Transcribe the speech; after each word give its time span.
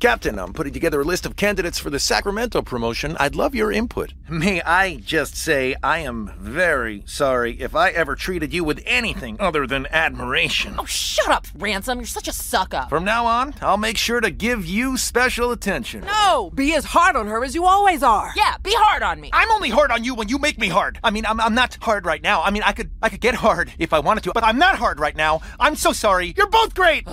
Captain, 0.00 0.38
I'm 0.38 0.54
putting 0.54 0.72
together 0.72 1.02
a 1.02 1.04
list 1.04 1.26
of 1.26 1.36
candidates 1.36 1.78
for 1.78 1.90
the 1.90 1.98
Sacramento 1.98 2.62
promotion. 2.62 3.18
I'd 3.20 3.34
love 3.34 3.54
your 3.54 3.70
input. 3.70 4.14
May 4.30 4.62
I 4.62 4.96
just 4.96 5.36
say, 5.36 5.76
I 5.82 5.98
am 5.98 6.32
very 6.38 7.02
sorry 7.04 7.60
if 7.60 7.74
I 7.74 7.90
ever 7.90 8.16
treated 8.16 8.54
you 8.54 8.64
with 8.64 8.82
anything 8.86 9.36
other 9.38 9.66
than 9.66 9.86
admiration. 9.90 10.76
Oh, 10.78 10.86
shut 10.86 11.28
up, 11.28 11.46
Ransom. 11.54 11.98
You're 11.98 12.06
such 12.06 12.28
a 12.28 12.32
suck 12.32 12.72
up. 12.72 12.88
From 12.88 13.04
now 13.04 13.26
on, 13.26 13.54
I'll 13.60 13.76
make 13.76 13.98
sure 13.98 14.22
to 14.22 14.30
give 14.30 14.64
you 14.64 14.96
special 14.96 15.52
attention. 15.52 16.06
No! 16.06 16.50
Be 16.54 16.74
as 16.74 16.86
hard 16.86 17.14
on 17.14 17.26
her 17.26 17.44
as 17.44 17.54
you 17.54 17.66
always 17.66 18.02
are. 18.02 18.32
Yeah, 18.34 18.56
be 18.62 18.72
hard 18.74 19.02
on 19.02 19.20
me. 19.20 19.28
I'm 19.34 19.50
only 19.50 19.68
hard 19.68 19.90
on 19.90 20.02
you 20.02 20.14
when 20.14 20.30
you 20.30 20.38
make 20.38 20.58
me 20.58 20.68
hard. 20.68 20.98
I 21.04 21.10
mean, 21.10 21.26
I'm, 21.26 21.38
I'm 21.42 21.54
not 21.54 21.76
hard 21.82 22.06
right 22.06 22.22
now. 22.22 22.40
I 22.40 22.50
mean, 22.50 22.62
I 22.62 22.72
could 22.72 22.90
I 23.02 23.10
could 23.10 23.20
get 23.20 23.34
hard 23.34 23.70
if 23.78 23.92
I 23.92 23.98
wanted 23.98 24.24
to, 24.24 24.32
but 24.32 24.44
I'm 24.44 24.58
not 24.58 24.76
hard 24.76 24.98
right 24.98 25.14
now. 25.14 25.42
I'm 25.58 25.76
so 25.76 25.92
sorry. 25.92 26.32
You're 26.38 26.48
both 26.48 26.74
great. 26.74 27.06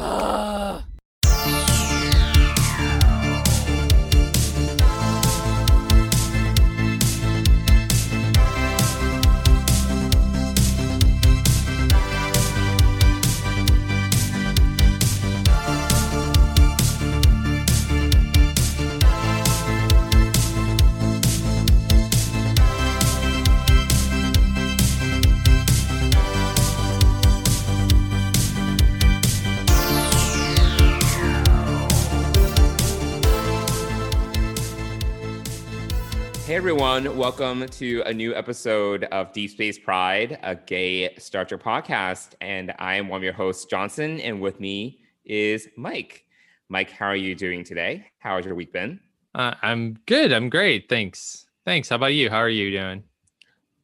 Everyone, 36.58 37.16
welcome 37.16 37.68
to 37.68 38.02
a 38.08 38.12
new 38.12 38.34
episode 38.34 39.04
of 39.12 39.32
Deep 39.32 39.52
Space 39.52 39.78
Pride, 39.78 40.40
a 40.42 40.56
gay 40.56 41.14
Star 41.20 41.46
Trek 41.46 41.62
podcast. 41.62 42.30
And 42.42 42.74
I 42.80 42.96
am 42.96 43.10
one 43.10 43.20
of 43.20 43.24
your 43.24 43.32
hosts, 43.32 43.66
Johnson, 43.66 44.20
and 44.22 44.42
with 44.42 44.60
me 44.60 45.02
is 45.24 45.70
Mike. 45.78 46.26
Mike, 46.68 46.90
how 46.90 47.06
are 47.06 47.16
you 47.16 47.36
doing 47.36 47.64
today? 47.64 48.08
How 48.18 48.38
has 48.38 48.46
your 48.46 48.56
week 48.56 48.74
been? 48.74 49.00
Uh, 49.36 49.54
I'm 49.62 50.00
good. 50.08 50.34
I'm 50.34 50.50
great. 50.50 50.90
Thanks. 50.90 51.46
Thanks. 51.64 51.90
How 51.90 51.98
about 51.98 52.16
you? 52.16 52.28
How 52.28 52.38
are 52.38 52.50
you 52.50 52.72
doing? 52.72 53.04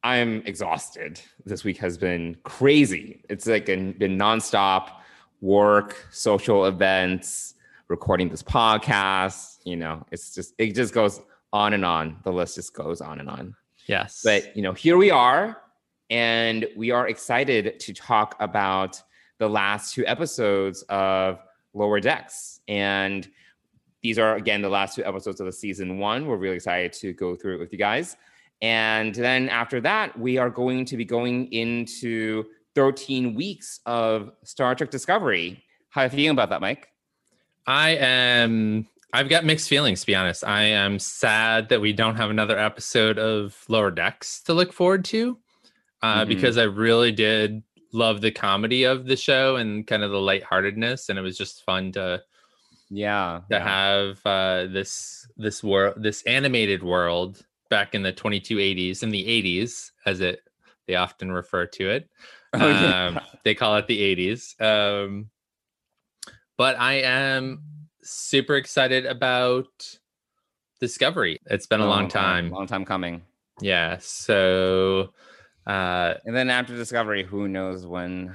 I'm 0.02 0.42
exhausted. 0.44 1.20
This 1.46 1.62
week 1.62 1.78
has 1.78 1.96
been 1.96 2.36
crazy. 2.42 3.24
It's 3.30 3.46
like 3.46 3.66
been, 3.66 3.92
been 3.92 4.18
nonstop 4.18 4.90
work, 5.40 6.08
social 6.10 6.64
events, 6.64 7.54
recording 7.86 8.30
this 8.30 8.42
podcast. 8.42 9.58
You 9.64 9.76
know, 9.76 10.04
it's 10.10 10.34
just 10.34 10.54
it 10.58 10.74
just 10.74 10.92
goes 10.92 11.20
on 11.54 11.72
and 11.72 11.84
on. 11.84 12.18
The 12.24 12.32
list 12.32 12.56
just 12.56 12.74
goes 12.74 13.00
on 13.00 13.20
and 13.20 13.30
on. 13.30 13.54
Yes. 13.86 14.20
But 14.22 14.54
you 14.56 14.62
know, 14.62 14.72
here 14.72 14.98
we 14.98 15.10
are, 15.10 15.62
and 16.10 16.66
we 16.76 16.90
are 16.90 17.08
excited 17.08 17.78
to 17.80 17.94
talk 17.94 18.36
about 18.40 19.00
the 19.38 19.48
last 19.48 19.94
two 19.94 20.04
episodes 20.06 20.82
of 20.88 21.38
Lower 21.72 22.00
Decks. 22.00 22.60
And 22.68 23.26
these 24.02 24.18
are 24.18 24.34
again 24.34 24.62
the 24.62 24.68
last 24.68 24.96
two 24.96 25.04
episodes 25.04 25.40
of 25.40 25.46
the 25.46 25.52
season 25.52 25.98
one. 25.98 26.26
We're 26.26 26.36
really 26.36 26.56
excited 26.56 26.92
to 26.94 27.12
go 27.12 27.36
through 27.36 27.54
it 27.56 27.60
with 27.60 27.72
you 27.72 27.78
guys. 27.78 28.16
And 28.60 29.14
then 29.14 29.48
after 29.48 29.80
that, 29.82 30.18
we 30.18 30.38
are 30.38 30.50
going 30.50 30.84
to 30.86 30.96
be 30.96 31.04
going 31.04 31.52
into 31.52 32.44
13 32.74 33.34
weeks 33.34 33.80
of 33.86 34.32
Star 34.42 34.74
Trek 34.74 34.90
Discovery. 34.90 35.62
How 35.90 36.00
are 36.00 36.04
you 36.04 36.10
feeling 36.10 36.30
about 36.30 36.50
that, 36.50 36.60
Mike? 36.60 36.88
I 37.66 37.90
am. 37.90 38.88
I've 39.14 39.28
got 39.28 39.44
mixed 39.44 39.68
feelings 39.68 40.00
to 40.00 40.06
be 40.08 40.14
honest. 40.16 40.42
I 40.44 40.62
am 40.64 40.98
sad 40.98 41.68
that 41.68 41.80
we 41.80 41.92
don't 41.92 42.16
have 42.16 42.30
another 42.30 42.58
episode 42.58 43.16
of 43.16 43.56
Lower 43.68 43.92
Decks 43.92 44.42
to 44.42 44.52
look 44.54 44.72
forward 44.72 45.04
to, 45.06 45.38
uh, 46.02 46.24
Mhm. 46.24 46.28
because 46.28 46.58
I 46.58 46.64
really 46.64 47.12
did 47.12 47.62
love 47.92 48.20
the 48.20 48.32
comedy 48.32 48.82
of 48.82 49.06
the 49.06 49.14
show 49.16 49.54
and 49.54 49.86
kind 49.86 50.02
of 50.02 50.10
the 50.10 50.18
lightheartedness, 50.20 51.08
and 51.08 51.18
it 51.18 51.22
was 51.22 51.38
just 51.38 51.64
fun 51.64 51.92
to 51.92 52.24
Yeah. 52.90 53.42
to 53.52 53.60
have 53.60 54.20
uh, 54.26 54.66
this 54.66 55.28
this 55.36 55.62
world, 55.62 55.94
this 56.02 56.22
animated 56.24 56.82
world 56.82 57.46
back 57.70 57.94
in 57.94 58.02
the 58.02 58.12
2280s 58.12 59.04
and 59.04 59.12
the 59.14 59.26
80s, 59.28 59.92
as 60.06 60.20
it 60.20 60.40
they 60.88 60.96
often 60.96 61.30
refer 61.30 61.66
to 61.66 61.88
it. 61.88 62.10
Oh, 62.54 62.68
yeah. 62.68 63.06
um, 63.06 63.20
they 63.44 63.54
call 63.54 63.76
it 63.76 63.86
the 63.86 64.00
80s. 64.00 64.54
Um, 64.60 65.30
but 66.56 66.78
I 66.78 66.94
am 67.02 67.62
super 68.04 68.56
excited 68.56 69.06
about 69.06 69.66
Discovery. 70.80 71.38
It's 71.46 71.66
been 71.66 71.80
a 71.80 71.86
long 71.86 72.08
time. 72.08 72.50
Long 72.50 72.66
time 72.66 72.84
coming. 72.84 73.22
Yeah. 73.60 73.98
So, 74.00 75.12
uh, 75.66 76.14
And 76.24 76.34
then 76.36 76.50
after 76.50 76.76
Discovery, 76.76 77.24
who 77.24 77.48
knows 77.48 77.86
when 77.86 78.34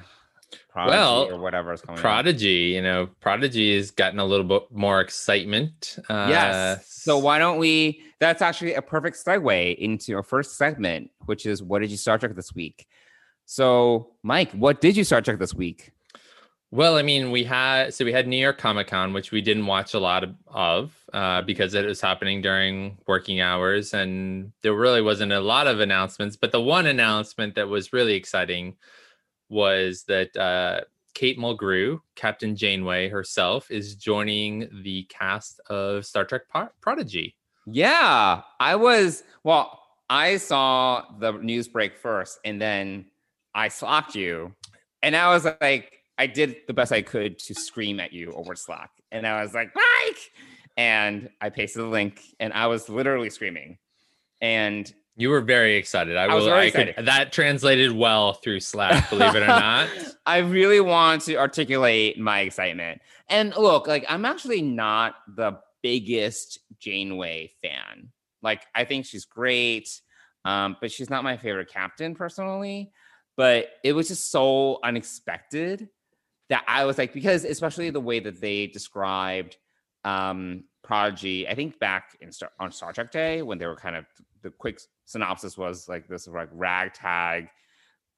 Prodigy 0.70 0.98
Well, 0.98 1.24
or 1.32 1.40
whatever 1.40 1.74
is 1.74 1.82
coming 1.82 2.00
out. 2.00 2.02
Prodigy, 2.02 2.72
you 2.74 2.82
know, 2.82 3.10
Prodigy 3.20 3.76
has 3.76 3.92
gotten 3.92 4.20
a 4.20 4.26
little 4.26 4.46
bit 4.46 4.64
more 4.72 5.02
excitement. 5.02 5.98
Uh, 6.10 6.28
Yes. 6.30 6.88
So 6.88 7.18
why 7.18 7.38
don't 7.40 7.58
we? 7.60 8.02
That's 8.20 8.42
actually 8.42 8.74
a 8.74 8.82
perfect 8.82 9.18
segue 9.18 9.78
into 9.78 10.16
our 10.16 10.24
first 10.24 10.58
segment, 10.58 11.12
which 11.26 11.46
is 11.46 11.62
what 11.64 11.82
did 11.82 11.92
you 11.92 11.98
Star 11.98 12.18
Trek 12.18 12.36
this 12.36 12.54
week? 12.54 12.88
So, 13.46 14.12
Mike, 14.24 14.52
what 14.52 14.82
did 14.82 14.96
you 14.98 15.04
Star 15.04 15.22
Trek 15.22 15.40
this 15.40 15.54
week? 15.54 15.92
Well, 16.72 16.98
I 16.98 17.02
mean, 17.02 17.32
we 17.32 17.44
had 17.44 17.96
so 17.96 18.06
we 18.06 18.14
had 18.14 18.28
New 18.28 18.38
York 18.38 18.60
Comic 18.60 18.88
Con, 18.88 19.12
which 19.12 19.32
we 19.32 19.42
didn't 19.42 19.66
watch 19.66 19.96
a 19.96 20.00
lot 20.00 20.24
of, 20.24 20.36
of 20.48 20.94
uh, 21.14 21.42
because 21.42 21.74
it 21.74 21.86
was 21.86 22.00
happening 22.00 22.42
during 22.42 22.98
working 23.08 23.42
hours, 23.42 23.96
and 23.96 24.52
there 24.62 24.76
really 24.76 25.02
wasn't 25.02 25.32
a 25.32 25.40
lot 25.40 25.66
of 25.66 25.80
announcements. 25.80 26.36
But 26.36 26.52
the 26.52 26.62
one 26.62 26.86
announcement 26.86 27.56
that 27.56 27.68
was 27.68 27.92
really 27.92 28.14
exciting 28.14 28.76
was 29.50 30.04
that 30.04 30.38
uh, 30.38 30.82
Kate 31.16 31.40
Mulgrew, 31.40 32.02
Captain 32.16 32.56
Janeway 32.56 33.10
herself, 33.10 33.72
is 33.72 33.96
joining 33.96 34.70
the 34.84 35.04
cast 35.10 35.60
of 35.72 36.06
Star 36.06 36.24
Trek 36.24 36.44
Pro- 36.50 36.70
Prodigy. 36.82 37.36
Yeah, 37.66 38.42
I 38.60 38.76
was. 38.76 39.24
Well, 39.44 39.82
I 40.08 40.38
saw 40.38 41.04
the 41.20 41.32
news 41.32 41.68
break 41.68 41.98
first, 41.98 42.38
and 42.46 42.62
then 42.62 43.06
I 43.56 43.70
slacked 43.70 44.14
you, 44.14 44.54
and 45.02 45.16
I 45.16 45.34
was 45.34 45.48
like, 45.60 45.99
I 46.20 46.28
did 46.28 46.58
the 46.68 46.74
best 46.74 46.92
I 46.92 47.02
could 47.02 47.40
to 47.40 47.56
scream 47.56 48.00
at 48.00 48.14
you 48.14 48.32
over 48.34 48.56
Slack, 48.56 48.92
and 49.12 49.26
I 49.26 49.42
was 49.42 49.54
like, 49.56 49.74
Mike, 49.74 50.20
and 50.78 51.30
I 51.42 51.50
pasted 51.50 51.82
the 51.82 51.88
link, 51.88 52.22
and 52.40 52.54
I 52.54 52.68
was 52.68 52.90
literally 52.90 53.30
screaming, 53.32 53.78
and 54.42 54.94
You 55.16 55.30
were 55.30 55.42
very 55.42 55.76
excited. 55.78 56.16
I, 56.18 56.26
I 56.26 56.36
was 56.36 56.44
will. 56.44 56.52
very 56.52 56.68
I 56.68 56.72
could, 56.72 56.88
excited. 56.90 57.08
that 57.08 57.32
translated 57.32 57.92
well 57.94 58.34
through 58.34 58.60
Slack. 58.60 59.10
Believe 59.10 59.34
it 59.36 59.44
or 59.44 59.48
not. 59.48 59.90
I 60.26 60.38
really 60.40 60.80
want 60.82 61.24
to 61.24 61.36
articulate 61.36 62.20
my 62.20 62.42
excitement. 62.42 63.02
And 63.30 63.56
look, 63.58 63.88
like 63.88 64.06
I'm 64.08 64.24
actually 64.26 64.62
not 64.62 65.16
the 65.36 65.60
biggest 65.82 66.60
Janeway 66.80 67.52
fan. 67.62 68.12
Like 68.42 68.62
I 68.76 68.86
think 68.86 69.06
she's 69.06 69.26
great, 69.26 69.90
um, 70.46 70.78
but 70.80 70.92
she's 70.92 71.10
not 71.10 71.24
my 71.24 71.36
favorite 71.38 71.70
captain 71.72 72.16
personally. 72.16 72.92
But 73.36 73.70
it 73.84 73.94
was 73.94 74.08
just 74.10 74.32
so 74.32 74.80
unexpected 74.84 75.90
that 76.50 76.64
I 76.68 76.86
was 76.86 76.98
like, 76.98 77.14
because 77.14 77.46
especially 77.46 77.90
the 77.90 78.00
way 78.00 78.20
that 78.20 78.42
they 78.42 78.68
described 78.68 79.58
um 80.06 80.64
Prodigy, 80.84 81.48
I 81.48 81.56
think 81.56 81.78
back 81.80 82.18
in 82.22 82.32
Star- 82.32 82.52
on 82.60 82.72
Star 82.72 82.94
Trek 82.94 83.12
Day 83.12 83.42
when 83.42 83.58
they 83.58 83.68
were 83.68 83.76
kind 83.76 83.96
of 83.96 84.06
the 84.42 84.50
quick 84.50 84.80
synopsis 85.06 85.58
was 85.58 85.88
like 85.90 86.08
this 86.08 86.28
like 86.28 86.50
ragtag 86.52 87.50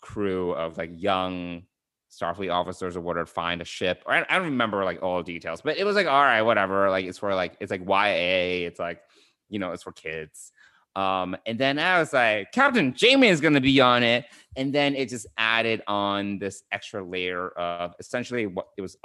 crew 0.02 0.52
of 0.54 0.78
like 0.78 0.92
young 0.94 1.64
Starfleet 2.12 2.54
officers 2.54 2.98
or 2.98 3.02
whatever 3.02 3.26
find 3.26 3.62
a 3.62 3.66
ship. 3.66 4.04
Or 4.06 4.14
I, 4.14 4.26
I 4.30 4.36
don't 4.36 4.46
remember 4.46 4.84
like 4.84 5.02
all 5.02 5.24
details, 5.24 5.62
but 5.62 5.78
it 5.78 5.86
was 5.86 5.96
like 5.96 6.08
all 6.08 6.22
right, 6.22 6.42
whatever. 6.42 6.90
Like 6.90 7.06
it's 7.06 7.18
for 7.18 7.34
like 7.34 7.56
it's 7.60 7.72
like 7.72 7.82
YA. 7.88 8.68
It's 8.68 8.80
like 8.80 9.02
you 9.50 9.60
know 9.60 9.72
it's 9.72 9.84
for 9.84 9.92
kids. 9.92 10.52
Um, 10.96 11.38
and 11.46 11.58
then 11.58 11.80
I 11.80 12.00
was 12.00 12.14
like, 12.14 12.52
Captain 12.52 12.94
Janeway 12.94 13.30
is 13.30 13.40
going 13.40 13.54
to 13.54 13.62
be 13.62 13.80
on 13.80 14.04
it, 14.04 14.26
and 14.56 14.74
then 14.74 14.96
it 14.96 15.10
just 15.10 15.28
added 15.38 15.82
on 15.88 16.38
this 16.40 16.64
extra 16.72 17.04
layer 17.04 17.50
of 17.50 17.94
essentially 18.00 18.48
what 18.48 18.68
it 18.78 18.82
was 18.82 18.98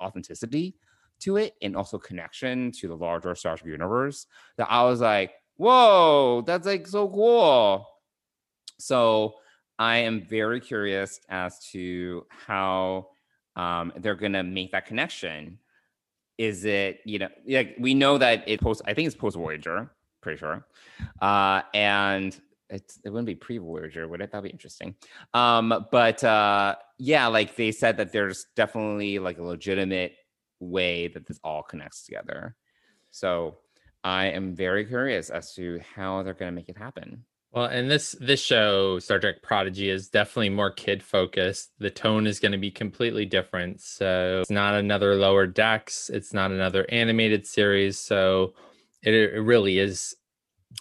authenticity 0.00 0.76
to 1.20 1.36
it, 1.36 1.54
and 1.62 1.76
also 1.76 1.98
connection 1.98 2.70
to 2.72 2.88
the 2.88 2.96
larger 2.96 3.34
Star 3.34 3.56
Trek 3.56 3.70
universe. 3.70 4.26
That 4.56 4.68
I 4.70 4.84
was 4.84 5.00
like, 5.00 5.32
whoa, 5.56 6.42
that's 6.46 6.66
like 6.66 6.86
so 6.86 7.08
cool. 7.08 7.86
So 8.78 9.34
I 9.78 9.98
am 9.98 10.26
very 10.28 10.60
curious 10.60 11.20
as 11.28 11.58
to 11.70 12.26
how 12.28 13.08
um, 13.56 13.92
they're 13.96 14.14
going 14.14 14.32
to 14.32 14.42
make 14.42 14.72
that 14.72 14.86
connection. 14.86 15.58
Is 16.38 16.64
it, 16.64 17.00
you 17.04 17.18
know, 17.18 17.28
like 17.46 17.76
we 17.78 17.94
know 17.94 18.18
that 18.18 18.42
it 18.48 18.60
post, 18.60 18.82
I 18.86 18.94
think 18.94 19.06
it's 19.06 19.16
post 19.16 19.36
Voyager, 19.36 19.92
pretty 20.22 20.38
sure. 20.38 20.66
Uh, 21.20 21.62
and 21.74 22.38
it's, 22.70 22.98
it 23.04 23.10
wouldn't 23.10 23.26
be 23.26 23.34
pre 23.34 23.58
Voyager, 23.58 24.08
would 24.08 24.22
it? 24.22 24.32
That'd 24.32 24.44
be 24.44 24.50
interesting. 24.50 24.94
Um, 25.34 25.86
but 25.90 26.24
uh, 26.24 26.76
yeah, 26.98 27.26
like 27.26 27.56
they 27.56 27.72
said 27.72 27.98
that 27.98 28.12
there's 28.12 28.46
definitely 28.56 29.18
like 29.18 29.38
a 29.38 29.42
legitimate 29.42 30.14
way 30.60 31.08
that 31.08 31.26
this 31.26 31.38
all 31.44 31.62
connects 31.62 32.04
together. 32.04 32.56
So 33.10 33.58
I 34.02 34.26
am 34.26 34.54
very 34.54 34.86
curious 34.86 35.28
as 35.28 35.54
to 35.54 35.80
how 35.94 36.22
they're 36.22 36.34
going 36.34 36.50
to 36.50 36.56
make 36.56 36.68
it 36.68 36.78
happen. 36.78 37.24
Well, 37.52 37.66
and 37.66 37.90
this 37.90 38.16
this 38.18 38.42
show, 38.42 38.98
Star 38.98 39.18
Trek 39.18 39.42
Prodigy, 39.42 39.90
is 39.90 40.08
definitely 40.08 40.48
more 40.48 40.70
kid 40.70 41.02
focused. 41.02 41.70
The 41.78 41.90
tone 41.90 42.26
is 42.26 42.40
going 42.40 42.52
to 42.52 42.58
be 42.58 42.70
completely 42.70 43.26
different. 43.26 43.82
So 43.82 44.38
it's 44.40 44.50
not 44.50 44.74
another 44.74 45.14
Lower 45.16 45.46
Decks. 45.46 46.08
It's 46.08 46.32
not 46.32 46.50
another 46.50 46.86
animated 46.88 47.46
series. 47.46 47.98
So 47.98 48.54
it, 49.02 49.14
it 49.14 49.40
really 49.40 49.78
is 49.78 50.14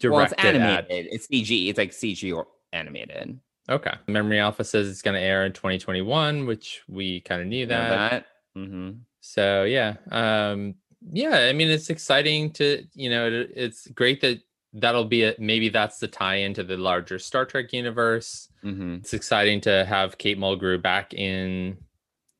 Well, 0.04 0.22
it's 0.22 0.34
directed 0.34 0.56
animated. 0.58 1.08
at. 1.08 1.14
It's 1.14 1.28
CG. 1.28 1.70
It's 1.70 1.78
like 1.78 1.92
CG 1.92 2.36
or 2.36 2.48
animated. 2.74 3.40
Okay, 3.70 3.94
Memory 4.08 4.40
Alpha 4.40 4.64
says 4.64 4.90
it's 4.90 5.02
going 5.02 5.16
to 5.16 5.22
air 5.22 5.46
in 5.46 5.54
2021, 5.54 6.46
which 6.46 6.82
we 6.90 7.22
kind 7.22 7.42
of 7.42 7.48
knew 7.48 7.66
that. 7.68 8.12
that? 8.12 8.26
Mm-hmm. 8.58 8.92
So 9.22 9.64
yeah, 9.64 9.96
um, 10.12 10.76
yeah. 11.12 11.48
I 11.50 11.54
mean, 11.54 11.70
it's 11.70 11.90
exciting 11.90 12.52
to 12.54 12.84
you 12.94 13.10
know, 13.10 13.28
it, 13.28 13.52
it's 13.56 13.88
great 13.88 14.20
that 14.22 14.40
that'll 14.74 15.06
be 15.06 15.24
a, 15.24 15.36
maybe 15.38 15.70
that's 15.70 16.00
the 16.00 16.08
tie 16.08 16.38
into 16.38 16.64
the 16.64 16.78
larger 16.78 17.20
Star 17.20 17.46
Trek 17.46 17.72
universe. 17.72 18.50
Mm-hmm. 18.64 18.96
It's 18.96 19.14
exciting 19.14 19.62
to 19.62 19.86
have 19.86 20.18
Kate 20.18 20.40
Mulgrew 20.40 20.82
back 20.82 21.14
in 21.14 21.78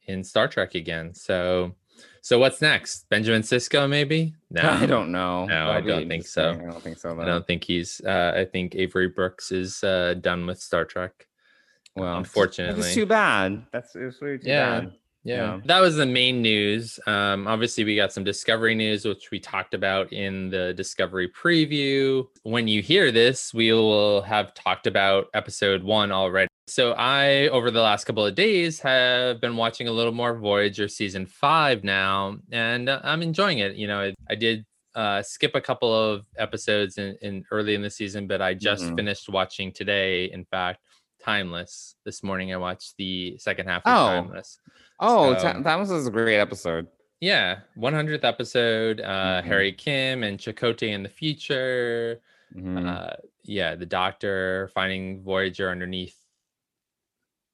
in 0.08 0.24
Star 0.24 0.48
Trek 0.48 0.76
again. 0.76 1.14
So, 1.14 1.76
so 2.22 2.38
what's 2.40 2.62
next? 2.62 3.10
Benjamin 3.10 3.42
Sisko, 3.42 3.90
maybe? 3.90 4.34
No, 4.50 4.62
I 4.62 4.86
don't 4.86 5.12
know. 5.12 5.46
No, 5.46 5.70
I 5.70 5.82
That'll 5.82 5.82
be 5.82 5.88
don't 5.92 6.08
think 6.08 6.26
so. 6.28 6.52
I 6.52 6.72
don't 6.72 6.82
think 6.82 6.98
so. 7.00 7.20
I 7.20 7.26
don't 7.26 7.46
think 7.48 7.64
he's. 7.64 8.00
Uh, 8.06 8.34
I 8.36 8.46
think 8.46 8.76
Avery 8.76 9.08
Brooks 9.10 9.52
is 9.52 9.84
uh, 9.84 10.16
done 10.22 10.46
with 10.46 10.60
Star 10.60 10.86
Trek. 10.86 11.28
Well, 11.96 12.18
unfortunately, 12.18 12.82
It's 12.82 12.94
too 12.94 13.06
bad. 13.06 13.66
That's 13.74 13.96
it's 13.96 14.22
really 14.22 14.38
too 14.38 14.48
Yeah. 14.50 14.80
bad. 14.82 14.94
Yeah. 15.24 15.36
Yeah. 15.36 15.60
That 15.66 15.80
was 15.82 15.98
the 15.98 16.06
main 16.06 16.42
news. 16.42 17.00
Um, 17.06 17.48
obviously, 17.48 17.84
we 17.84 17.96
got 17.96 18.12
some 18.14 18.24
Discovery 18.24 18.74
news, 18.76 19.06
which 19.06 19.30
we 19.32 19.40
talked 19.40 19.74
about 19.74 20.12
in 20.14 20.50
the 20.50 20.74
Discovery 20.74 21.30
preview. 21.30 22.28
When 22.44 22.68
you 22.68 22.82
hear 22.82 23.12
this, 23.12 23.54
we 23.54 23.72
will 23.72 24.22
have 24.24 24.54
talked 24.54 24.88
about 24.88 25.28
episode 25.34 25.84
one 25.84 26.12
already. 26.12 26.48
So, 26.68 26.94
I, 26.94 27.48
over 27.50 27.70
the 27.72 27.82
last 27.82 28.06
couple 28.06 28.26
of 28.26 28.36
days, 28.36 28.80
have 28.80 29.42
been 29.42 29.58
watching 29.58 29.88
a 29.88 29.92
little 29.92 30.14
more 30.14 30.38
Voyager 30.38 30.88
season 30.88 31.26
five 31.26 31.84
now, 31.84 32.38
and 32.52 32.88
uh, 32.88 33.02
I'm 33.04 33.22
enjoying 33.22 33.60
it. 33.60 33.76
You 33.76 33.88
know, 33.88 34.12
I, 34.30 34.36
did 34.36 34.66
uh, 34.96 35.22
skip 35.22 35.56
a 35.56 35.62
couple 35.62 35.94
of 35.94 36.26
episodes 36.38 36.98
in, 36.98 37.18
in 37.22 37.44
early 37.52 37.76
in 37.76 37.82
the 37.82 37.90
season, 37.90 38.28
but 38.28 38.42
I 38.42 38.54
just 38.54 38.84
Mhm. 38.84 38.96
finished 38.98 39.28
watching 39.30 39.72
today, 39.72 40.26
in 40.32 40.46
fact, 40.46 40.82
Timeless. 41.24 41.96
This 42.04 42.24
morning, 42.24 42.52
I 42.54 42.58
watched 42.58 42.96
the 42.98 43.38
second 43.38 43.68
half 43.68 43.84
of 43.86 43.94
Oh. 43.94 44.08
Timeless. 44.22 44.60
Oh, 45.00 45.34
So- 45.38 45.42
Ta- 45.54 45.60
that 45.62 45.76
was 45.80 46.08
a 46.08 46.10
great 46.12 46.40
episode. 46.40 46.88
Yeah, 47.20 47.60
100th 47.76 48.24
episode. 48.24 49.02
Uh, 49.02 49.42
Mhm. 49.42 49.44
Harry 49.44 49.72
Kim 49.74 50.24
and 50.24 50.40
Chakotay 50.40 50.90
in 50.90 51.04
the 51.04 51.10
future. 51.10 52.20
Mhm. 52.56 52.88
Uh, 52.88 53.14
yeah, 53.44 53.76
the 53.76 53.86
Doctor 53.86 54.72
finding 54.74 55.22
Voyager 55.24 55.70
underneath 55.70 56.18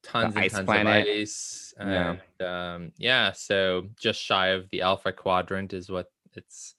tons 0.07 0.36
and 0.36 0.51
tons 0.51 0.65
planet. 0.65 1.07
of 1.07 1.13
ice. 1.13 1.74
Yeah. 1.80 2.15
And, 2.39 2.48
um, 2.48 2.92
yeah. 2.98 3.31
So 3.33 3.88
just 4.00 4.21
shy 4.21 4.48
of 4.50 4.69
the 4.69 4.81
Alpha 4.81 5.12
Quadrant 5.12 5.74
is 5.74 5.89
what 5.89 6.07
it's 6.33 6.75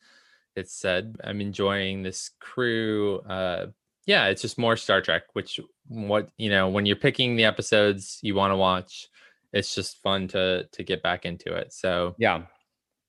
it's 0.56 0.72
said. 0.72 1.16
I'm 1.22 1.40
enjoying 1.40 2.02
this 2.02 2.30
crew. 2.40 3.20
Uh, 3.20 3.66
yeah, 4.06 4.26
it's 4.26 4.42
just 4.42 4.58
more 4.58 4.76
Star 4.76 5.00
Trek. 5.02 5.24
Which 5.34 5.60
what 5.88 6.30
you 6.38 6.50
know 6.50 6.68
when 6.68 6.86
you're 6.86 6.96
picking 6.96 7.36
the 7.36 7.44
episodes 7.44 8.18
you 8.22 8.34
want 8.34 8.52
to 8.52 8.56
watch, 8.56 9.08
it's 9.52 9.74
just 9.74 10.02
fun 10.02 10.28
to 10.28 10.64
to 10.72 10.82
get 10.82 11.02
back 11.02 11.24
into 11.24 11.54
it. 11.54 11.72
So 11.72 12.14
yeah. 12.18 12.42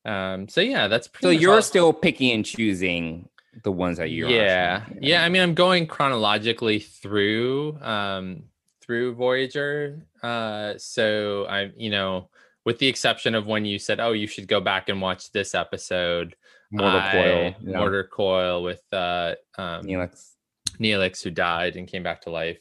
um, 0.06 0.48
so 0.48 0.62
yeah, 0.62 0.88
that's 0.88 1.08
pretty 1.08 1.26
So 1.26 1.42
you're 1.42 1.62
still 1.62 1.94
picking 1.94 2.32
and 2.32 2.46
choosing 2.46 3.30
the 3.64 3.72
ones 3.72 3.98
that 3.98 4.10
you're. 4.12 4.30
yeah, 4.30 4.80
watching. 4.80 5.04
yeah. 5.04 5.24
I 5.24 5.30
mean, 5.30 5.42
I'm 5.42 5.54
going 5.56 5.88
chronologically 5.88 6.80
through 6.80 7.80
um 7.82 8.44
through 8.90 9.14
Voyager. 9.14 10.04
Uh, 10.24 10.74
so 10.80 11.46
I'm, 11.48 11.72
you 11.78 11.92
know, 11.92 12.30
with 12.66 12.80
the 12.80 12.88
exception 12.88 13.36
of 13.36 13.46
when 13.46 13.64
you 13.64 13.78
said, 13.78 14.00
"Oh, 14.00 14.14
you 14.14 14.26
should 14.26 14.48
go 14.48 14.60
back 14.60 14.90
and 14.90 15.00
watch 15.00 15.32
this 15.32 15.54
episode," 15.54 16.36
Mortal 16.72 17.00
I- 17.00 17.12
Coil. 17.12 17.56
Yeah. 17.62 17.78
Mortal 17.78 18.04
Coil 18.06 18.64
with 18.64 18.82
uh 18.92 19.36
um 19.60 19.84
Neelix. 19.84 20.32
Neelix 20.80 21.24
who 21.24 21.30
died 21.30 21.76
and 21.76 21.88
came 21.88 22.02
back 22.02 22.22
to 22.22 22.32
life. 22.32 22.58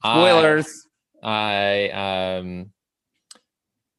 I- 0.00 0.14
Spoilers. 0.14 0.86
I 1.24 1.88
um 2.38 2.70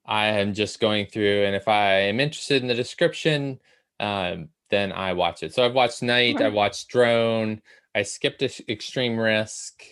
I 0.05 0.27
am 0.27 0.53
just 0.53 0.79
going 0.79 1.07
through 1.07 1.43
and 1.43 1.55
if 1.57 1.67
I 1.67 1.93
am 2.03 2.21
interested 2.21 2.61
in 2.61 2.69
the 2.69 2.73
description, 2.75 3.59
um, 3.99 4.47
then 4.69 4.93
I 4.93 5.11
watch 5.11 5.43
it. 5.43 5.53
So 5.53 5.65
I've 5.65 5.73
watched 5.73 6.01
Night, 6.03 6.39
I 6.39 6.45
Okay. 6.45 6.55
watched 6.55 6.87
Drone, 6.87 7.61
I 7.93 8.03
skipped 8.03 8.41
Extreme 8.43 9.17
Risk, 9.17 9.83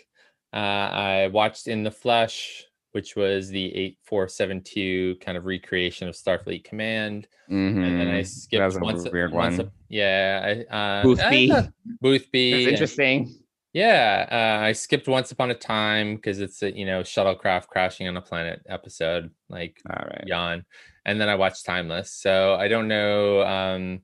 uh, 0.54 0.58
I 0.58 1.28
watched 1.28 1.68
In 1.68 1.84
the 1.84 1.92
Flesh, 1.92 2.64
which 2.92 3.16
was 3.16 3.50
the 3.50 3.74
8472 3.76 5.16
kind 5.22 5.38
of 5.38 5.46
recreation 5.46 6.08
of 6.08 6.16
Starfleet 6.16 6.64
Command. 6.64 7.28
And 7.50 7.78
then 8.00 8.08
I 8.08 8.22
Mhm. 8.22 8.28
skipped 8.28 8.64
was 8.64 8.76
a 8.78 8.80
once, 8.80 9.10
weird 9.10 9.32
once 9.34 9.58
one. 9.58 9.68
a- 9.68 9.72
yeah, 9.90 10.64
I, 10.72 10.76
uh, 11.00 11.04
Boothby. 11.04 11.52
I 11.52 11.68
Boothby. 12.02 12.54
And- 12.54 12.72
interesting. 12.72 13.36
yeah, 13.74 14.28
uh, 14.62 14.66
I 14.66 14.72
skipped 14.72 15.08
Once 15.08 15.32
Upon 15.32 15.52
a 15.52 15.56
Time 15.56 16.16
because 16.16 16.40
it's 16.40 16.62
a 16.64 16.72
you 16.76 16.86
know 16.86 17.02
shuttlecraft 17.02 17.68
crashing 17.68 18.08
on 18.08 18.16
a 18.18 18.22
planet 18.22 18.62
episode, 18.68 19.30
like 19.50 19.82
All 19.90 20.06
right. 20.06 20.24
yawn, 20.26 20.66
and 21.06 21.20
then 21.20 21.30
I 21.30 21.36
watched 21.36 21.66
Timeless. 21.66 22.12
So 22.12 22.56
I 22.56 22.68
don't 22.68 22.88
know. 22.88 23.42
Um, 23.44 24.02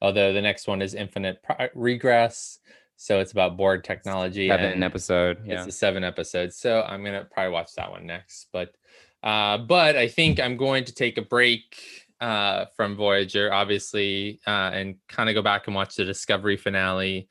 although 0.00 0.32
the 0.32 0.42
next 0.42 0.68
one 0.68 0.80
is 0.82 0.94
Infinite 0.94 1.42
Pro- 1.42 1.68
Regress, 1.74 2.60
so 2.96 3.20
it's 3.20 3.32
about 3.32 3.56
Borg 3.56 3.82
technology. 3.82 4.48
Seven 4.48 4.82
episode. 4.82 5.38
It's 5.44 5.66
a 5.66 5.72
seven 5.72 6.04
episode, 6.04 6.52
so 6.52 6.82
I'm 6.82 7.04
gonna 7.04 7.26
probably 7.30 7.52
watch 7.52 7.74
that 7.76 7.90
one 7.90 8.06
next. 8.06 8.48
But 8.52 8.74
uh, 9.22 9.58
but 9.58 9.96
I 9.96 10.08
think 10.08 10.40
I'm 10.40 10.56
going 10.56 10.84
to 10.84 10.94
take 10.94 11.18
a 11.18 11.22
break 11.22 11.76
uh, 12.20 12.66
from 12.76 12.96
Voyager, 12.96 13.52
obviously, 13.52 14.40
uh, 14.46 14.70
and 14.72 14.96
kind 15.08 15.28
of 15.28 15.34
go 15.34 15.42
back 15.42 15.66
and 15.66 15.74
watch 15.74 15.96
the 15.96 16.04
Discovery 16.04 16.56
finale. 16.56 17.28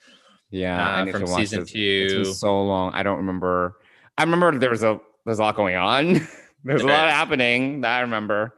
Yeah. 0.51 1.03
uh, 1.03 1.11
from 1.11 1.27
season 1.27 1.61
this. 1.61 1.71
Two. 1.71 2.25
so 2.25 2.63
long. 2.63 2.93
I 2.93 3.03
don't 3.03 3.17
remember. 3.17 3.77
I 4.17 4.23
remember 4.23 4.57
there 4.57 4.69
was 4.69 4.83
a 4.83 4.99
there's 5.25 5.39
a 5.39 5.41
lot 5.41 5.55
going 5.55 5.75
on. 5.75 6.27
there's 6.63 6.81
a 6.81 6.87
lot 6.87 7.09
happening 7.09 7.81
that 7.81 7.97
I 7.97 8.01
remember, 8.01 8.55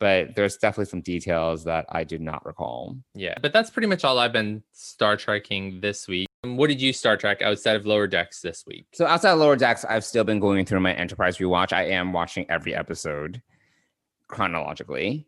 but 0.00 0.34
there's 0.34 0.56
definitely 0.56 0.90
some 0.90 1.02
details 1.02 1.62
that 1.64 1.86
I 1.90 2.02
do 2.02 2.18
not 2.18 2.44
recall. 2.44 2.96
Yeah, 3.14 3.34
but 3.40 3.52
that's 3.52 3.70
pretty 3.70 3.86
much 3.86 4.02
all 4.02 4.18
I've 4.18 4.32
been 4.32 4.62
Star 4.72 5.16
Trekking 5.16 5.80
this 5.80 6.08
week. 6.08 6.26
Um, 6.42 6.56
What 6.56 6.68
did 6.68 6.80
you 6.80 6.92
Star 6.92 7.16
Trek 7.16 7.42
outside 7.42 7.76
of 7.76 7.86
Lower 7.86 8.06
Decks 8.06 8.40
this 8.40 8.64
week? 8.66 8.86
So 8.92 9.06
outside 9.06 9.32
of 9.32 9.38
Lower 9.38 9.56
Decks, 9.56 9.84
I've 9.84 10.04
still 10.04 10.24
been 10.24 10.40
going 10.40 10.64
through 10.64 10.80
my 10.80 10.94
Enterprise 10.94 11.38
rewatch. 11.38 11.72
I 11.72 11.84
am 11.84 12.12
watching 12.12 12.46
every 12.50 12.74
episode 12.74 13.40
chronologically, 14.26 15.26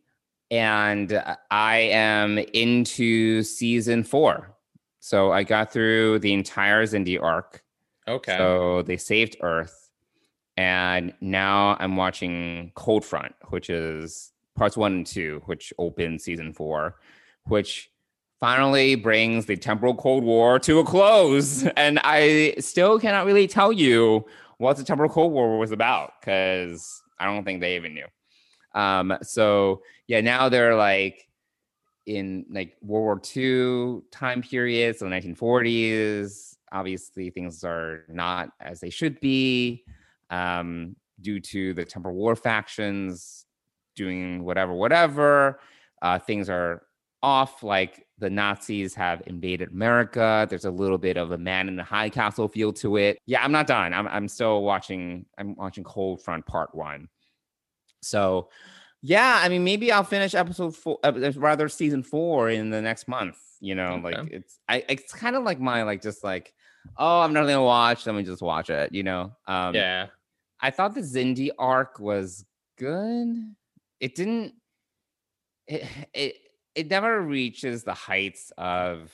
and 0.51 1.23
I 1.51 1.79
am 1.79 2.39
into 2.39 3.43
season 3.43 4.03
four. 4.05 4.57
So 5.01 5.33
I 5.33 5.43
got 5.43 5.73
through 5.73 6.21
the 6.21 6.33
entire 6.33 6.87
Xindi 6.87 7.23
arc. 7.23 7.63
Okay. 8.09 8.37
So 8.39 8.83
they 8.83 8.97
saved 8.97 9.37
Earth, 9.43 9.91
and 10.57 11.13
now 11.21 11.77
I'm 11.79 11.97
watching 11.97 12.73
Cold 12.75 13.05
Front, 13.05 13.35
which 13.51 13.69
is 13.69 14.32
parts 14.55 14.77
one 14.77 14.93
and 14.93 15.07
two, 15.07 15.43
which 15.47 15.73
open 15.79 16.19
season 16.19 16.53
four, 16.53 16.97
which 17.45 17.91
finally 18.41 18.97
brings 18.97 19.47
the 19.47 19.57
temporal 19.57 19.95
Cold 19.95 20.25
War 20.25 20.59
to 20.59 20.81
a 20.81 20.85
close. 20.85 21.65
And 21.77 22.01
I 22.03 22.55
still 22.59 22.99
cannot 22.99 23.27
really 23.27 23.47
tell 23.47 23.73
you 23.73 24.27
what 24.59 24.77
the 24.77 24.85
temporal 24.85 25.11
Cold 25.11 25.33
War 25.33 25.59
was 25.59 25.71
about 25.73 26.15
because 26.21 27.03
I 27.19 27.27
don't 27.27 27.45
think 27.45 27.61
they 27.61 27.77
even 27.77 27.95
knew. 27.95 28.07
Um, 28.75 29.17
so 29.23 29.83
yeah, 30.07 30.21
now 30.21 30.49
they're 30.49 30.77
like 30.77 31.29
in 32.07 32.47
like 32.51 32.77
World 32.83 33.05
War 33.05 33.23
II 33.37 34.01
time 34.11 34.43
period, 34.43 34.99
so 34.99 35.07
1940s. 35.07 36.57
Obviously, 36.73 37.31
things 37.31 37.63
are 37.65 38.05
not 38.09 38.51
as 38.61 38.81
they 38.81 38.91
should 38.91 39.21
be 39.21 39.85
um, 40.31 40.97
due 41.21 41.39
to 41.39 41.75
the 41.75 41.85
temporal 41.85 42.15
war 42.15 42.35
factions 42.35 43.47
doing 43.95 44.45
whatever, 44.45 44.73
whatever. 44.73 45.61
Uh, 46.01 46.19
things 46.19 46.49
are 46.49 46.83
off. 47.23 47.63
Like 47.63 48.07
the 48.19 48.31
Nazis 48.31 48.95
have 48.95 49.23
invaded 49.27 49.71
America. 49.71 50.47
There's 50.49 50.65
a 50.65 50.71
little 50.71 50.99
bit 50.99 51.17
of 51.17 51.33
a 51.33 51.39
man 51.39 51.69
in 51.69 51.77
the 51.77 51.85
high 51.85 52.09
castle 52.09 52.49
feel 52.49 52.73
to 52.75 52.97
it. 52.97 53.19
Yeah, 53.27 53.43
I'm 53.43 53.53
not 53.53 53.67
done. 53.67 53.93
I'm 53.93 54.09
I'm 54.09 54.29
still 54.29 54.63
watching. 54.63 55.27
I'm 55.39 55.55
watching 55.57 55.85
Cold 55.85 56.23
Front 56.23 56.47
Part 56.47 56.75
One. 56.75 57.09
So, 58.01 58.49
yeah, 59.01 59.41
I 59.43 59.49
mean, 59.49 59.65
maybe 59.65 59.93
I'll 59.93 60.05
finish 60.05 60.35
episode 60.35 60.77
four, 60.77 60.99
uh, 61.05 61.33
rather 61.37 61.69
season 61.69 62.03
four 62.03 62.51
in 62.51 62.71
the 62.71 62.83
next 62.83 63.07
month. 63.09 63.39
You 63.61 63.77
know, 63.77 64.01
like 64.03 64.17
it's 64.31 64.59
I 64.69 64.85
it's 64.89 65.13
kind 65.13 65.37
of 65.37 65.45
like 65.45 65.61
my 65.61 65.85
like 65.85 66.03
just 66.03 66.25
like 66.25 66.53
oh 66.97 67.21
I'm 67.21 67.33
not 67.33 67.43
gonna 67.43 67.63
watch. 67.63 68.07
Let 68.07 68.17
me 68.17 68.25
just 68.25 68.43
watch 68.43 68.71
it. 68.71 68.93
You 68.93 69.05
know. 69.05 69.37
Um, 69.47 69.75
yeah. 69.75 70.07
I 70.61 70.71
thought 70.71 70.95
the 70.95 71.01
Xindi 71.01 71.51
arc 71.59 71.99
was 71.99 72.45
good. 72.79 73.55
It 74.03 74.17
didn't. 74.17 74.55
It, 75.67 75.85
it 76.13 76.37
it 76.75 76.91
never 76.91 77.21
reaches 77.21 77.85
the 77.85 77.95
heights 77.95 78.53
of 78.59 79.13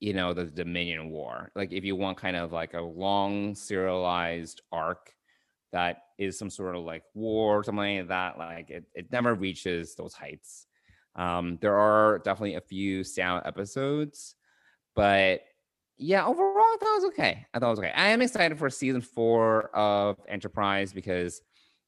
you 0.00 0.14
know 0.14 0.32
the 0.32 0.44
Dominion 0.44 1.10
War. 1.10 1.50
Like 1.54 1.72
if 1.72 1.84
you 1.84 1.96
want 1.96 2.18
kind 2.18 2.36
of 2.36 2.52
like 2.52 2.74
a 2.74 2.80
long 2.80 3.54
serialized 3.54 4.62
arc 4.72 5.14
that 5.72 5.98
is 6.18 6.38
some 6.38 6.50
sort 6.50 6.76
of 6.76 6.84
like 6.84 7.04
war 7.14 7.58
or 7.60 7.64
something 7.64 7.98
like 7.98 8.08
that, 8.08 8.38
like 8.38 8.70
it, 8.70 8.84
it 8.94 9.12
never 9.12 9.34
reaches 9.34 9.94
those 9.96 10.14
heights. 10.14 10.66
Um, 11.16 11.58
there 11.60 11.78
are 11.78 12.20
definitely 12.20 12.56
a 12.56 12.60
few 12.62 13.04
sound 13.04 13.42
episodes, 13.46 14.36
but 14.96 15.42
yeah, 15.98 16.26
overall 16.26 16.58
I 16.58 16.76
thought 16.80 16.92
it 16.92 17.02
was 17.02 17.12
okay. 17.12 17.46
I 17.54 17.58
thought 17.58 17.68
it 17.68 17.70
was 17.70 17.78
okay. 17.80 17.92
I 17.94 18.08
am 18.08 18.22
excited 18.22 18.58
for 18.58 18.70
season 18.70 19.02
four 19.02 19.74
of 19.76 20.18
Enterprise 20.28 20.92
because 20.92 21.42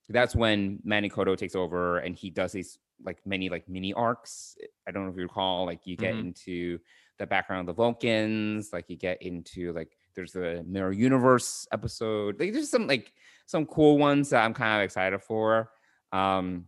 that's 0.08 0.34
when 0.37 0.80
Manny 0.84 1.08
takes 1.08 1.54
over 1.54 1.99
and 1.99 2.14
he 2.16 2.30
does 2.30 2.52
these 2.52 2.78
like 3.02 3.18
many 3.26 3.49
like 3.49 3.68
mini 3.68 3.92
arcs. 3.94 4.56
I 4.87 4.90
don't 4.90 5.04
know 5.04 5.11
if 5.11 5.16
you 5.16 5.23
recall, 5.23 5.66
like 5.66 5.87
you 5.87 5.96
get 5.96 6.14
Mhm. 6.14 6.20
into 6.20 6.78
the 7.18 7.26
background 7.26 7.68
of 7.68 7.75
the 7.76 7.82
Vulcans, 7.82 8.73
like 8.73 8.88
you 8.88 8.96
get 8.96 9.20
into 9.23 9.73
like 9.73 9.96
there's 10.14 10.32
the 10.32 10.62
Mirror 10.66 10.92
Universe 10.92 11.66
episode. 11.73 12.38
Like 12.38 12.52
there's 12.52 12.70
some 12.70 12.87
like 12.87 13.12
some 13.46 13.66
cool 13.66 13.99
ones 13.99 14.30
that 14.30 14.44
I'm 14.44 14.54
kind 14.54 14.80
of 14.80 14.84
excited 14.84 15.20
for. 15.23 15.70
Um 16.12 16.66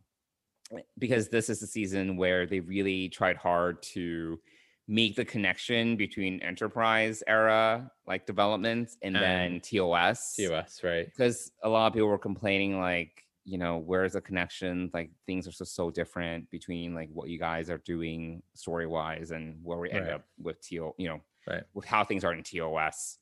because 0.99 1.29
this 1.29 1.49
is 1.49 1.61
the 1.61 1.67
season 1.67 2.17
where 2.17 2.45
they 2.47 2.59
really 2.61 3.09
tried 3.09 3.37
hard 3.37 3.81
to 3.83 4.41
make 4.89 5.15
the 5.15 5.25
connection 5.25 5.97
between 5.97 6.41
enterprise 6.43 7.23
era 7.29 7.91
like 8.07 8.27
developments 8.27 8.97
and 9.03 9.15
then 9.15 9.61
TOS 9.61 10.35
TOS, 10.37 10.83
right? 10.83 11.07
because 11.07 11.53
a 11.63 11.69
lot 11.69 11.87
of 11.89 11.93
people 11.93 12.09
were 12.09 12.19
complaining 12.19 12.81
like 12.81 13.26
you 13.49 13.57
know 13.59 13.79
where's 13.79 14.15
the 14.15 14.21
connection 14.21 14.91
like 14.93 15.09
things 15.25 15.47
are 15.47 15.53
just 15.53 15.75
so 15.77 15.89
different 15.91 16.51
between 16.51 16.95
like 16.95 17.09
what 17.13 17.29
you 17.29 17.39
guys 17.39 17.71
are 17.71 17.79
doing 17.79 18.43
story 18.55 18.87
wise 18.87 19.31
and 19.31 19.57
where 19.63 19.79
we 19.79 19.89
end 19.91 20.07
Right. 20.07 20.15
up 20.15 20.25
with 20.43 20.61
TO 20.61 20.93
you 20.99 21.09
know 21.09 21.21
Right. 21.49 21.63
with 21.73 21.85
how 21.85 22.03
things 22.05 22.25
are 22.25 22.33
in 22.35 22.43
TOS 22.43 23.19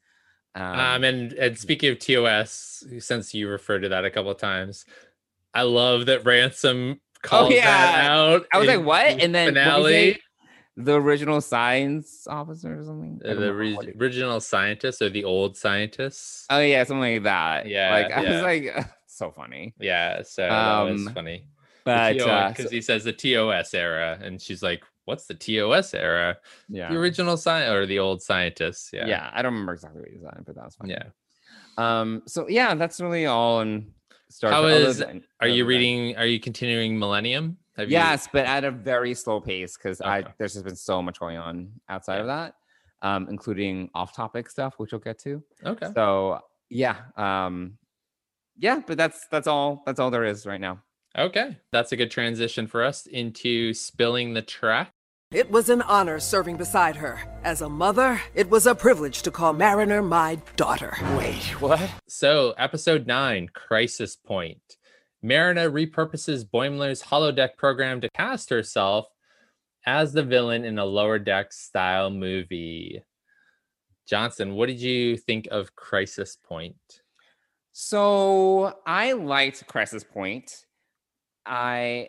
Um, 0.55 1.05
and 1.05 1.33
and 1.35 1.59
speaking 1.59 1.91
of 1.93 1.99
TOS, 1.99 2.85
since 3.01 3.35
you 3.35 3.49
referred 3.51 3.81
to 3.81 3.91
that 3.91 4.05
a 4.07 4.11
couple 4.11 4.31
of 4.31 4.39
times, 4.39 4.87
I 5.53 5.63
love 5.63 6.07
that 6.07 6.25
Ransom 6.25 7.01
calls 7.23 7.51
that 7.51 7.57
Oh, 7.57 7.97
yeah. 7.99 8.09
out. 8.11 8.47
I 8.53 8.59
was 8.59 8.69
like 8.69 8.83
what 8.85 9.07
and 9.21 9.35
then 9.35 9.49
finale, 9.49 10.19
the 10.77 10.95
original 10.95 11.41
science 11.41 12.27
officer 12.27 12.81
or 12.81 12.85
something 12.85 13.21
uh, 13.29 13.35
the 13.35 13.53
re- 13.53 13.95
original 14.01 14.41
scientists 14.41 15.03
or 15.03 15.11
the 15.11 15.25
old 15.25 15.57
scientists. 15.57 16.47
oh 16.51 16.61
yeah 16.61 16.83
something 16.85 17.15
like 17.15 17.23
that 17.25 17.67
Yeah, 17.67 17.91
like 17.91 18.11
I 18.11 18.23
yeah. 18.23 18.33
was 18.33 18.43
like 18.43 18.87
so 19.17 19.31
funny 19.31 19.75
yeah, 19.79 20.23
so 20.23 20.43
that 20.43 20.83
was 20.83 21.07
Um, 21.07 21.15
funny. 21.15 21.47
but 21.85 22.21
uh, 22.21 22.49
Because 22.49 22.65
so- 22.67 22.71
he 22.71 22.81
says 22.81 23.05
the 23.05 23.13
TOS 23.13 23.75
era, 23.75 24.19
and 24.23 24.41
she's 24.41 24.63
like, 24.63 24.83
"What's 25.05 25.27
the 25.27 25.35
TOS 25.35 25.95
era? 25.95 26.37
yeah 26.69 26.89
The 26.91 26.97
original 26.97 27.37
science 27.37 27.71
or 27.71 27.87
the 27.87 27.99
old 27.99 28.23
scientists?" 28.23 28.91
yeah. 28.93 29.07
Yeah, 29.07 29.31
I 29.33 29.43
don't 29.43 29.53
remember 29.53 29.73
exactly 29.75 30.01
what 30.01 30.11
he 30.11 30.19
said 30.19 30.45
but 30.47 30.55
that 30.57 30.65
was 30.65 30.77
fine 30.77 30.91
yeah. 30.91 31.05
Um. 31.77 32.23
So 32.27 32.49
yeah, 32.49 32.75
that's 32.75 33.01
really 33.01 33.27
all. 33.27 33.61
And 33.61 33.93
Star 34.31 34.51
How 34.51 34.65
is- 34.67 34.99
than- 34.99 35.25
Are 35.41 35.49
you 35.49 35.63
than- 35.65 35.69
reading? 35.69 36.17
Are 36.17 36.27
you 36.27 36.41
continuing 36.41 36.99
Millennium? 36.99 37.59
Have 37.77 37.89
you- 37.91 37.93
Yes, 37.99 38.29
but 38.33 38.47
at 38.47 38.63
a 38.65 38.71
very 38.71 39.15
slow 39.15 39.41
pace 39.41 39.77
because 39.77 40.01
I 40.01 40.23
there's 40.39 40.55
just 40.55 40.65
been 40.65 40.77
so 40.77 41.03
much 41.03 41.19
going 41.19 41.37
on 41.39 41.73
outside 41.89 42.21
of 42.21 42.27
that, 42.29 42.55
um, 43.03 43.27
including 43.29 43.91
off-topic 43.95 44.49
stuff, 44.49 44.75
which 44.79 44.93
we'll 44.93 45.01
get 45.01 45.19
to. 45.21 45.43
Okay. 45.65 45.89
So 45.95 46.41
yeah, 46.71 46.97
um, 47.17 47.77
yeah, 48.57 48.81
but 48.87 48.97
that's 48.97 49.27
that's 49.31 49.47
all 49.47 49.83
that's 49.87 50.01
all 50.01 50.11
there 50.11 50.25
is 50.25 50.47
right 50.47 50.61
now. 50.61 50.83
Okay. 51.17 51.59
That's 51.71 51.93
a 51.93 51.97
good 51.97 52.11
transition 52.11 52.67
for 52.67 52.83
us 52.83 53.07
into 53.07 53.73
spilling 53.73 54.35
the 54.35 54.43
track. 54.43 54.91
It 55.31 55.51
was 55.51 55.69
an 55.69 55.83
honor 55.83 56.21
serving 56.21 56.57
beside 56.57 56.97
her. 56.97 57.21
As 57.43 57.61
a 57.61 57.69
mother, 57.69 58.21
it 58.35 58.51
was 58.51 58.67
a 58.67 58.75
privilege 58.75 59.23
to 59.23 59.31
call 59.31 59.53
Mariner 59.53 60.03
my 60.03 60.39
daughter. 60.57 60.97
Wait, 61.17 61.61
what? 61.61 61.91
So, 62.09 62.55
episode 62.57 63.07
nine, 63.07 63.49
Crisis 63.53 64.17
Point. 64.17 64.77
Mariner 65.23 65.71
repurposes 65.71 66.45
Boimler's 66.45 67.03
holodeck 67.03 67.57
program 67.57 68.01
to 68.03 68.11
cast 68.11 68.51
herself 68.51 69.07
as 69.87 70.13
the 70.13 70.23
villain 70.23 70.65
in 70.65 70.79
a 70.79 70.85
lower 70.85 71.19
deck 71.19 71.53
style 71.53 72.11
movie. 72.11 73.03
Johnson, 74.07 74.55
what 74.55 74.67
did 74.67 74.81
you 74.81 75.17
think 75.17 75.49
of 75.51 75.75
Crisis 75.75 76.37
Point? 76.37 76.77
So 77.77 78.73
I 78.87 79.15
liked 79.15 79.67
Crisis 79.67 80.05
Point. 80.05 80.65
I 81.45 82.09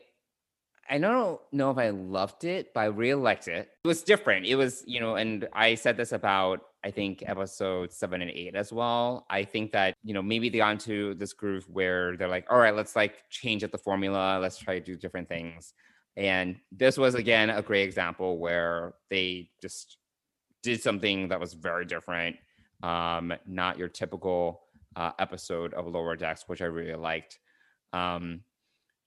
I 0.88 1.00
don't 1.00 1.42
know 1.52 1.72
if 1.72 1.80
I 1.80 1.90
loved 1.90 2.44
it, 2.44 2.72
but 2.76 2.82
I 2.82 2.86
really 2.86 3.20
liked 3.20 3.48
it. 3.48 3.70
It 3.84 3.88
was 3.88 4.04
different. 4.04 4.46
It 4.46 4.54
was, 4.54 4.84
you 4.86 5.00
know, 5.00 5.16
and 5.16 5.48
I 5.54 5.74
said 5.74 5.98
this 5.98 6.12
about 6.12 6.60
I 6.84 6.92
think 6.92 7.24
episode 7.26 7.92
seven 7.92 8.22
and 8.22 8.30
eight 8.30 8.54
as 8.54 8.72
well. 8.72 9.26
I 9.28 9.44
think 9.44 9.72
that, 9.72 9.96
you 10.04 10.14
know, 10.14 10.22
maybe 10.22 10.50
they 10.50 10.60
got 10.60 10.74
into 10.74 11.16
this 11.16 11.34
groove 11.34 11.66
where 11.68 12.16
they're 12.16 12.28
like, 12.28 12.46
all 12.52 12.60
right, 12.60 12.76
let's 12.76 12.96
like 12.96 13.16
change 13.32 13.64
up 13.64 13.72
the 13.72 13.80
formula, 13.80 14.38
let's 14.40 14.60
try 14.60 14.78
to 14.78 14.86
do 14.86 14.96
different 14.96 15.28
things. 15.28 15.74
And 16.16 16.58
this 16.72 16.96
was 16.96 17.16
again 17.16 17.50
a 17.50 17.64
great 17.64 17.86
example 17.86 18.38
where 18.38 18.94
they 19.10 19.50
just 19.64 19.98
did 20.62 20.84
something 20.84 21.30
that 21.30 21.40
was 21.40 21.54
very 21.54 21.86
different. 21.86 22.36
Um, 22.84 23.34
not 23.48 23.80
your 23.80 23.90
typical 23.90 24.65
uh, 24.96 25.12
episode 25.20 25.74
of 25.74 25.88
Lower 25.88 26.16
Decks, 26.16 26.44
which 26.48 26.62
I 26.62 26.66
really 26.66 26.96
liked. 26.96 27.40
Um, 27.94 28.42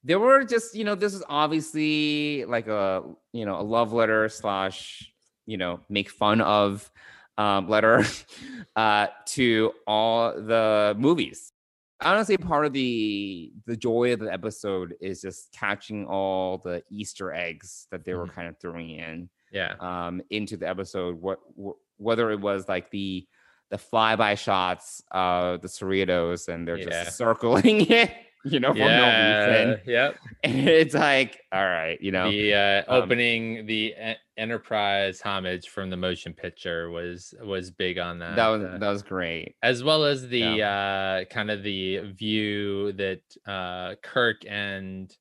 there 0.04 0.18
were 0.18 0.44
just, 0.44 0.74
you 0.74 0.84
know, 0.84 0.94
this 0.94 1.12
is 1.14 1.22
obviously 1.28 2.44
like 2.44 2.68
a, 2.68 3.02
you 3.32 3.44
know, 3.44 3.60
a 3.60 3.62
love 3.62 3.92
letter 3.92 4.28
slash, 4.28 5.12
you 5.46 5.56
know, 5.56 5.80
make 5.88 6.08
fun 6.10 6.40
of 6.40 6.90
um, 7.36 7.68
letter 7.68 8.04
uh, 8.76 9.08
to 9.26 9.72
all 9.86 10.32
the 10.40 10.94
movies. 10.98 11.52
Honestly, 12.00 12.36
part 12.36 12.64
of 12.64 12.72
the 12.72 13.52
the 13.66 13.76
joy 13.76 14.12
of 14.12 14.20
the 14.20 14.32
episode 14.32 14.94
is 15.00 15.20
just 15.20 15.50
catching 15.52 16.06
all 16.06 16.58
the 16.58 16.80
Easter 16.90 17.32
eggs 17.32 17.88
that 17.90 18.04
they 18.04 18.14
were 18.14 18.26
Mhm. 18.26 18.32
kind 18.34 18.48
of 18.48 18.56
throwing 18.60 18.90
in 18.90 19.28
Yeah. 19.50 19.74
um, 19.80 20.22
into 20.30 20.56
the 20.56 20.68
episode. 20.68 21.20
What 21.20 21.40
wh- 21.60 21.74
whether 22.00 22.30
it 22.30 22.38
was 22.40 22.68
like 22.68 22.90
the 22.92 23.26
the 23.70 23.76
flyby 23.76 24.36
shots 24.38 25.02
of 25.10 25.60
the 25.62 25.68
Cerritos 25.68 26.48
and 26.48 26.66
they're 26.66 26.78
Yeah. 26.78 27.04
just 27.04 27.16
circling 27.18 27.80
it, 27.90 28.10
you 28.44 28.60
know, 28.60 28.72
for 28.72 28.78
no 28.78 28.84
Yeah. 28.86 29.44
reason. 29.66 29.80
Yep. 29.86 30.16
And 30.44 30.68
it's 30.68 30.94
like, 30.94 31.40
all 31.52 31.64
right, 31.64 32.00
you 32.00 32.12
know, 32.12 32.30
The 32.30 32.54
uh, 32.54 32.82
um, 32.94 33.02
opening, 33.02 33.66
the 33.66 33.92
E- 34.00 34.14
Enterprise 34.36 35.20
homage 35.20 35.68
from 35.68 35.90
the 35.90 35.96
motion 35.96 36.32
picture 36.32 36.90
was 36.90 37.34
was 37.42 37.72
big 37.72 37.98
on 37.98 38.20
that. 38.20 38.36
that 38.36 38.46
was 38.48 38.62
uh, 38.62 38.78
that 38.78 38.88
was 38.88 39.02
great. 39.02 39.56
as 39.64 39.82
well 39.82 40.04
as 40.04 40.28
the 40.28 40.62
uh 40.62 41.24
kind 41.24 41.50
of 41.50 41.64
the 41.64 41.98
view 42.16 42.92
that 42.92 43.20
uh 43.48 43.96
Kirk 44.02 44.42
and 44.48 45.12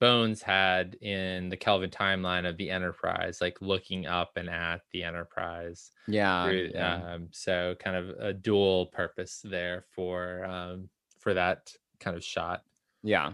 Bones 0.00 0.40
had 0.42 0.94
in 1.02 1.48
the 1.50 1.56
Kelvin 1.56 1.90
timeline 1.90 2.48
of 2.48 2.56
the 2.56 2.70
Enterprise, 2.70 3.40
like 3.40 3.58
looking 3.60 4.06
up 4.06 4.32
and 4.36 4.48
at 4.48 4.80
the 4.92 5.02
Enterprise. 5.04 5.90
Yeah, 6.08 6.46
through- 6.46 6.70
yeah. 6.74 7.14
Um, 7.14 7.28
so 7.32 7.76
kind 7.78 7.96
of 7.96 8.08
a 8.18 8.32
dual 8.32 8.86
purpose 8.86 9.40
there 9.44 9.84
for 9.94 10.44
um 10.46 10.88
for 11.18 11.34
that 11.34 11.72
kind 12.00 12.16
of 12.16 12.24
shot. 12.24 12.62
yeah. 13.02 13.32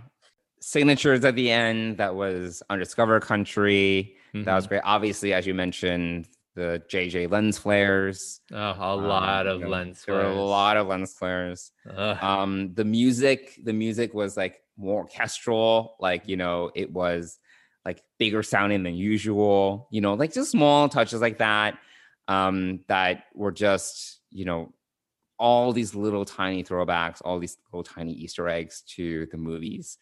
Signatures 0.60 1.24
at 1.24 1.36
the 1.36 1.50
end. 1.50 1.98
That 1.98 2.14
was 2.16 2.62
Undiscovered 2.70 3.22
Country. 3.22 4.16
That 4.34 4.54
was 4.54 4.64
Mhm. 4.66 4.68
great. 4.70 4.80
Obviously, 4.84 5.32
as 5.32 5.46
you 5.46 5.54
mentioned, 5.54 6.28
the 6.54 6.82
JJ 6.88 7.26
lens 7.30 7.58
flares. 7.58 8.40
oh, 8.52 8.56
a 8.56 8.96
lot 8.96 9.46
Um, 9.46 9.54
of 9.54 9.58
you 9.60 9.64
know, 9.66 9.70
lens. 9.70 10.04
There 10.04 10.14
were 10.16 10.22
a 10.22 10.34
lot 10.34 10.76
of 10.78 10.86
lens 10.88 11.14
flares. 11.14 11.70
Ugh. 11.88 12.18
um 12.22 12.74
the 12.74 12.84
music 12.84 13.60
the 13.62 13.72
music 13.74 14.14
was 14.14 14.36
like 14.36 14.62
more 14.76 15.02
orchestral 15.02 15.96
like 16.00 16.28
you 16.28 16.36
know 16.36 16.70
it 16.74 16.92
was 16.92 17.38
like 17.84 18.02
bigger 18.18 18.42
sounding 18.42 18.82
than 18.82 18.94
usual 18.94 19.88
you 19.90 20.00
know 20.00 20.14
like 20.14 20.32
just 20.32 20.50
small 20.50 20.88
touches 20.88 21.20
like 21.20 21.38
that 21.38 21.78
um 22.28 22.80
that 22.88 23.24
were 23.34 23.52
just 23.52 24.20
you 24.30 24.44
know 24.44 24.72
all 25.38 25.72
these 25.72 25.94
little 25.94 26.24
tiny 26.24 26.62
throwbacks 26.62 27.20
all 27.24 27.38
these 27.38 27.58
little 27.72 27.84
tiny 27.84 28.12
easter 28.12 28.48
eggs 28.48 28.82
to 28.86 29.26
the 29.30 29.36
movies. 29.36 29.98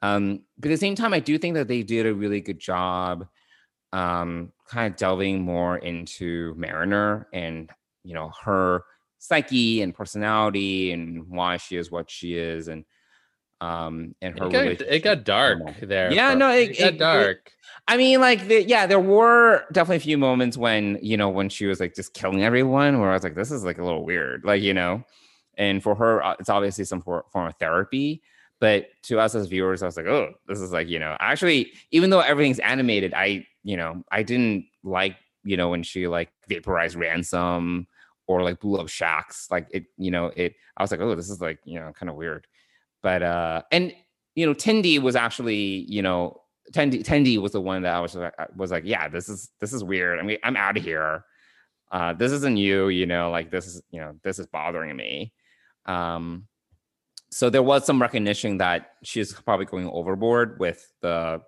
Um 0.00 0.42
but 0.58 0.70
at 0.70 0.74
the 0.74 0.76
same 0.78 0.94
time 0.94 1.12
i 1.12 1.20
do 1.20 1.38
think 1.38 1.54
that 1.54 1.68
they 1.68 1.82
did 1.82 2.06
a 2.06 2.14
really 2.14 2.40
good 2.40 2.58
job 2.58 3.26
um 3.92 4.52
kind 4.68 4.92
of 4.92 4.98
delving 4.98 5.40
more 5.40 5.78
into 5.78 6.54
mariner 6.56 7.26
and 7.32 7.70
you 8.04 8.14
know 8.14 8.30
her 8.44 8.84
psyche 9.18 9.82
and 9.82 9.94
personality 9.94 10.92
and 10.92 11.28
why 11.28 11.56
she 11.56 11.76
is 11.76 11.90
what 11.90 12.10
she 12.10 12.34
is 12.34 12.68
and 12.68 12.84
um 13.60 14.14
and 14.22 14.38
her 14.38 14.46
it 14.46 14.52
got, 14.78 14.86
it 14.88 15.00
got 15.02 15.24
dark 15.24 15.58
there. 15.80 16.12
Yeah, 16.12 16.34
no, 16.34 16.50
it- 16.50 16.78
got 16.78 16.88
it- 16.88 16.94
it- 16.94 16.98
dark. 16.98 17.52
I 17.90 17.96
mean, 17.96 18.20
like, 18.20 18.48
the, 18.48 18.62
yeah, 18.64 18.86
there 18.86 19.00
were 19.00 19.64
definitely 19.72 19.96
a 19.96 20.00
few 20.00 20.18
moments 20.18 20.58
when, 20.58 20.98
you 21.00 21.16
know, 21.16 21.30
when 21.30 21.48
she 21.48 21.64
was 21.64 21.80
like 21.80 21.94
just 21.94 22.12
killing 22.12 22.44
everyone, 22.44 23.00
where 23.00 23.08
I 23.10 23.14
was 23.14 23.22
like, 23.24 23.34
this 23.34 23.50
is 23.50 23.64
like 23.64 23.78
a 23.78 23.84
little 23.84 24.04
weird, 24.04 24.44
like, 24.44 24.60
you 24.60 24.74
know, 24.74 25.02
and 25.56 25.82
for 25.82 25.94
her, 25.94 26.22
uh, 26.22 26.36
it's 26.38 26.50
obviously 26.50 26.84
some 26.84 27.00
form 27.00 27.22
of 27.34 27.54
therapy. 27.58 28.20
But 28.60 28.88
to 29.04 29.18
us 29.20 29.34
as 29.34 29.46
viewers, 29.46 29.82
I 29.82 29.86
was 29.86 29.96
like, 29.96 30.06
oh, 30.06 30.34
this 30.46 30.60
is 30.60 30.70
like, 30.70 30.88
you 30.88 30.98
know, 30.98 31.16
actually, 31.18 31.72
even 31.90 32.10
though 32.10 32.20
everything's 32.20 32.58
animated, 32.58 33.14
I 33.14 33.46
you 33.64 33.76
know, 33.76 34.02
I 34.12 34.22
didn't 34.22 34.66
like, 34.84 35.16
you 35.44 35.56
know, 35.56 35.70
when 35.70 35.82
she 35.82 36.06
like 36.08 36.30
vaporized 36.48 36.96
ransom 36.96 37.86
or 38.26 38.42
like 38.42 38.60
blew 38.60 38.80
up 38.80 38.88
Shaxs. 38.88 39.50
Like 39.50 39.68
it, 39.70 39.84
you 39.96 40.10
know, 40.10 40.26
it 40.36 40.54
I 40.76 40.82
was 40.82 40.90
like, 40.90 41.00
oh, 41.00 41.14
this 41.14 41.30
is 41.30 41.40
like, 41.40 41.58
you 41.64 41.78
know, 41.80 41.92
kind 41.92 42.10
of 42.10 42.16
weird. 42.16 42.46
But 43.02 43.22
uh 43.22 43.62
and 43.70 43.92
you 44.34 44.46
know, 44.46 44.54
Tendi 44.54 45.00
was 45.00 45.16
actually, 45.16 45.84
you 45.88 46.02
know, 46.02 46.40
Tendi 46.72 47.02
Tendi 47.04 47.38
was 47.38 47.52
the 47.52 47.60
one 47.60 47.82
that 47.82 47.94
I 47.94 48.00
was 48.00 48.14
like 48.14 48.34
was 48.56 48.70
like, 48.70 48.84
yeah, 48.84 49.08
this 49.08 49.28
is 49.28 49.50
this 49.60 49.72
is 49.72 49.82
weird. 49.84 50.18
I 50.18 50.22
mean, 50.22 50.38
I'm 50.42 50.56
out 50.56 50.76
of 50.76 50.84
here. 50.84 51.24
Uh 51.90 52.12
this 52.12 52.32
isn't 52.32 52.56
you, 52.56 52.88
you 52.88 53.06
know, 53.06 53.30
like 53.30 53.50
this 53.50 53.66
is, 53.66 53.82
you 53.90 54.00
know, 54.00 54.14
this 54.22 54.38
is 54.38 54.46
bothering 54.46 54.96
me. 54.96 55.32
Um 55.86 56.46
so 57.30 57.50
there 57.50 57.62
was 57.62 57.84
some 57.84 58.00
recognition 58.00 58.58
that 58.58 58.92
she's 59.02 59.32
probably 59.32 59.66
going 59.66 59.88
overboard 59.88 60.58
with 60.58 60.92
the 61.00 61.40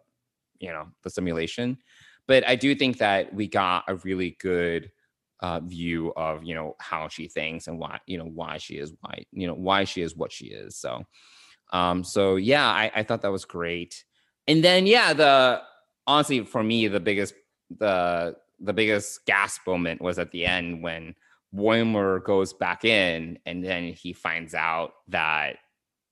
you 0.59 0.69
know 0.69 0.87
the 1.03 1.11
simulation 1.11 1.79
but 2.27 2.47
i 2.49 2.55
do 2.55 2.75
think 2.75 2.99
that 2.99 3.33
we 3.35 3.49
got 3.49 3.85
a 3.89 3.97
really 3.97 4.37
good 4.41 4.91
uh, 5.41 5.59
view 5.61 6.13
of 6.17 6.45
you 6.45 6.55
know 6.55 6.77
how 6.79 7.09
she 7.09 7.27
thinks 7.27 7.67
and 7.67 7.79
why 7.79 7.99
you 8.07 8.19
know 8.19 8.27
why 8.27 8.59
she 8.59 8.75
is 8.75 8.93
why 9.01 9.25
you 9.33 9.47
know 9.47 9.55
why 9.55 9.85
she 9.85 10.03
is 10.03 10.15
what 10.15 10.31
she 10.31 10.47
is 10.47 10.77
so 10.77 11.03
um 11.73 12.05
so 12.05 12.37
yeah 12.37 12.67
i, 12.67 12.91
I 12.95 13.03
thought 13.03 13.23
that 13.23 13.33
was 13.33 13.45
great 13.45 14.05
and 14.47 14.63
then 14.65 14.87
yeah 14.87 15.13
the 15.13 15.63
honestly 16.07 16.45
for 16.45 16.63
me 16.63 16.89
the 16.89 17.01
biggest 17.01 17.35
the 17.79 18.37
the 18.61 18.73
biggest 18.73 19.25
gasp 19.27 19.67
moment 19.67 20.03
was 20.03 20.19
at 20.19 20.31
the 20.33 20.45
end 20.45 20.83
when 20.83 21.15
Boimler 21.55 22.23
goes 22.23 22.53
back 22.53 22.85
in 22.85 23.39
and 23.47 23.65
then 23.65 23.93
he 23.93 24.13
finds 24.13 24.55
out 24.55 24.93
that 25.09 25.57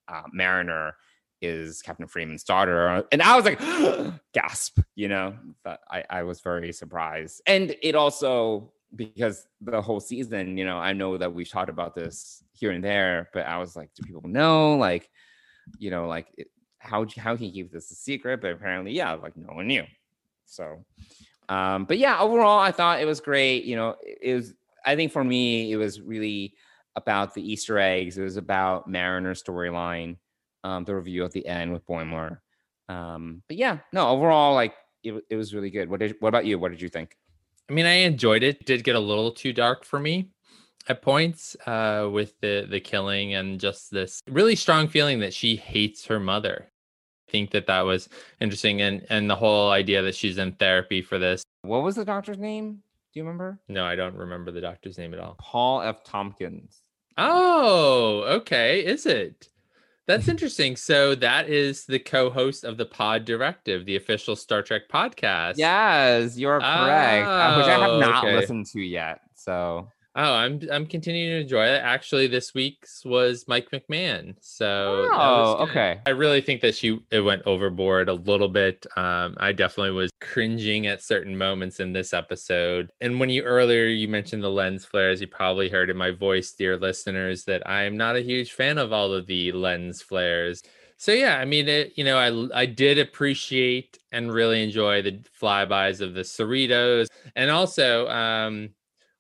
uh, 0.09 0.23
Mariner 0.33 0.97
is 1.41 1.83
Captain 1.83 2.09
Freeman's 2.09 2.43
daughter. 2.43 3.05
And 3.13 3.23
I 3.23 3.37
was 3.37 3.45
like, 3.45 3.61
gasp, 4.33 4.81
you 4.97 5.09
know, 5.09 5.37
but 5.63 5.81
I, 5.91 6.05
I 6.11 6.23
was 6.25 6.41
very 6.41 6.73
surprised. 6.73 7.43
And 7.47 7.77
it 7.83 7.95
also, 7.95 8.73
because 8.97 9.47
the 9.61 9.81
whole 9.81 10.01
season, 10.01 10.57
you 10.57 10.65
know, 10.65 10.79
I 10.79 10.93
know 10.93 11.17
that 11.19 11.33
we've 11.33 11.49
talked 11.49 11.71
about 11.71 11.95
this 11.95 12.43
here 12.53 12.73
and 12.73 12.83
there, 12.83 13.29
but 13.33 13.47
I 13.47 13.59
was 13.59 13.77
like, 13.77 13.91
do 13.95 14.03
people 14.03 14.29
know? 14.29 14.75
Like, 14.77 15.09
you 15.79 15.91
know, 15.91 16.07
like 16.07 16.27
how 16.79 17.07
how 17.17 17.37
can 17.37 17.47
you 17.47 17.53
keep 17.53 17.73
this 17.73 17.91
a 17.91 17.95
secret? 17.95 18.41
But 18.41 18.53
apparently, 18.53 18.93
yeah, 18.93 19.13
like 19.13 19.37
no 19.37 19.53
one 19.53 19.67
knew. 19.67 19.85
So, 20.47 20.85
um, 21.49 21.85
but 21.85 21.99
yeah, 21.99 22.19
overall, 22.21 22.59
I 22.59 22.73
thought 22.73 23.01
it 23.01 23.05
was 23.07 23.21
great. 23.21 23.65
You 23.65 23.77
know, 23.77 23.97
it, 24.03 24.19
it 24.23 24.35
was. 24.35 24.55
I 24.85 24.97
think 24.97 25.13
for 25.13 25.25
me, 25.25 25.73
it 25.73 25.77
was 25.77 26.01
really 26.01 26.55
about 26.97 27.35
the 27.35 27.53
Easter 27.53 27.79
eggs. 27.79 28.17
It 28.17 28.23
was 28.23 28.37
about 28.37 28.89
Mariner's 28.89 29.43
storyline, 29.43 30.17
um, 30.65 30.85
the 30.85 30.95
review 30.95 31.25
at 31.25 31.33
the 31.33 31.47
end 31.47 31.73
with 31.73 31.87
Boimler. 31.87 32.39
Um, 32.89 33.43
but 33.49 33.57
yeah, 33.57 33.79
no, 33.93 34.09
overall, 34.09 34.55
like 34.55 34.75
it, 35.03 35.23
it 35.29 35.37
was 35.37 35.55
really 35.55 35.71
good. 35.71 35.91
What 35.91 36.01
did 36.01 36.17
what 36.21 36.29
about 36.29 36.47
you? 36.47 36.59
What 36.59 36.71
did 36.71 36.81
you 36.81 36.89
think? 36.89 37.17
I 37.69 37.75
mean, 37.75 37.87
I 37.87 37.93
enjoyed 37.93 38.43
it 38.43 38.65
did 38.65 38.85
get 38.85 38.97
a 38.97 39.01
little 39.01 39.31
too 39.31 39.53
dark 39.53 39.85
for 39.85 39.99
me 39.99 40.31
at 40.89 41.03
points 41.03 41.57
uh, 41.67 42.09
with 42.11 42.41
the 42.41 42.67
the 42.69 42.81
killing 42.81 43.35
and 43.35 43.61
just 43.61 43.91
this 43.91 44.21
really 44.29 44.57
strong 44.57 44.89
feeling 44.89 45.21
that 45.21 45.35
she 45.35 45.55
hates 45.57 46.07
her 46.07 46.19
mother. 46.19 46.67
I 47.29 47.31
think 47.31 47.51
that 47.51 47.67
that 47.67 47.83
was 47.83 48.09
interesting, 48.41 48.81
and 48.81 49.07
and 49.11 49.29
the 49.29 49.37
whole 49.37 49.71
idea 49.71 50.03
that 50.03 50.15
she's 50.15 50.39
in 50.39 50.53
therapy 50.53 51.03
for 51.03 51.19
this. 51.19 51.43
What 51.63 51.83
was 51.83 51.97
the 51.97 52.05
doctor's 52.05 52.39
name? 52.39 52.83
Do 53.13 53.21
you 53.21 53.25
remember? 53.25 53.59
No, 53.69 53.85
I 53.85 53.97
don't 53.97 54.15
remember 54.17 54.51
the 54.51 54.61
doctor's 54.61 54.97
name 54.99 55.13
at 55.15 55.21
all. 55.21 55.37
Paul 55.39 55.83
F. 55.83 56.05
Tompkins. 56.05 56.83
Oh, 57.17 58.23
okay. 58.29 58.81
Is 58.85 59.05
it? 59.07 59.49
That's 60.07 60.29
interesting. 60.35 60.77
So 60.77 61.15
that 61.17 61.49
is 61.49 61.85
the 61.85 61.99
co-host 61.99 62.65
of 62.65 62.77
the 62.79 62.87
Pod 62.87 63.25
Directive, 63.25 63.85
the 63.85 63.97
official 63.97 64.37
Star 64.37 64.63
Trek 64.63 64.83
podcast. 64.91 65.55
Yes, 65.57 66.39
you're 66.39 66.61
correct. 66.61 67.27
uh, 67.27 67.57
which 67.57 67.67
I 67.67 67.79
have 67.79 67.91
Oh, 67.91 68.01
not 68.01 68.25
okay. 68.25 68.37
listened 68.37 68.67
to 68.67 68.81
yet. 68.81 69.21
So 69.35 69.89
Oh, 70.15 70.35
I'm 70.35 70.61
I'm 70.73 70.87
continuing 70.87 71.31
to 71.31 71.41
enjoy 71.43 71.67
it. 71.67 71.81
Actually, 71.83 72.27
this 72.27 72.53
week's 72.53 73.05
was 73.05 73.45
Mike 73.47 73.71
McMahan. 73.71 74.35
So 74.41 75.09
Oh, 75.13 75.57
okay. 75.69 76.01
I 76.07 76.11
really 76.11 76.41
think 76.41 76.61
that 76.63 76.75
she 76.75 76.99
it 77.13 77.21
went 77.21 77.43
overboard 77.47 78.09
a 78.09 78.15
little 78.15 78.49
bit. 78.49 78.85
Um, 78.97 79.37
I 79.39 79.53
definitely 79.53 79.93
was 79.93 80.11
cringing 80.21 80.87
at 80.89 81.03
certain 81.05 81.37
moments 81.37 81.79
in 81.79 81.93
this 81.93 82.13
episode. 82.13 82.91
And 83.01 83.21
when 83.21 83.31
you 83.31 83.43
earlier 83.43 83.85
you 83.85 84.09
mentioned 84.09 84.43
the 84.43 84.51
lens 84.51 84.85
flares, 84.85 85.21
you 85.21 85.29
probably 85.29 85.69
heard 85.69 85.89
in 85.91 85.97
my 85.97 86.11
voice, 86.11 86.53
dear 86.53 86.77
listeners, 86.77 87.45
that 87.45 87.65
I 87.69 87.85
am 87.85 87.97
not 87.97 88.17
a 88.17 88.21
huge 88.23 88.53
fan 88.53 88.79
of 88.79 88.93
all 88.93 89.13
of 89.13 89.27
the 89.27 89.53
lens 89.53 90.03
flares. 90.03 90.63
So 90.97 91.13
yeah, 91.13 91.37
I 91.39 91.45
mean, 91.45 91.69
it, 91.69 91.93
you 91.97 92.03
know, 92.03 92.19
I 92.19 92.63
I 92.63 92.67
did 92.67 92.99
appreciate 92.99 93.99
and 94.11 94.33
really 94.33 94.65
enjoy 94.65 95.03
the 95.03 95.21
flybys 95.41 96.01
of 96.01 96.15
the 96.15 96.23
Cerritos, 96.23 97.07
and 97.37 97.51
also, 97.51 98.09
um, 98.09 98.71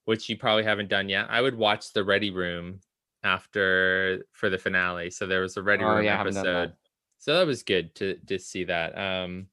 which 0.08 0.30
you 0.30 0.38
probably 0.38 0.64
haven't 0.64 0.88
done 0.88 1.06
yet. 1.10 1.26
I 1.28 1.42
would 1.42 1.54
watch 1.54 1.92
the 1.92 2.02
Ready 2.02 2.30
Room 2.30 2.80
after 3.22 4.24
for 4.32 4.48
the 4.48 4.56
finale. 4.56 5.10
So 5.10 5.26
there 5.26 5.42
was 5.42 5.58
a 5.58 5.62
Ready 5.62 5.84
Oh, 5.84 5.96
Room 5.96 6.04
yeah, 6.06 6.16
that. 6.16 6.28
episode. 6.28 6.72
So 7.18 7.36
that 7.36 7.46
was 7.46 7.62
good 7.62 7.94
to 7.96 8.14
to 8.26 8.38
see 8.38 8.64
that. 8.64 8.96
Um, 8.96 9.48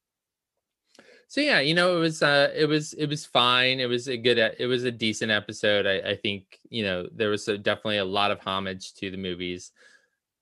so 1.27 1.41
yeah, 1.41 1.59
you 1.59 1.73
know, 1.73 1.97
it 1.97 1.99
was 1.99 2.23
uh, 2.23 2.53
it 2.55 2.69
was 2.69 2.93
it 2.93 3.07
was 3.07 3.25
fine. 3.25 3.81
It 3.81 3.87
was 3.87 4.07
a 4.07 4.15
good, 4.15 4.37
it 4.37 4.67
was 4.67 4.85
a 4.85 4.91
decent 4.91 5.29
episode. 5.29 5.85
I, 5.85 6.11
I 6.11 6.15
think 6.15 6.57
you 6.69 6.83
know 6.85 7.05
there 7.13 7.31
was 7.31 7.45
a, 7.49 7.57
definitely 7.57 7.97
a 7.97 8.05
lot 8.05 8.31
of 8.31 8.39
homage 8.39 8.93
to 8.93 9.11
the 9.11 9.17
movies, 9.17 9.73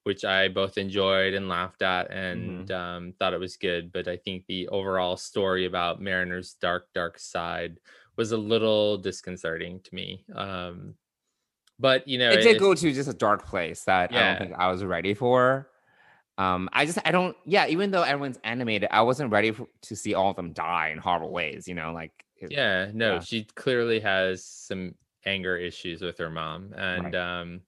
which 0.04 0.24
I 0.26 0.48
both 0.48 0.78
enjoyed 0.78 1.34
and 1.34 1.50
laughed 1.50 1.82
at, 1.82 2.12
and 2.12 2.72
um, 2.72 3.14
thought 3.18 3.34
it 3.34 3.40
was 3.40 3.58
good. 3.58 3.92
But 3.92 4.08
I 4.08 4.18
think 4.18 4.46
the 4.46 4.68
overall 4.68 5.18
story 5.18 5.66
about 5.66 6.02
Mariner's 6.02 6.54
dark, 6.62 6.86
dark 6.94 7.18
side 7.18 7.80
was 8.16 8.32
a 8.32 8.38
little 8.38 8.98
disconcerting 8.98 9.80
to 9.82 9.96
me. 9.96 10.24
Um, 10.36 10.96
but 11.80 12.08
you 12.08 12.18
know, 12.18 12.30
it 12.30 12.38
did 12.44 12.56
it- 12.56 12.60
go 12.60 12.74
to 12.76 12.94
just 12.94 13.10
a 13.10 13.14
dark 13.14 13.46
place 13.46 13.84
that 13.86 14.12
I 14.14 14.20
don't 14.20 14.38
think 14.40 14.54
I 14.58 14.72
was 14.72 14.84
ready 14.84 15.14
for. 15.14 15.70
Um, 16.38 16.68
I 16.74 16.86
just 16.86 16.98
I 17.06 17.12
don't 17.12 17.36
yeah. 17.46 17.68
Even 17.68 17.92
though 17.92 18.02
everyone's 18.04 18.40
animated, 18.44 18.90
I 18.92 19.02
wasn't 19.04 19.32
ready 19.32 19.52
for, 19.52 19.68
to 19.84 19.96
see 19.96 20.14
all 20.16 20.32
of 20.32 20.36
them 20.36 20.52
die 20.54 20.90
in 20.90 20.98
horrible 20.98 21.32
ways. 21.32 21.68
You 21.68 21.76
know, 21.76 21.94
like 21.94 22.12
it- 22.38 22.52
yeah 22.52 22.90
no 22.94 23.14
Yeah. 23.16 23.20
she 23.20 23.44
clearly 23.56 24.00
has 24.00 24.44
some 24.44 24.96
anger 25.26 25.56
issues 25.58 26.02
with 26.02 26.18
her 26.18 26.30
mom 26.30 26.74
and 26.76 27.06
Right. 27.06 27.16
um 27.16 27.62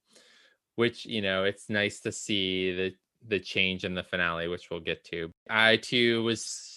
which 0.75 1.05
you 1.05 1.21
know 1.21 1.45
it's 1.45 1.69
nice 1.69 2.01
to 2.01 2.11
see 2.11 2.73
the 2.75 2.93
the 3.27 3.39
change 3.39 3.85
in 3.85 3.93
the 3.93 4.03
finale 4.03 4.49
which 4.49 4.69
we'll 4.69 4.81
get 4.81 5.05
to 5.05 5.31
i 5.49 5.77
too 5.77 6.21
was 6.23 6.74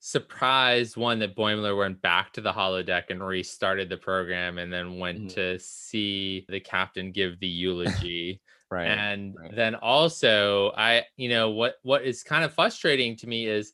surprised 0.00 0.96
one 0.96 1.18
that 1.18 1.36
boimler 1.36 1.76
went 1.76 2.00
back 2.00 2.32
to 2.32 2.40
the 2.40 2.52
holodeck 2.52 3.04
and 3.10 3.20
restarted 3.22 3.88
the 3.88 3.96
program 3.96 4.58
and 4.58 4.72
then 4.72 4.98
went 4.98 5.18
Mhm. 5.26 5.34
to 5.34 5.58
see 5.58 6.46
the 6.48 6.60
captain 6.60 7.10
give 7.12 7.38
the 7.40 7.46
eulogy 7.64 8.40
right. 8.70 8.86
and 8.86 9.34
right. 9.36 9.54
then 9.56 9.74
also 9.74 10.72
i 10.76 11.04
you 11.16 11.28
know 11.28 11.50
what 11.50 11.76
what 11.82 12.04
is 12.04 12.22
kind 12.22 12.44
of 12.44 12.54
frustrating 12.54 13.16
to 13.16 13.26
me 13.26 13.46
is 13.46 13.72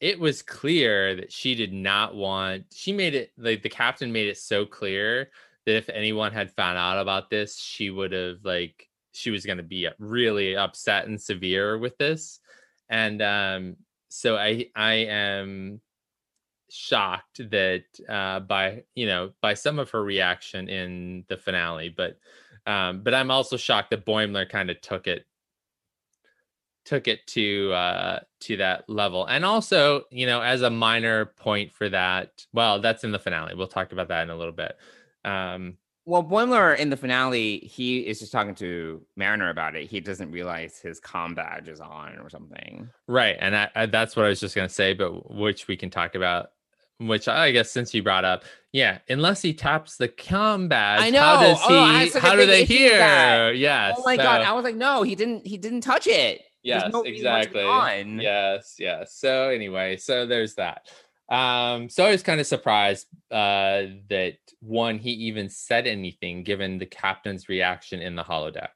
it 0.00 0.18
was 0.18 0.42
clear 0.42 1.14
that 1.16 1.30
she 1.32 1.54
did 1.54 1.72
not 1.72 2.14
want 2.14 2.64
she 2.72 2.92
made 2.92 3.14
it 3.14 3.32
like 3.36 3.62
the 3.62 3.68
captain 3.68 4.10
made 4.12 4.28
it 4.28 4.38
so 4.38 4.64
clear 4.64 5.30
that 5.66 5.76
if 5.76 5.88
anyone 5.90 6.32
had 6.32 6.50
found 6.52 6.78
out 6.78 6.98
about 6.98 7.28
this 7.28 7.58
she 7.58 7.90
would 7.90 8.12
have 8.12 8.38
like 8.44 8.88
she 9.12 9.30
was 9.30 9.44
going 9.46 9.56
to 9.58 9.62
be 9.64 9.88
really 9.98 10.56
upset 10.56 11.06
and 11.06 11.20
severe 11.20 11.76
with 11.78 11.96
this 11.98 12.40
and 12.88 13.20
um 13.20 13.76
so 14.08 14.36
i 14.36 14.66
i 14.76 14.92
am 14.94 15.80
shocked 16.68 17.38
that 17.50 17.84
uh 18.08 18.40
by 18.40 18.82
you 18.94 19.06
know 19.06 19.32
by 19.40 19.54
some 19.54 19.78
of 19.78 19.90
her 19.90 20.02
reaction 20.02 20.68
in 20.68 21.24
the 21.28 21.36
finale 21.36 21.88
but 21.88 22.18
um 22.66 23.02
but 23.02 23.14
i'm 23.14 23.30
also 23.30 23.56
shocked 23.56 23.90
that 23.90 24.04
boimler 24.04 24.48
kind 24.48 24.70
of 24.70 24.80
took 24.80 25.06
it 25.06 25.26
took 26.86 27.08
it 27.08 27.26
to 27.26 27.72
uh 27.72 28.20
to 28.40 28.56
that 28.56 28.88
level. 28.88 29.26
And 29.26 29.44
also 29.44 30.04
you 30.10 30.24
know 30.24 30.40
as 30.40 30.62
a 30.62 30.70
minor 30.70 31.26
point 31.26 31.74
for 31.74 31.88
that 31.88 32.46
well 32.52 32.80
that's 32.80 33.04
in 33.04 33.12
the 33.12 33.18
finale. 33.18 33.54
We'll 33.54 33.66
talk 33.66 33.92
about 33.92 34.08
that 34.08 34.22
in 34.22 34.30
a 34.30 34.36
little 34.36 34.52
bit. 34.52 34.76
Um 35.24 35.76
Well, 36.08 36.22
Boimler 36.22 36.78
in 36.78 36.88
the 36.88 36.96
finale, 36.96 37.58
he 37.58 37.98
is 37.98 38.20
just 38.20 38.30
talking 38.30 38.54
to 38.56 39.02
Mariner 39.16 39.50
about 39.50 39.74
it. 39.74 39.90
He 39.90 39.98
doesn't 39.98 40.30
realize 40.30 40.78
his 40.78 41.00
com 41.00 41.34
badge 41.34 41.66
is 41.68 41.80
on 41.80 42.16
or 42.20 42.30
something. 42.30 42.88
right 43.08 43.36
and 43.40 43.56
I, 43.56 43.68
I 43.74 43.86
that's 43.86 44.14
what 44.14 44.24
i 44.24 44.28
was 44.28 44.38
just 44.40 44.54
going 44.54 44.68
to 44.68 44.72
say 44.74 44.94
but 44.94 45.30
which 45.34 45.66
we 45.68 45.76
can 45.76 45.90
talk 45.90 46.14
about 46.14 46.50
which 46.98 47.26
i 47.28 47.50
guess 47.50 47.70
since 47.72 47.92
you 47.92 48.02
brought 48.02 48.24
up 48.24 48.44
yeah 48.72 48.98
unless 49.08 49.42
he 49.42 49.52
taps 49.52 49.96
the 49.96 50.08
com 50.08 50.68
badge 50.68 51.02
I 51.02 51.10
know. 51.10 51.20
how 51.20 51.40
does 51.40 51.60
he 51.62 51.74
Oh, 51.74 51.78
I 51.80 51.92
had 52.00 52.10
such 52.12 52.22
a 52.22 52.26
how 52.26 52.36
do 52.36 52.46
they 52.46 52.64
hear 52.64 53.52
yes 53.52 53.96
oh 53.98 54.02
my 54.06 54.16
god! 54.16 54.42
I 54.42 54.52
was 54.52 54.62
like, 54.64 54.76
no, 54.76 55.02
he 55.02 55.14
didn't. 55.16 55.44
He 55.46 55.58
didn't 55.58 55.80
touch 55.80 56.06
it. 56.06 56.42
Yes 56.62 56.90
no 56.92 57.02
reason 57.02 57.26
why 57.26 57.40
it 57.40 57.44
should 57.44 57.52
be 57.52 57.58
exactly 57.60 58.22
yes 58.22 58.74
yes 58.78 59.14
so 59.14 59.48
anyway 59.50 59.96
so 59.96 60.26
there's 60.26 60.54
that 60.54 60.88
um 61.28 61.88
so 61.88 62.04
i 62.04 62.10
was 62.10 62.22
kind 62.22 62.40
of 62.40 62.46
surprised 62.46 63.06
uh 63.32 63.82
that 64.08 64.34
one 64.60 64.98
he 64.98 65.10
even 65.10 65.48
said 65.48 65.86
anything 65.86 66.44
given 66.44 66.78
the 66.78 66.86
captain's 66.86 67.48
reaction 67.48 68.00
in 68.00 68.14
the 68.14 68.22
holodeck 68.22 68.68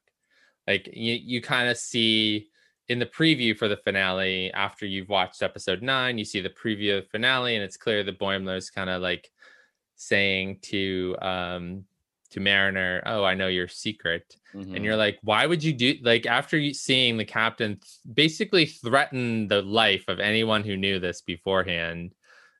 like 0.67 0.89
you 0.93 1.15
you 1.15 1.41
kind 1.41 1.69
of 1.69 1.77
see 1.77 2.49
in 2.89 2.99
the 2.99 3.07
preview 3.07 3.57
for 3.57 3.69
the 3.69 3.77
finale, 3.77 4.53
after 4.53 4.85
you've 4.85 5.09
watched 5.09 5.45
episode 5.45 5.81
nine, 5.81 6.19
you 6.19 6.25
see 6.25 6.41
the 6.41 6.51
preview 6.51 6.99
of 6.99 7.05
the 7.05 7.11
finale, 7.11 7.55
and 7.55 7.63
it's 7.63 7.77
clear 7.77 8.03
that 8.03 8.19
Boimler's 8.19 8.69
kind 8.69 8.91
of 8.91 9.01
like 9.01 9.31
saying 9.97 10.59
to 10.63 11.17
um 11.23 11.85
to 12.31 12.41
Mariner, 12.41 13.03
"Oh, 13.07 13.25
I 13.25 13.35
know 13.35 13.49
your 13.49 13.69
secret," 13.69 14.37
Mhm. 14.55 14.75
and 14.75 14.85
you're 14.85 14.97
like, 14.97 15.19
"Why 15.23 15.47
would 15.47 15.63
you 15.63 15.73
do 15.73 15.99
like 16.03 16.27
after 16.27 16.57
you 16.59 16.75
seeing 16.75 17.17
the 17.17 17.25
captain 17.25 17.75
th- 17.81 18.15
basically 18.15 18.67
threaten 18.67 19.49
the 19.49 19.63
life 19.63 20.05
of 20.09 20.21
anyone 20.21 20.65
who 20.65 20.77
knew 20.77 20.99
this 20.99 21.23
beforehand? 21.23 22.15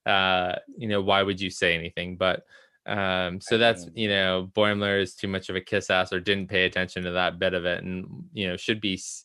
Uh, 0.06 0.56
you 0.76 0.88
know, 0.88 1.00
why 1.00 1.22
would 1.22 1.40
you 1.40 1.50
say 1.50 1.74
anything?" 1.74 2.16
But 2.16 2.44
um, 2.86 3.40
so 3.40 3.58
that's 3.58 3.86
you 3.94 4.08
know, 4.08 4.50
Boimler 4.54 5.00
is 5.00 5.14
too 5.14 5.28
much 5.28 5.48
of 5.48 5.56
a 5.56 5.60
kiss 5.60 5.90
ass 5.90 6.12
or 6.12 6.20
didn't 6.20 6.48
pay 6.48 6.64
attention 6.64 7.04
to 7.04 7.12
that 7.12 7.38
bit 7.38 7.54
of 7.54 7.64
it, 7.64 7.84
and 7.84 8.24
you 8.32 8.48
know, 8.48 8.56
should 8.56 8.80
be 8.80 8.94
s- 8.94 9.24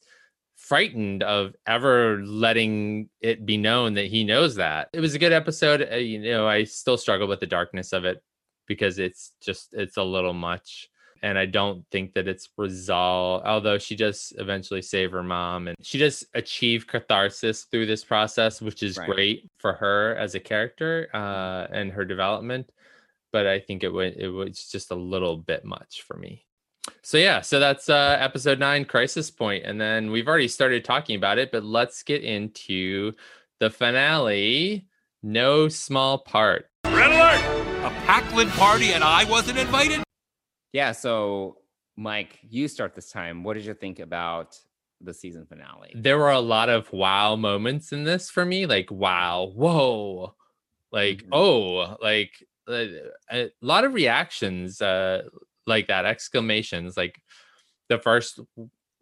frightened 0.55 1.23
of 1.23 1.55
ever 1.65 2.21
letting 2.23 3.09
it 3.21 3.45
be 3.45 3.57
known 3.57 3.93
that 3.95 4.07
he 4.07 4.23
knows 4.23 4.55
that. 4.55 4.89
It 4.93 4.99
was 4.99 5.15
a 5.15 5.19
good 5.19 5.33
episode. 5.33 5.87
Uh, 5.91 5.95
you 5.95 6.19
know, 6.19 6.47
I 6.47 6.63
still 6.63 6.97
struggle 6.97 7.27
with 7.27 7.39
the 7.39 7.47
darkness 7.47 7.93
of 7.93 8.05
it 8.05 8.23
because 8.67 8.99
it's 8.99 9.31
just 9.41 9.73
it's 9.73 9.97
a 9.97 10.03
little 10.03 10.33
much 10.33 10.89
and 11.23 11.37
I 11.37 11.45
don't 11.45 11.85
think 11.91 12.13
that 12.13 12.27
it's 12.27 12.49
resolved. 12.57 13.45
Although 13.45 13.77
she 13.77 13.95
does 13.95 14.33
eventually 14.37 14.81
save 14.81 15.11
her 15.11 15.23
mom, 15.23 15.67
and 15.67 15.75
she 15.81 15.97
does 15.97 16.25
achieve 16.33 16.87
catharsis 16.87 17.63
through 17.63 17.85
this 17.85 18.03
process, 18.03 18.61
which 18.61 18.83
is 18.83 18.97
Right. 18.97 19.09
great 19.09 19.49
for 19.59 19.73
her 19.73 20.15
as 20.17 20.35
a 20.35 20.39
character 20.39 21.09
uh, 21.13 21.67
and 21.71 21.91
her 21.91 22.05
development. 22.05 22.69
But 23.31 23.47
I 23.47 23.59
think 23.59 23.83
it 23.83 23.89
would 23.89 24.15
it 24.17 24.29
was 24.29 24.69
just 24.71 24.91
a 24.91 24.95
little 24.95 25.37
bit 25.37 25.65
much 25.65 26.03
for 26.07 26.15
me. 26.17 26.45
So 27.01 27.17
yeah, 27.17 27.41
so 27.41 27.59
that's 27.59 27.89
uh, 27.89 28.17
episode 28.19 28.59
nine, 28.59 28.85
Crisis 28.85 29.31
Point, 29.31 29.65
and 29.65 29.81
then 29.81 30.11
we've 30.11 30.27
already 30.27 30.47
started 30.47 30.85
talking 30.85 31.15
about 31.17 31.37
it. 31.39 31.51
But 31.51 31.63
let's 31.65 32.03
get 32.03 32.23
into 32.23 33.11
the 33.59 33.69
finale. 33.69 34.85
No 35.23 35.67
small 35.67 36.19
part. 36.19 36.69
Red 36.85 37.11
alert! 37.11 37.65
A 37.85 37.89
Packled 38.05 38.49
party 38.49 38.93
and 38.93 39.03
I 39.03 39.25
wasn't 39.25 39.57
invited? 39.57 40.04
Yeah, 40.73 40.91
so 40.91 41.57
Mike, 41.97 42.39
you 42.49 42.67
start 42.67 42.95
this 42.95 43.11
time. 43.11 43.43
What 43.43 43.53
did 43.55 43.65
you 43.65 43.73
think 43.73 43.99
about 43.99 44.57
the 45.01 45.13
season 45.13 45.45
finale? 45.45 45.91
there 45.93 46.17
were 46.17 46.31
a 46.31 46.39
lot 46.39 46.69
of 46.69 46.91
wow 46.93 47.35
moments 47.35 47.91
in 47.91 48.05
this 48.05 48.29
for 48.29 48.45
me 48.45 48.65
like 48.65 48.89
wow 48.89 49.51
whoa 49.53 50.33
like 50.91 51.17
Mhm. 51.23 51.29
oh 51.33 51.97
like 52.01 52.31
a 52.69 53.51
lot 53.61 53.83
of 53.83 53.93
reactions 53.93 54.81
uh 54.81 55.21
like 55.67 55.87
that 55.87 56.05
exclamations 56.05 56.95
like 56.95 57.21
the 57.89 57.99
first 57.99 58.39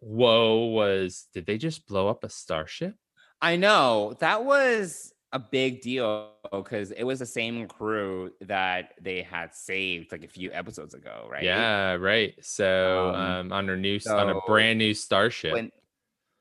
whoa 0.00 0.64
was 0.66 1.28
did 1.32 1.46
they 1.46 1.56
just 1.56 1.86
blow 1.86 2.08
up 2.08 2.24
a 2.24 2.28
starship 2.28 2.96
I 3.40 3.54
know 3.56 4.14
that 4.18 4.44
was 4.44 5.13
a 5.34 5.38
big 5.38 5.82
deal 5.82 6.30
because 6.52 6.92
it 6.92 7.04
was 7.04 7.18
the 7.18 7.26
same 7.26 7.66
crew 7.68 8.32
that 8.40 8.94
they 9.02 9.20
had 9.20 9.54
saved 9.54 10.12
like 10.12 10.24
a 10.24 10.28
few 10.28 10.50
episodes 10.52 10.94
ago, 10.94 11.28
right? 11.30 11.42
yeah 11.42 11.94
right 11.94 12.34
so 12.40 13.10
Um, 13.10 13.50
um, 13.50 13.52
on 13.52 13.68
a 13.68 13.76
new 13.76 13.98
on 14.08 14.30
a 14.30 14.40
brand 14.46 14.78
new 14.78 14.94
starship 14.94 15.52
When, 15.52 15.72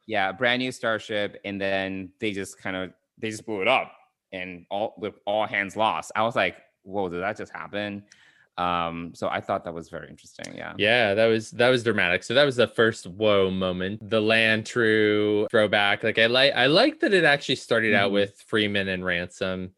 yeah, 0.05 0.31
brand 0.31 0.61
new 0.61 0.71
starship, 0.71 1.39
and 1.43 1.59
then 1.59 2.13
they 2.19 2.31
just 2.31 2.57
kind 2.57 2.75
of 2.75 2.93
they 3.17 3.29
just 3.31 3.45
blew 3.45 3.61
it 3.61 3.67
up, 3.67 3.93
and 4.31 4.65
all 4.69 4.93
with 4.97 5.15
all 5.25 5.45
hands 5.47 5.75
lost. 5.75 6.11
I 6.15 6.23
was 6.23 6.35
like, 6.35 6.57
"Whoa, 6.83 7.09
did 7.09 7.21
that 7.21 7.37
just 7.37 7.51
happen?" 7.51 8.05
Um, 8.57 9.13
so 9.15 9.27
I 9.29 9.41
thought 9.41 9.63
that 9.65 9.73
was 9.73 9.89
very 9.89 10.07
interesting. 10.09 10.55
Yeah. 10.55 10.73
Yeah, 10.77 11.13
that 11.15 11.25
was 11.25 11.51
that 11.51 11.69
was 11.69 11.83
dramatic. 11.83 12.23
So 12.23 12.33
that 12.35 12.43
was 12.43 12.55
the 12.55 12.67
first 12.67 13.07
whoa 13.07 13.49
moment. 13.49 14.07
The 14.09 14.21
land 14.21 14.65
true 14.65 15.47
throwback. 15.49 16.03
Like 16.03 16.19
I 16.19 16.27
like 16.27 16.53
I 16.53 16.67
like 16.67 16.99
that 16.99 17.13
it 17.13 17.23
actually 17.23 17.55
started 17.55 17.93
out 17.95 18.11
Mhm. 18.11 18.13
with 18.13 18.39
Freeman 18.47 18.89
and 18.89 19.03
Ransom 19.03 19.71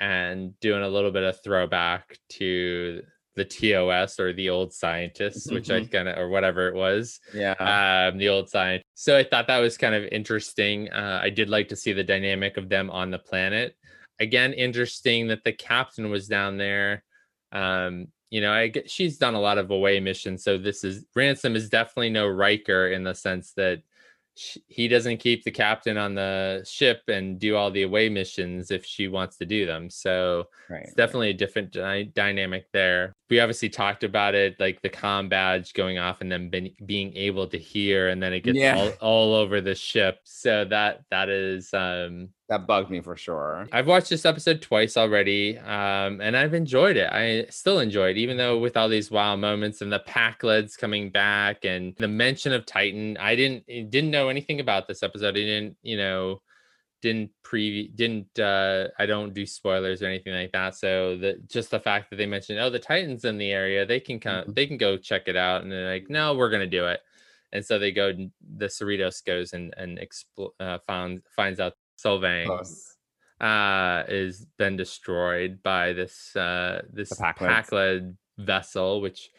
and 0.00 0.58
doing 0.60 0.82
a 0.82 0.88
little 0.88 1.10
bit 1.10 1.22
of 1.24 1.42
throwback 1.42 2.18
to 2.30 3.02
the 3.34 3.44
TOS 3.44 4.18
or 4.20 4.32
the 4.32 4.50
old 4.50 4.72
scientists, 4.74 5.50
which 5.50 5.70
I 5.70 5.84
kind 5.84 6.08
of 6.08 6.18
or 6.18 6.28
whatever 6.28 6.68
it 6.68 6.74
was. 6.74 7.20
Yeah. 7.32 7.52
Um, 8.10 8.18
the 8.18 8.28
old 8.28 8.50
science. 8.50 8.82
So 8.94 9.16
I 9.16 9.22
thought 9.24 9.46
that 9.46 9.58
was 9.58 9.78
kind 9.78 9.94
of 9.94 10.04
interesting. 10.10 10.90
Uh, 10.90 11.20
I 11.22 11.30
did 11.30 11.48
like 11.48 11.68
to 11.68 11.76
see 11.76 11.92
the 11.92 12.04
dynamic 12.04 12.56
of 12.56 12.68
them 12.68 12.90
on 12.90 13.10
the 13.10 13.18
planet. 13.18 13.74
Again, 14.20 14.52
interesting 14.52 15.28
that 15.28 15.44
the 15.44 15.52
captain 15.52 16.10
was 16.10 16.26
down 16.26 16.58
there. 16.58 17.04
Um, 17.52 18.08
you 18.30 18.40
know, 18.40 18.52
I 18.52 18.68
get 18.68 18.90
she's 18.90 19.18
done 19.18 19.34
a 19.34 19.40
lot 19.40 19.58
of 19.58 19.70
away 19.70 20.00
missions, 20.00 20.42
so 20.44 20.58
this 20.58 20.84
is 20.84 21.04
ransom 21.14 21.56
is 21.56 21.68
definitely 21.68 22.10
no 22.10 22.26
Riker 22.26 22.88
in 22.88 23.02
the 23.02 23.14
sense 23.14 23.52
that 23.52 23.82
sh- 24.36 24.58
he 24.68 24.88
doesn't 24.88 25.18
keep 25.18 25.44
the 25.44 25.50
captain 25.50 25.96
on 25.96 26.14
the 26.14 26.62
ship 26.66 27.02
and 27.08 27.38
do 27.38 27.56
all 27.56 27.70
the 27.70 27.82
away 27.82 28.08
missions 28.08 28.70
if 28.70 28.84
she 28.84 29.08
wants 29.08 29.36
to 29.38 29.46
do 29.46 29.66
them. 29.66 29.88
So 29.88 30.48
right. 30.68 30.82
it's 30.84 30.94
definitely 30.94 31.30
a 31.30 31.34
different 31.34 31.72
dy- 31.72 32.10
dynamic 32.14 32.66
there. 32.72 33.14
We 33.30 33.40
obviously 33.40 33.68
talked 33.68 34.04
about 34.04 34.34
it, 34.34 34.58
like 34.58 34.80
the 34.82 34.88
com 34.88 35.28
badge 35.28 35.74
going 35.74 35.98
off 35.98 36.20
and 36.22 36.32
then 36.32 36.50
being 36.86 37.16
able 37.16 37.46
to 37.48 37.58
hear, 37.58 38.08
and 38.08 38.22
then 38.22 38.32
it 38.32 38.40
gets 38.40 38.58
Yeah. 38.58 38.76
all, 38.76 38.90
all 39.00 39.34
over 39.34 39.60
the 39.60 39.74
ship. 39.74 40.20
So 40.24 40.64
that 40.66 41.02
that 41.10 41.28
is 41.28 41.72
um 41.74 42.30
That 42.48 42.66
bugged 42.66 42.90
me 42.90 43.02
for 43.02 43.16
sure. 43.16 43.68
I've 43.72 43.86
watched 43.86 44.08
this 44.08 44.24
episode 44.24 44.62
twice 44.62 44.96
already, 44.96 45.58
um, 45.58 46.22
and 46.22 46.34
I've 46.34 46.54
enjoyed 46.54 46.96
it. 46.96 47.10
I 47.12 47.44
still 47.50 47.80
enjoy 47.80 48.08
it, 48.10 48.16
even 48.16 48.38
though 48.38 48.56
with 48.58 48.76
all 48.78 48.88
these 48.88 49.10
wow 49.10 49.36
moments 49.36 49.82
and 49.82 49.92
the 49.92 50.00
Packleds 50.00 50.78
coming 50.78 51.10
back 51.10 51.66
and 51.66 51.94
the 51.98 52.08
mention 52.08 52.54
of 52.54 52.64
Titan. 52.64 53.18
I 53.18 53.36
didn't 53.36 53.66
didn't 53.66 54.10
know 54.10 54.30
anything 54.30 54.60
about 54.60 54.88
this 54.88 55.02
episode. 55.02 55.28
I 55.36 55.40
didn't, 55.44 55.76
you 55.82 55.98
know, 55.98 56.40
didn't 57.00 57.30
pre 57.42 57.88
didn't 57.88 58.38
uh 58.38 58.88
I 58.98 59.06
don't 59.06 59.32
do 59.32 59.46
spoilers 59.46 60.02
or 60.02 60.06
anything 60.06 60.32
like 60.32 60.52
that. 60.52 60.74
So 60.74 61.16
the 61.16 61.40
just 61.46 61.70
the 61.70 61.80
fact 61.80 62.10
that 62.10 62.16
they 62.16 62.26
mentioned, 62.26 62.58
oh, 62.58 62.70
the 62.70 62.78
Titans 62.78 63.24
in 63.24 63.38
the 63.38 63.50
area, 63.52 63.86
they 63.86 64.00
can 64.00 64.18
come, 64.18 64.44
they 64.48 64.66
can 64.66 64.76
go 64.76 64.96
check 64.96 65.28
it 65.28 65.36
out, 65.36 65.62
and 65.62 65.70
they're 65.70 65.92
like, 65.92 66.10
no, 66.10 66.34
we're 66.34 66.50
gonna 66.50 66.66
do 66.66 66.86
it. 66.86 67.00
And 67.52 67.64
so 67.64 67.78
they 67.78 67.92
go. 67.92 68.12
The 68.56 68.66
Cerritos 68.66 69.24
goes 69.24 69.52
and 69.52 69.72
and 69.76 69.98
expl- 69.98 70.52
uh, 70.60 70.78
found 70.86 71.22
finds 71.34 71.60
out 71.60 71.74
Solvang 71.98 72.46
Close. 72.46 72.96
uh 73.40 74.02
is 74.08 74.46
been 74.58 74.76
destroyed 74.76 75.62
by 75.62 75.92
this 75.92 76.34
uh 76.36 76.82
this. 76.92 77.12
Packled 77.48 78.16
vessel 78.36 79.00
which 79.00 79.30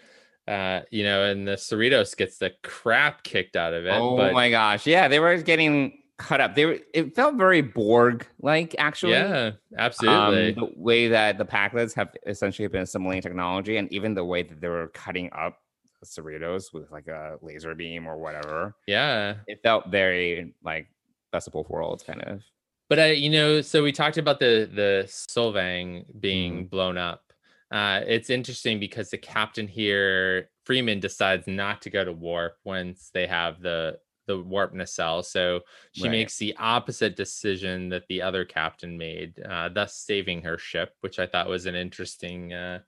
uh 0.47 0.81
you 0.91 1.03
know 1.03 1.23
and 1.23 1.47
the 1.47 1.53
Cerritos 1.53 2.17
gets 2.17 2.37
the 2.37 2.51
crap 2.63 3.23
kicked 3.23 3.55
out 3.55 3.73
of 3.73 3.85
it 3.85 3.93
Oh 3.93 4.17
but 4.17 4.33
my 4.33 4.49
gosh. 4.49 4.87
Yeah, 4.87 5.07
they 5.07 5.19
were 5.19 5.37
getting 5.37 6.01
cut 6.19 6.39
up. 6.41 6.53
They 6.55 6.65
were 6.65 6.77
it 6.93 7.15
felt 7.15 7.35
very 7.35 7.61
Borg 7.61 8.27
like 8.41 8.75
actually. 8.77 9.13
yeah 9.13 9.47
Um, 9.47 9.55
absolutely 9.79 10.51
the 10.51 10.69
way 10.75 11.07
that 11.07 11.37
the 11.39 11.45
Packleds 11.45 11.93
have 11.95 12.09
essentially 12.27 12.67
been 12.67 12.81
assimilating 12.83 13.23
technology, 13.23 13.77
and 13.77 13.91
even 13.91 14.13
the 14.13 14.23
way 14.25 14.43
that 14.43 14.61
they 14.61 14.67
were 14.67 14.89
cutting 14.93 15.29
up 15.33 15.57
Cerritos 16.05 16.73
with 16.73 16.91
like 16.91 17.07
a 17.07 17.37
laser 17.41 17.73
beam 17.75 18.07
or 18.07 18.17
whatever, 18.17 18.75
yeah 18.87 19.35
it 19.47 19.59
felt 19.63 19.87
very 19.89 20.53
like 20.63 20.87
best 21.31 21.47
of 21.47 21.53
both 21.53 21.69
worlds 21.69 22.03
kind 22.03 22.21
of. 22.21 22.41
but 22.89 22.99
I 22.99 23.11
you 23.11 23.29
know 23.29 23.61
so 23.61 23.83
we 23.83 23.91
talked 23.91 24.17
about 24.17 24.39
the 24.39 24.69
the 24.73 25.03
Solvang 25.07 26.05
being 26.19 26.53
Mm-hmm. 26.53 26.67
blown 26.67 26.97
up 26.97 27.23
uh 27.71 28.01
it's 28.07 28.29
interesting 28.29 28.79
because 28.79 29.09
the 29.09 29.17
captain 29.17 29.67
here 29.67 30.49
Freeman 30.65 30.99
decides 30.99 31.47
not 31.47 31.81
to 31.83 31.89
go 31.89 32.03
to 32.05 32.13
warp 32.13 32.55
once 32.63 33.11
they 33.13 33.27
have 33.27 33.61
the 33.61 33.97
the 34.29 34.37
warp 34.53 34.71
nacelle 34.73 35.23
so 35.23 35.59
she 35.91 36.03
Right. 36.03 36.11
makes 36.11 36.37
the 36.37 36.55
opposite 36.59 37.15
decision 37.15 37.89
that 37.89 38.07
the 38.07 38.21
other 38.21 38.45
captain 38.45 38.97
made 38.97 39.33
uh 39.43 39.67
thus 39.69 39.95
saving 39.95 40.43
her 40.43 40.57
ship 40.57 40.93
which 41.01 41.17
i 41.19 41.25
thought 41.25 41.49
was 41.49 41.65
an 41.65 41.75
interesting 41.75 42.53
uh 42.53 42.79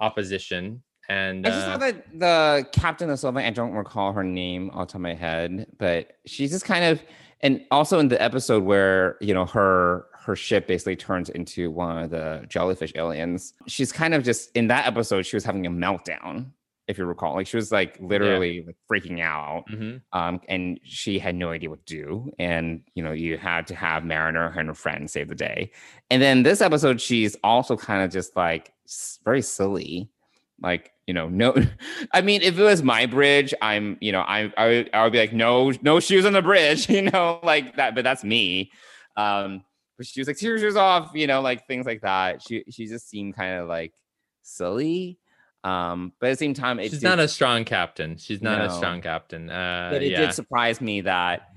opposition 0.00 0.82
and 1.08 1.46
I 1.46 1.50
just 1.50 1.66
uh, 1.66 1.70
thought 1.70 1.80
that 1.80 2.18
the 2.18 2.66
captain 2.72 3.10
of 3.10 3.18
Solvang, 3.18 3.44
I 3.44 3.50
don't 3.50 3.72
recall 3.72 4.12
her 4.12 4.22
name 4.22 4.70
off 4.70 4.86
the 4.88 4.92
top 4.92 4.94
of 4.96 5.00
my 5.00 5.14
head, 5.14 5.66
but 5.76 6.12
she's 6.26 6.52
just 6.52 6.64
kind 6.64 6.84
of, 6.84 7.02
and 7.40 7.60
also 7.72 7.98
in 7.98 8.06
the 8.06 8.22
episode 8.22 8.62
where 8.62 9.16
you 9.20 9.34
know 9.34 9.44
her 9.46 10.06
her 10.24 10.36
ship 10.36 10.68
basically 10.68 10.94
turns 10.94 11.28
into 11.30 11.72
one 11.72 11.98
of 12.04 12.10
the 12.10 12.44
jellyfish 12.48 12.92
aliens. 12.94 13.54
She's 13.66 13.90
kind 13.90 14.14
of 14.14 14.22
just 14.22 14.56
in 14.56 14.68
that 14.68 14.86
episode. 14.86 15.26
She 15.26 15.34
was 15.34 15.44
having 15.44 15.66
a 15.66 15.70
meltdown, 15.70 16.52
if 16.88 16.98
you 16.98 17.04
recall. 17.04 17.34
Like 17.34 17.46
she 17.46 17.56
was 17.56 17.72
like 17.72 17.96
literally 18.00 18.64
like, 18.66 18.76
freaking 18.90 19.20
out, 19.20 19.64
mhm. 19.70 20.02
um, 20.12 20.40
and 20.48 20.80
she 20.84 21.18
had 21.18 21.34
no 21.34 21.50
idea 21.50 21.70
what 21.70 21.84
to 21.86 21.94
do. 21.94 22.32
And 22.38 22.82
you 22.94 23.02
know, 23.02 23.12
you 23.12 23.38
had 23.38 23.66
to 23.68 23.74
have 23.74 24.04
Mariner 24.04 24.52
and 24.56 24.68
her 24.68 24.74
friend 24.74 25.10
save 25.10 25.28
the 25.28 25.34
day. 25.34 25.70
And 26.10 26.20
then 26.20 26.42
this 26.42 26.60
episode, 26.60 27.00
she's 27.00 27.36
also 27.44 27.76
kind 27.76 28.02
of 28.02 28.10
just 28.10 28.36
like 28.36 28.72
very 29.24 29.42
silly. 29.42 30.10
Like, 30.60 30.92
you 31.06 31.14
know, 31.14 31.28
no, 31.28 31.54
I 32.12 32.20
mean, 32.20 32.42
if 32.42 32.58
it 32.58 32.62
was 32.62 32.82
my 32.82 33.06
bridge, 33.06 33.52
I'm, 33.60 33.96
you 34.00 34.12
know, 34.12 34.20
I, 34.20 34.52
I, 34.56 34.66
would, 34.68 34.90
I 34.92 35.02
would 35.02 35.12
be 35.12 35.18
like, 35.18 35.32
no, 35.32 35.72
no 35.82 35.98
shoes 35.98 36.24
on 36.24 36.32
the 36.32 36.42
bridge, 36.42 36.88
you 36.88 37.02
know, 37.02 37.40
like 37.42 37.76
that, 37.76 37.94
but 37.94 38.04
that's 38.04 38.22
me. 38.22 38.70
Um, 39.16 39.64
but 39.96 40.06
she 40.06 40.20
was 40.20 40.28
like, 40.28 40.40
your 40.40 40.78
off, 40.78 41.10
you 41.14 41.26
know, 41.26 41.40
like 41.40 41.66
things 41.66 41.86
like 41.86 42.02
that. 42.02 42.42
She, 42.42 42.64
she 42.70 42.86
just 42.86 43.08
seemed 43.08 43.34
kind 43.34 43.60
of 43.60 43.68
like 43.68 43.92
silly. 44.42 45.18
Um, 45.64 46.12
but 46.18 46.28
at 46.28 46.32
the 46.32 46.36
same 46.36 46.54
time, 46.54 46.78
she's 46.80 46.92
did- 46.92 47.02
not 47.02 47.18
a 47.18 47.28
strong 47.28 47.64
captain. 47.64 48.16
She's 48.16 48.42
not 48.42 48.60
a 48.60 48.70
strong 48.70 49.00
captain. 49.00 49.50
Uh 49.50 49.88
but 49.92 50.02
it 50.02 50.10
yeah. 50.10 50.20
did 50.20 50.34
surprise 50.34 50.80
me 50.80 51.02
that 51.02 51.48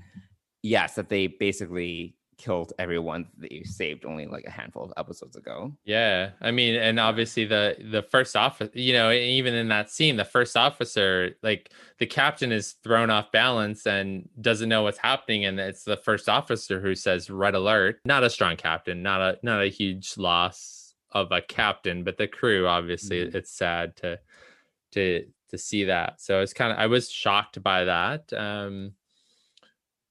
yes, 0.62 0.94
that 0.94 1.08
they 1.08 1.26
basically 1.26 2.16
killed 2.38 2.72
everyone 2.78 3.26
that 3.38 3.50
you 3.50 3.64
saved 3.64 4.04
only 4.04 4.26
like 4.26 4.44
a 4.46 4.50
handful 4.50 4.84
of 4.84 4.92
episodes 4.96 5.36
ago. 5.36 5.72
Yeah, 5.84 6.30
I 6.40 6.50
mean, 6.50 6.74
and 6.74 7.00
obviously 7.00 7.44
the 7.44 7.76
the 7.90 8.02
first 8.02 8.36
officer, 8.36 8.70
you 8.74 8.92
know, 8.92 9.10
even 9.10 9.54
in 9.54 9.68
that 9.68 9.90
scene, 9.90 10.16
the 10.16 10.24
first 10.24 10.56
officer, 10.56 11.36
like 11.42 11.72
the 11.98 12.06
captain 12.06 12.52
is 12.52 12.72
thrown 12.84 13.10
off 13.10 13.32
balance 13.32 13.86
and 13.86 14.28
doesn't 14.40 14.68
know 14.68 14.82
what's 14.82 14.98
happening, 14.98 15.44
and 15.46 15.58
it's 15.58 15.84
the 15.84 15.96
first 15.96 16.28
officer 16.28 16.80
who 16.80 16.94
says 16.94 17.30
"red 17.30 17.54
alert." 17.54 18.00
Not 18.04 18.24
a 18.24 18.30
strong 18.30 18.56
captain, 18.56 19.02
not 19.02 19.20
a 19.20 19.38
not 19.42 19.62
a 19.62 19.68
huge 19.68 20.16
loss 20.16 20.85
of 21.12 21.32
a 21.32 21.40
captain, 21.40 22.04
but 22.04 22.16
the 22.18 22.26
crew 22.28 22.66
obviously 22.66 23.24
Mhm. 23.26 23.34
it's 23.34 23.50
sad 23.52 23.96
to 23.96 24.18
to 24.92 25.26
to 25.50 25.58
see 25.58 25.84
that. 25.84 26.20
So 26.20 26.40
it's 26.40 26.52
kind 26.52 26.72
of 26.72 26.78
I 26.78 26.86
was 26.86 27.10
shocked 27.10 27.62
by 27.62 27.84
that. 27.84 28.32
Um 28.32 28.92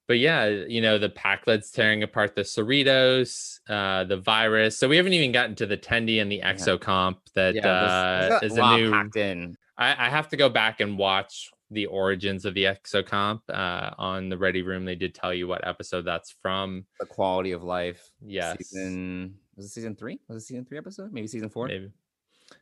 but 0.08 0.20
yeah, 0.20 0.46
you 0.48 0.82
know, 0.82 1.00
the 1.00 1.10
Packleds 1.10 1.72
tearing 1.74 2.04
apart 2.04 2.36
the 2.36 2.44
Cerritos, 2.44 3.60
uh, 3.68 4.04
the 4.04 4.18
virus. 4.18 4.78
So 4.78 4.88
we 4.88 4.98
haven't 4.98 5.14
even 5.14 5.32
gotten 5.32 5.56
to 5.56 5.66
the 5.66 5.78
Tendi 5.78 6.22
and 6.22 6.32
the 6.32 6.42
Exocomp 6.42 7.18
that 7.34 7.56
there's- 7.56 7.64
uh, 7.64 8.40
is 8.44 8.56
a 8.56 8.78
new. 8.78 8.92
packed 8.92 9.16
in. 9.16 9.58
I, 9.80 10.06
I 10.06 10.10
have 10.10 10.30
to 10.30 10.38
go 10.38 10.48
back 10.48 10.80
and 10.80 10.96
watch 10.96 11.50
the 11.72 11.88
origins 11.88 12.46
of 12.46 12.54
the 12.54 12.66
Exocomp 12.66 13.42
uh, 13.50 13.96
on 13.98 14.30
the 14.30 14.38
Ready 14.38 14.62
Room. 14.62 14.86
They 14.86 14.94
did 14.96 15.16
tell 15.16 15.34
you 15.34 15.48
what 15.48 15.68
episode 15.68 16.04
that's 16.06 16.36
from. 16.40 16.86
The 17.00 17.08
quality 17.08 17.52
of 17.52 17.64
life. 17.64 18.12
Yes. 18.24 18.58
Season 18.60 19.40
was 19.56 19.66
it 19.66 19.70
season 19.70 19.96
three? 19.96 20.20
Was 20.28 20.44
it 20.44 20.46
season 20.48 20.66
three 20.66 20.78
episode? 20.78 21.12
Maybe 21.14 21.28
season 21.28 21.50
four? 21.50 21.68
Maybe. 21.68 21.92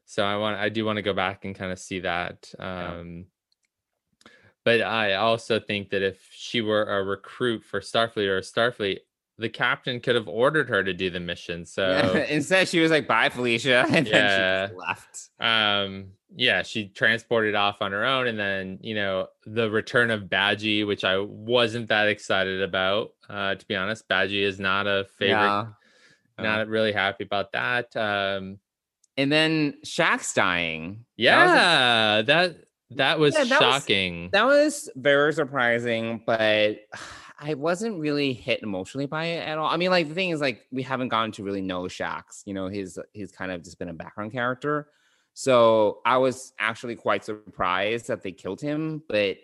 So 0.05 0.23
I 0.23 0.37
want 0.37 0.57
I 0.57 0.69
do 0.69 0.85
want 0.85 0.97
to 0.97 1.01
go 1.01 1.13
back 1.13 1.45
and 1.45 1.55
kind 1.55 1.71
of 1.71 1.79
see 1.79 1.99
that. 2.01 2.51
Yeah. 2.59 2.97
Um 2.99 3.25
but 4.65 4.81
I 4.81 5.15
also 5.15 5.59
think 5.59 5.89
that 5.89 6.01
if 6.01 6.25
she 6.31 6.61
were 6.61 6.83
a 6.83 7.03
recruit 7.03 7.63
for 7.65 7.81
Starfleet 7.81 8.27
or 8.29 8.39
Starfleet, 8.39 8.99
the 9.37 9.49
captain 9.49 9.99
could 9.99 10.15
have 10.15 10.29
ordered 10.29 10.69
her 10.69 10.81
to 10.83 10.93
do 10.93 11.09
the 11.09 11.19
mission. 11.19 11.65
So 11.65 11.89
Yeah, 11.89 12.19
Instead, 12.29 12.69
she 12.69 12.79
was 12.79 12.89
like, 12.91 13.05
"Bye, 13.07 13.27
Felicia," 13.29 13.83
and 13.89 14.07
Yeah. 14.07 14.13
then 14.27 14.67
she 14.69 14.73
just 14.73 14.79
left. 14.79 15.29
um 15.39 16.11
yeah 16.35 16.63
she 16.63 16.87
transported 16.87 17.53
off 17.53 17.79
on 17.83 17.91
her 17.91 18.03
own 18.03 18.25
and 18.25 18.39
then 18.39 18.79
you 18.81 18.95
know 18.95 19.27
the 19.45 19.69
return 19.69 20.09
of 20.09 20.21
Badgey 20.23 20.83
which 20.87 21.03
i 21.03 21.15
wasn't 21.19 21.89
that 21.89 22.07
excited 22.07 22.59
about 22.63 23.11
uh 23.29 23.53
to 23.53 23.65
be 23.67 23.75
honest 23.75 24.09
Badgey 24.09 24.41
is 24.41 24.59
not 24.59 24.87
a 24.87 25.05
favorite 25.19 25.35
Yeah. 25.35 25.65
Not 26.39 26.67
really 26.67 26.91
happy 26.91 27.23
about 27.23 27.51
that 27.53 27.95
um 27.95 28.59
And 29.17 29.31
then 29.31 29.75
Shaxs 29.85 30.33
dying. 30.33 31.05
That 31.17 31.45
was 31.45 31.53
yeah 31.55 32.21
that 32.23 32.55
that 32.91 33.19
was 33.19 33.33
Yeah, 33.35 33.43
that 33.45 33.61
was- 33.61 33.73
shocking 33.81 34.29
That 34.33 34.45
was 34.45 34.89
very 34.95 35.33
surprising, 35.33 36.21
but 36.25 36.77
I 37.39 37.55
wasn't 37.55 37.99
really 37.99 38.31
hit 38.31 38.61
emotionally 38.63 39.05
by 39.07 39.25
it 39.25 39.45
at 39.45 39.57
all. 39.57 39.67
I 39.69 39.75
mean, 39.75 39.89
like 39.89 40.07
the 40.07 40.13
thing 40.13 40.29
is, 40.29 40.39
like 40.39 40.65
we 40.71 40.81
haven't 40.81 41.09
gotten 41.09 41.31
to 41.33 41.43
really 41.43 41.61
know 41.61 41.83
Shaxs. 41.83 42.43
You 42.45 42.53
know, 42.53 42.69
he's 42.69 42.97
he's 43.11 43.33
kind 43.33 43.51
of 43.51 43.63
just 43.63 43.77
been 43.79 43.89
a 43.89 43.93
background 43.93 44.31
character. 44.31 44.87
So 45.33 45.99
I 46.05 46.17
was 46.17 46.53
actually 46.59 46.95
quite 46.95 47.25
surprised 47.25 48.07
that 48.07 48.21
they 48.21 48.31
killed 48.31 48.61
him, 48.61 49.03
but 49.09 49.37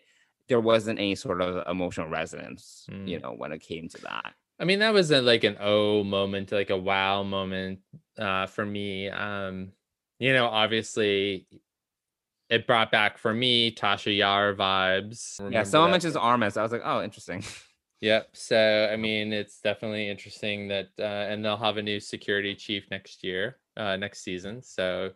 there 0.47 0.61
wasn't 0.61 0.97
any 0.99 1.15
sort 1.15 1.41
of 1.41 1.67
emotional 1.67 2.07
resonance, 2.07 2.85
you 2.89 3.17
Mm. 3.17 3.23
know, 3.23 3.31
when 3.33 3.51
it 3.51 3.59
came 3.59 3.89
to 3.89 4.01
that. 4.03 4.33
I 4.59 4.65
mean, 4.65 4.79
that 4.79 4.93
was 4.93 5.11
a, 5.11 5.21
like 5.21 5.43
an 5.43 5.57
oh 5.59 6.03
moment, 6.03 6.51
like 6.51 6.69
a 6.69 6.77
wow 6.77 7.23
moment 7.23 7.79
uh, 8.17 8.45
for 8.47 8.65
me. 8.65 9.09
Um, 9.09 9.71
you 10.19 10.33
know, 10.33 10.47
obviously, 10.47 11.47
it 12.49 12.67
brought 12.67 12.91
back 12.91 13.17
for 13.17 13.33
me 13.33 13.73
Tasha 13.73 14.15
Yar 14.15 14.53
vibes. 14.53 15.39
yeah, 15.51 15.63
Remember 15.63 15.65
someone 15.65 15.91
that? 15.91 15.93
mentions 15.93 16.15
Armus. 16.15 16.57
I 16.57 16.63
was 16.63 16.71
like, 16.71 16.81
oh, 16.83 17.01
interesting. 17.03 17.43
Yep. 18.01 18.29
So 18.33 18.89
I 18.91 18.95
mean, 18.97 19.31
it's 19.31 19.61
definitely 19.61 20.09
interesting 20.09 20.67
that, 20.69 20.89
uh, 20.99 21.03
and 21.03 21.43
they'll 21.43 21.57
have 21.57 21.77
a 21.77 21.81
new 21.83 21.99
security 21.99 22.55
chief 22.55 22.85
next 22.91 23.23
year, 23.23 23.57
uh, 23.77 23.95
next 23.95 24.21
season. 24.23 24.61
So 24.61 25.11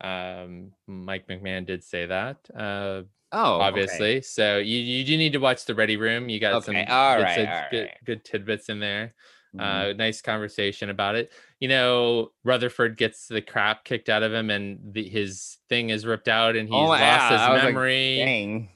um, 0.00 0.72
Mike 0.86 1.26
McMahan 1.28 1.66
did 1.66 1.82
say 1.84 2.06
that. 2.06 2.38
Uh, 2.54 3.02
Oh, 3.34 3.56
okay. 3.56 3.64
obviously. 3.64 4.22
So 4.22 4.58
you 4.58 4.78
you 4.78 5.04
do 5.04 5.16
need 5.18 5.32
to 5.32 5.38
watch 5.38 5.64
the 5.64 5.74
Ready 5.74 5.96
Room. 5.96 6.28
You 6.28 6.38
got 6.40 6.54
Okay, 6.54 6.66
some 6.66 6.76
all 6.94 7.16
good, 7.16 7.22
right, 7.22 7.48
all 7.48 7.64
good, 7.70 7.82
right. 7.82 8.04
good 8.04 8.24
tidbits 8.24 8.68
in 8.68 8.78
there. 8.80 9.14
Mhm. 9.56 9.60
Uh, 9.60 9.92
nice 9.92 10.20
conversation 10.20 10.90
about 10.90 11.14
it. 11.14 11.32
You 11.60 11.68
know, 11.68 12.32
Rutherford 12.44 12.96
gets 12.96 13.28
the 13.28 13.40
crap 13.40 13.84
kicked 13.84 14.08
out 14.08 14.22
of 14.22 14.32
him, 14.32 14.50
and 14.50 14.80
the, 14.94 15.08
his 15.08 15.58
thing 15.68 15.90
is 15.90 16.06
ripped 16.06 16.28
out, 16.28 16.56
and 16.56 16.68
he's 16.68 16.74
Oh, 16.74 16.86
lost 16.86 17.00
yeah, 17.00 17.30
his 17.30 17.40
was 17.40 17.62
like, 17.64 17.74
memory. 17.74 18.70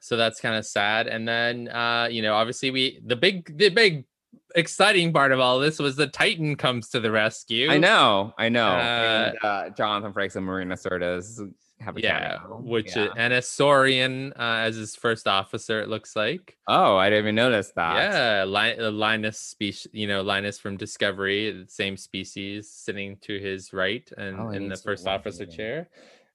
So 0.00 0.16
that's 0.16 0.40
kind 0.40 0.56
of 0.56 0.64
sad. 0.64 1.06
And 1.08 1.28
then, 1.28 1.68
uh, 1.68 2.08
you 2.10 2.22
know, 2.22 2.34
obviously, 2.34 2.70
we 2.70 3.00
the 3.04 3.16
big 3.16 3.56
the 3.58 3.68
big 3.68 4.06
exciting 4.56 5.12
part 5.12 5.30
of 5.30 5.38
all 5.40 5.58
this 5.60 5.78
was 5.78 5.94
the 5.96 6.06
Titan 6.08 6.56
comes 6.56 6.88
to 6.90 7.00
the 7.00 7.10
rescue. 7.10 7.70
I 7.70 7.78
know, 7.78 8.32
I 8.38 8.48
know. 8.48 8.66
Uh, 8.68 9.32
and 9.34 9.38
uh, 9.44 9.70
Jonathan 9.70 10.12
Frakes 10.12 10.36
and 10.36 10.44
Marina 10.44 10.74
Sirtis 10.74 11.38
have 11.80 11.96
a 11.96 12.00
Yeah, 12.00 12.38
cameo. 12.38 12.60
which 12.60 12.96
Yeah. 12.96 13.06
is, 13.06 13.12
and 13.16 13.32
a 13.32 13.42
Saurian 13.42 14.32
uh, 14.38 14.60
as 14.66 14.76
his 14.76 14.94
first 14.96 15.26
officer. 15.26 15.80
It 15.80 15.88
looks 15.88 16.14
like. 16.16 16.56
oh, 16.68 16.96
I 16.96 17.10
didn't 17.10 17.24
even 17.24 17.34
notice 17.34 17.72
that. 17.76 18.12
Yeah, 18.12 18.44
Li- 18.44 18.78
uh, 18.78 18.90
Linus 18.90 19.38
species, 19.38 19.90
you 19.92 20.06
know, 20.06 20.22
Linus 20.22 20.58
from 20.58 20.76
Discovery, 20.76 21.64
same 21.68 21.96
species, 21.96 22.70
sitting 22.70 23.16
to 23.22 23.38
his 23.38 23.72
right 23.72 24.10
and 24.16 24.38
Oh, 24.38 24.50
in 24.50 24.68
the 24.68 24.76
first 24.76 25.06
officer 25.06 25.46
chair. 25.46 25.88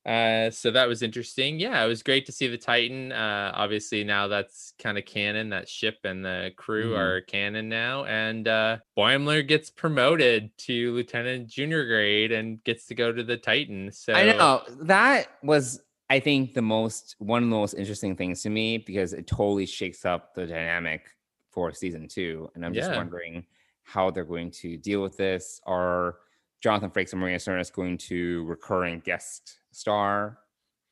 Uh, 0.06 0.52
so 0.52 0.70
that 0.70 0.88
was 0.88 1.02
interesting. 1.02 1.60
Yeah, 1.60 1.84
it 1.84 1.88
was 1.88 2.04
great 2.04 2.28
to 2.28 2.32
see 2.32 2.48
the 2.48 2.60
Titan. 2.60 3.12
Uh, 3.12 3.52
obviously 3.56 4.04
now 4.04 4.28
that's 4.28 4.74
kind 4.78 5.00
of 5.00 5.06
canon. 5.06 5.50
That 5.50 5.68
ship 5.68 5.98
and 6.04 6.24
the 6.24 6.52
crew 6.56 6.92
Mhm. 6.92 6.98
are 6.98 7.22
canon 7.22 7.70
now, 7.70 8.06
and 8.06 8.48
uh, 8.48 8.78
Boimler 8.96 9.48
gets 9.48 9.72
promoted 9.72 10.56
to 10.60 10.94
lieutenant 10.94 11.48
junior 11.48 11.86
grade 11.88 12.32
and 12.32 12.64
gets 12.64 12.86
to 12.88 12.96
go 12.96 13.12
to 13.12 13.24
the 13.24 13.38
Titan. 13.38 13.92
So 13.92 14.14
I 14.14 14.26
know 14.32 14.64
that 14.82 15.28
was, 15.42 15.82
I 16.12 16.20
think, 16.20 16.54
the 16.54 16.62
most 16.62 17.16
one 17.18 17.42
of 17.42 17.50
the 17.50 17.56
most 17.56 17.74
interesting 17.74 18.16
things 18.16 18.44
to 18.44 18.52
me 18.52 18.78
because 18.78 19.12
it 19.14 19.26
totally 19.26 19.66
shakes 19.66 20.06
up 20.06 20.36
the 20.36 20.46
dynamic 20.46 21.10
for 21.50 21.74
season 21.74 22.08
two, 22.08 22.52
and 22.54 22.64
I'm 22.64 22.76
just 22.76 22.90
Yeah. 22.90 22.98
wondering 22.98 23.48
how 23.84 24.12
they're 24.12 24.24
going 24.26 24.52
to 24.52 24.78
deal 24.78 25.02
with 25.02 25.18
this. 25.18 25.60
Are 25.66 26.18
Jonathan 26.66 26.90
Frakes 26.90 27.12
and 27.12 27.22
Marina 27.22 27.38
Sirtis 27.38 27.72
going 27.72 27.96
to 27.96 28.44
recurring 28.46 29.00
guest 29.06 29.60
star 29.72 30.40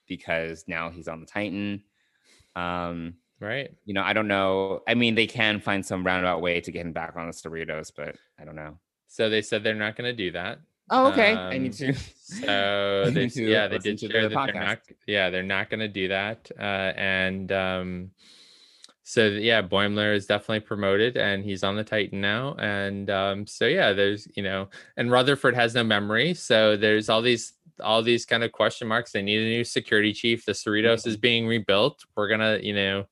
because 0.08 0.66
now 0.68 0.92
he's 0.92 1.08
on 1.08 1.20
the 1.20 1.26
Titan? 1.26 1.82
Um, 2.56 3.16
right. 3.40 3.72
you 3.84 3.96
know, 3.96 4.04
I 4.04 4.14
don't 4.14 4.28
know. 4.28 4.82
I 4.88 4.94
mean, 4.94 5.16
they 5.16 5.26
can 5.26 5.60
find 5.60 5.84
some 5.84 6.06
roundabout 6.06 6.44
way 6.44 6.62
to 6.62 6.72
get 6.72 6.86
him 6.86 6.94
back 6.94 7.16
on 7.16 7.26
the 7.26 7.34
Cerritos, 7.34 7.92
but 7.96 8.16
I 8.40 8.46
don't 8.46 8.56
know. 8.56 8.78
So 9.08 9.32
they 9.32 9.42
said 9.42 9.64
they're 9.64 9.74
not 9.74 9.96
going 9.96 10.12
to 10.12 10.16
do 10.16 10.30
that. 10.34 10.60
Oh, 10.92 11.08
okay. 11.08 11.34
I 11.34 11.58
need 11.58 11.72
Um, 11.82 11.94
to. 11.94 11.94
So 12.24 13.06
they, 13.12 13.22
need 13.24 13.32
to 13.32 13.44
yeah, 13.50 13.68
they 13.68 13.80
did 13.80 14.00
share 14.00 14.30
the 14.30 14.36
that 14.36 14.54
they're 14.54 14.64
not. 14.64 14.80
Yeah, 15.08 15.32
they're 15.32 15.42
not 15.42 15.72
going 15.72 15.80
to 15.80 15.88
do 15.88 16.10
that. 16.10 16.52
Uh, 16.56 16.94
and 16.96 17.52
um, 17.52 18.12
so 19.04 19.28
yeah, 19.28 19.62
Boimler 19.62 20.16
is 20.16 20.26
definitely 20.26 20.62
promoted, 20.62 21.18
and 21.18 21.44
he's 21.44 21.64
on 21.64 21.76
the 21.76 21.84
Titan 21.84 22.22
now. 22.22 22.56
And 22.56 23.10
um, 23.10 23.46
so 23.48 23.66
yeah, 23.66 23.94
there's 23.94 24.28
you 24.36 24.44
know, 24.44 24.70
and 24.98 25.12
Rutherford 25.12 25.56
has 25.56 25.76
no 25.76 25.84
memory, 25.84 26.34
so 26.34 26.78
there's 26.78 27.10
all 27.10 27.22
these 27.22 27.54
all 27.82 28.02
these 28.04 28.26
kind 28.26 28.44
of 28.44 28.52
question 28.52 28.88
marks. 28.88 29.12
They 29.12 29.22
need 29.22 29.40
a 29.42 29.50
new 29.50 29.64
security 29.64 30.14
chief. 30.14 30.46
The 30.46 30.54
Cerritos 30.54 31.00
Mm-hmm. 31.02 31.10
is 31.10 31.18
being 31.18 31.48
rebuilt. 31.48 32.04
We're 32.16 32.28
gonna 32.30 32.60
you 32.62 32.74
know, 32.74 33.06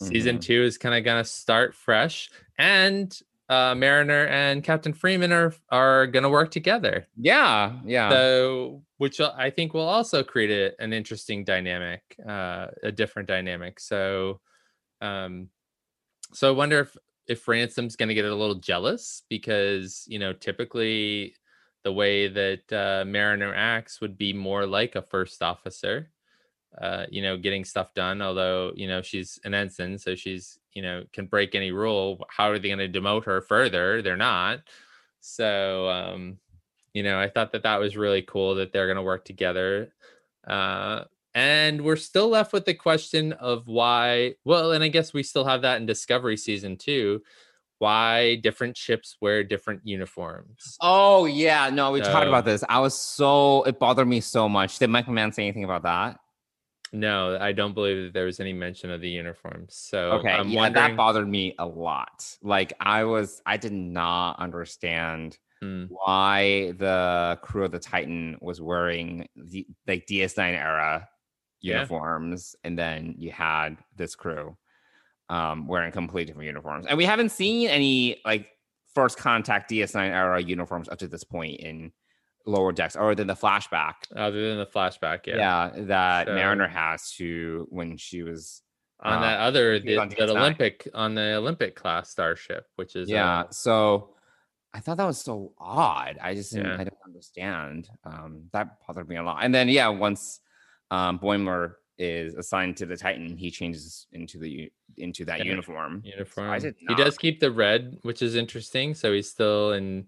season 0.00 0.38
Mhm. 0.38 0.42
two 0.42 0.62
is 0.62 0.78
kind 0.78 0.94
of 0.94 1.04
gonna 1.04 1.24
start 1.24 1.74
fresh, 1.74 2.30
and 2.58 3.18
uh, 3.50 3.74
Mariner 3.74 4.26
and 4.28 4.64
Captain 4.64 4.94
Freeman 4.94 5.30
are 5.32 5.54
are 5.68 6.06
gonna 6.06 6.30
work 6.30 6.50
together. 6.50 7.06
Yeah, 7.16 7.78
yeah. 7.84 8.08
So, 8.08 8.82
which 8.96 9.20
I 9.20 9.50
think 9.50 9.74
will 9.74 9.82
also 9.88 10.22
create 10.22 10.50
a, 10.50 10.82
an 10.82 10.94
interesting 10.94 11.44
dynamic, 11.44 12.00
uh, 12.26 12.68
a 12.82 12.90
different 12.90 13.28
dynamic. 13.28 13.78
So, 13.80 14.40
um, 15.04 15.48
so 16.32 16.48
I 16.48 16.52
wonder 16.52 16.80
if 16.80 16.96
if 17.26 17.46
Ransom's 17.46 17.96
going 17.96 18.08
to 18.08 18.14
get 18.14 18.24
a 18.24 18.34
little 18.34 18.56
jealous 18.56 19.22
because 19.28 20.04
you 20.06 20.18
know 20.18 20.32
typically 20.32 21.34
the 21.84 21.92
way 21.92 22.28
that 22.28 22.72
uh, 22.72 23.04
Mariner 23.04 23.54
acts 23.54 24.00
would 24.00 24.16
be 24.16 24.32
more 24.32 24.66
like 24.66 24.96
a 24.96 25.02
first 25.02 25.42
officer, 25.42 26.10
uh, 26.80 27.04
you 27.10 27.20
know, 27.22 27.36
getting 27.36 27.64
stuff 27.64 27.92
done. 27.94 28.22
Although 28.22 28.72
you 28.74 28.88
know 28.88 29.02
she's 29.02 29.38
an 29.44 29.54
ensign, 29.54 29.98
so 29.98 30.14
she's 30.14 30.58
you 30.72 30.82
know 30.82 31.04
can 31.12 31.26
break 31.26 31.54
any 31.54 31.70
rule. 31.70 32.24
How 32.28 32.50
are 32.50 32.58
they 32.58 32.68
going 32.68 32.92
to 32.92 33.00
demote 33.00 33.24
her 33.24 33.40
further? 33.40 34.02
They're 34.02 34.16
not. 34.16 34.60
So, 35.20 35.88
um, 35.88 36.38
you 36.92 37.02
know, 37.02 37.18
I 37.18 37.30
thought 37.30 37.52
that 37.52 37.62
that 37.62 37.80
was 37.80 37.96
really 37.96 38.22
cool 38.22 38.56
that 38.56 38.72
they're 38.72 38.86
going 38.86 38.96
to 38.96 39.02
work 39.02 39.24
together. 39.24 39.92
Uh, 40.46 41.04
and 41.34 41.80
we're 41.82 41.96
still 41.96 42.28
left 42.28 42.52
with 42.52 42.64
the 42.64 42.74
question 42.74 43.32
of 43.34 43.66
why. 43.66 44.34
Well, 44.44 44.72
and 44.72 44.82
I 44.84 44.88
guess 44.88 45.12
we 45.12 45.22
still 45.22 45.44
have 45.44 45.62
that 45.62 45.80
in 45.80 45.86
Discovery 45.86 46.36
season 46.36 46.76
two. 46.76 47.22
Why 47.78 48.36
different 48.36 48.76
ships 48.76 49.16
wear 49.20 49.42
different 49.44 49.80
uniforms? 49.84 50.76
oh 50.80 51.26
yeah, 51.26 51.70
no, 51.70 51.90
we 51.90 52.00
talked 52.00 52.28
about 52.28 52.44
this. 52.44 52.62
I 52.68 52.78
was 52.80 52.98
so 52.98 53.64
it 53.64 53.78
bothered 53.78 54.08
me 54.08 54.20
so 54.20 54.48
much. 54.48 54.78
Did 54.78 54.90
Mike 54.90 55.06
McMahan 55.06 55.34
say 55.34 55.42
anything 55.42 55.64
about 55.64 55.82
that? 55.82 56.18
No, 56.92 57.36
I 57.40 57.50
don't 57.50 57.74
believe 57.74 58.04
that 58.04 58.12
there 58.14 58.26
was 58.26 58.38
any 58.38 58.52
mention 58.52 58.90
of 58.92 59.00
the 59.00 59.08
uniforms. 59.10 59.74
So 59.74 60.12
Okay, 60.12 60.28
I'm 60.30 60.48
yeah, 60.48 60.60
wondering. 60.60 60.90
that 60.90 60.96
bothered 60.96 61.28
me 61.28 61.56
a 61.58 61.66
lot. 61.66 62.24
Like 62.40 62.72
I 62.78 63.02
was, 63.02 63.42
I 63.44 63.56
did 63.56 63.72
not 63.72 64.38
understand 64.38 65.36
Hmm. 65.60 65.84
why 65.88 66.72
the 66.78 67.38
crew 67.42 67.64
of 67.64 67.72
the 67.72 67.78
Titan 67.80 68.36
was 68.40 68.60
wearing 68.60 69.26
the 69.34 69.66
like 69.88 70.06
DS9 70.06 70.38
era 70.56 71.08
Yeah. 71.64 71.76
uniforms, 71.76 72.54
and 72.64 72.78
then 72.78 73.14
you 73.18 73.30
had 73.32 73.76
this 73.96 74.14
crew 74.14 74.56
um 75.30 75.66
wearing 75.66 75.90
completely 75.90 76.26
different 76.26 76.46
uniforms, 76.46 76.86
and 76.86 76.98
we 76.98 77.04
haven't 77.06 77.30
seen 77.30 77.68
any 77.68 78.20
like 78.24 78.46
first 78.94 79.16
contact 79.18 79.70
DS9 79.70 79.96
era 80.10 80.40
uniforms 80.40 80.88
up 80.88 80.98
to 80.98 81.08
this 81.08 81.24
point 81.24 81.58
in 81.60 81.90
lower 82.46 82.72
decks, 82.72 82.94
other 82.94 83.14
than 83.14 83.26
the 83.26 83.34
flashback. 83.34 83.94
Other 84.14 84.48
than 84.50 84.58
the 84.58 84.66
flashback, 84.66 85.26
yeah. 85.26 85.36
Yeah, 85.36 85.70
that 85.86 86.26
So- 86.28 86.34
Mariner 86.34 86.68
has 86.68 87.10
to 87.16 87.66
when 87.70 87.96
she 87.96 88.22
was 88.22 88.62
On 89.00 89.14
Uh, 89.14 89.20
that 89.22 89.40
other, 89.40 89.80
the, 89.80 89.96
on 89.98 90.08
that 90.10 90.30
Olympic, 90.30 90.86
on 90.94 91.14
the 91.14 91.34
Olympic 91.34 91.74
class 91.74 92.10
starship, 92.10 92.66
which 92.76 92.94
is 92.94 93.08
yeah 93.08 93.40
uh, 93.40 93.50
so 93.50 94.10
i 94.76 94.80
thought 94.80 94.96
that 94.96 95.04
was 95.06 95.20
so 95.20 95.52
odd 95.58 96.18
i 96.20 96.34
just 96.34 96.52
didn't 96.52 96.66
Yeah. 96.72 96.80
i 96.80 96.84
don't 96.84 96.98
understand 97.06 97.88
um 98.04 98.48
that 98.52 98.66
bothered 98.86 99.08
me 99.08 99.16
a 99.16 99.22
lot 99.22 99.38
and 99.44 99.54
then 99.54 99.68
yeah 99.68 99.86
once 99.88 100.40
um 100.90 101.18
boimler 101.18 101.74
is 101.98 102.34
assigned 102.34 102.76
to 102.76 102.86
the 102.86 102.96
titan 102.96 103.36
he 103.36 103.50
changes 103.50 104.06
into 104.12 104.38
the 104.38 104.70
into 104.96 105.24
that 105.24 105.38
Yeah. 105.38 105.44
uniform 105.44 106.02
uniform. 106.04 106.58
did 106.60 106.74
He 106.88 106.94
does 106.94 107.16
keep 107.18 107.40
the 107.40 107.50
red, 107.50 107.98
which 108.02 108.20
is 108.22 108.34
interesting. 108.36 108.94
So 108.94 109.12
he's 109.12 109.30
still 109.30 109.72
in. 109.72 110.06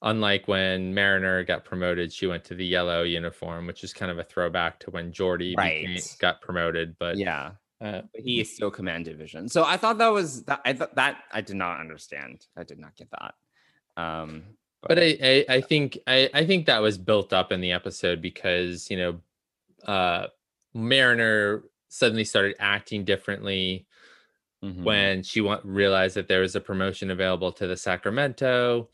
Unlike 0.00 0.46
when 0.46 0.94
Mariner 0.94 1.42
got 1.42 1.64
promoted, 1.64 2.12
she 2.12 2.28
went 2.28 2.44
to 2.44 2.54
the 2.54 2.64
yellow 2.64 3.02
uniform, 3.02 3.66
which 3.66 3.82
is 3.82 3.92
kind 3.92 4.12
of 4.12 4.18
a 4.20 4.22
throwback 4.22 4.78
to 4.80 4.92
when 4.92 5.10
Geordi 5.10 5.56
became- 5.56 5.98
got 6.20 6.40
promoted. 6.40 6.96
But 7.00 7.16
yeah 7.16 7.52
uh, 7.80 8.02
but 8.12 8.20
he 8.22 8.40
is 8.40 8.52
still 8.54 8.70
command 8.72 9.04
division 9.04 9.48
so 9.48 9.62
i 9.64 9.76
thought 9.76 9.98
that 9.98 10.08
was 10.12 10.42
that 10.44 10.60
i 10.64 10.72
thought 10.72 10.94
that 10.96 11.22
i 11.30 11.40
did 11.40 11.54
not 11.54 11.78
understand 11.78 12.44
i 12.56 12.64
did 12.64 12.76
not 12.78 12.92
get 12.96 13.08
that 13.12 13.34
um 13.96 14.42
but 14.82 14.98
I, 14.98 15.16
I 15.22 15.44
I 15.56 15.60
think 15.60 15.96
I, 16.06 16.28
I 16.34 16.44
think 16.44 16.66
that 16.66 16.80
was 16.82 16.98
built 16.98 17.32
up 17.32 17.50
in 17.52 17.60
the 17.60 17.70
episode 17.72 18.20
because 18.22 18.90
you 18.90 18.96
know 18.96 19.20
uh 19.88 20.26
Mariner 20.74 21.64
suddenly 21.88 22.24
started 22.24 22.54
acting 22.60 23.04
differently 23.04 23.86
mhm. 24.62 24.84
when 24.84 25.22
she 25.22 25.40
wa- 25.40 25.60
realized 25.64 26.14
that 26.16 26.28
there 26.28 26.42
was 26.42 26.54
a 26.54 26.60
promotion 26.60 27.10
available 27.10 27.50
to 27.52 27.66
the 27.66 27.76
Sacramento. 27.76 28.88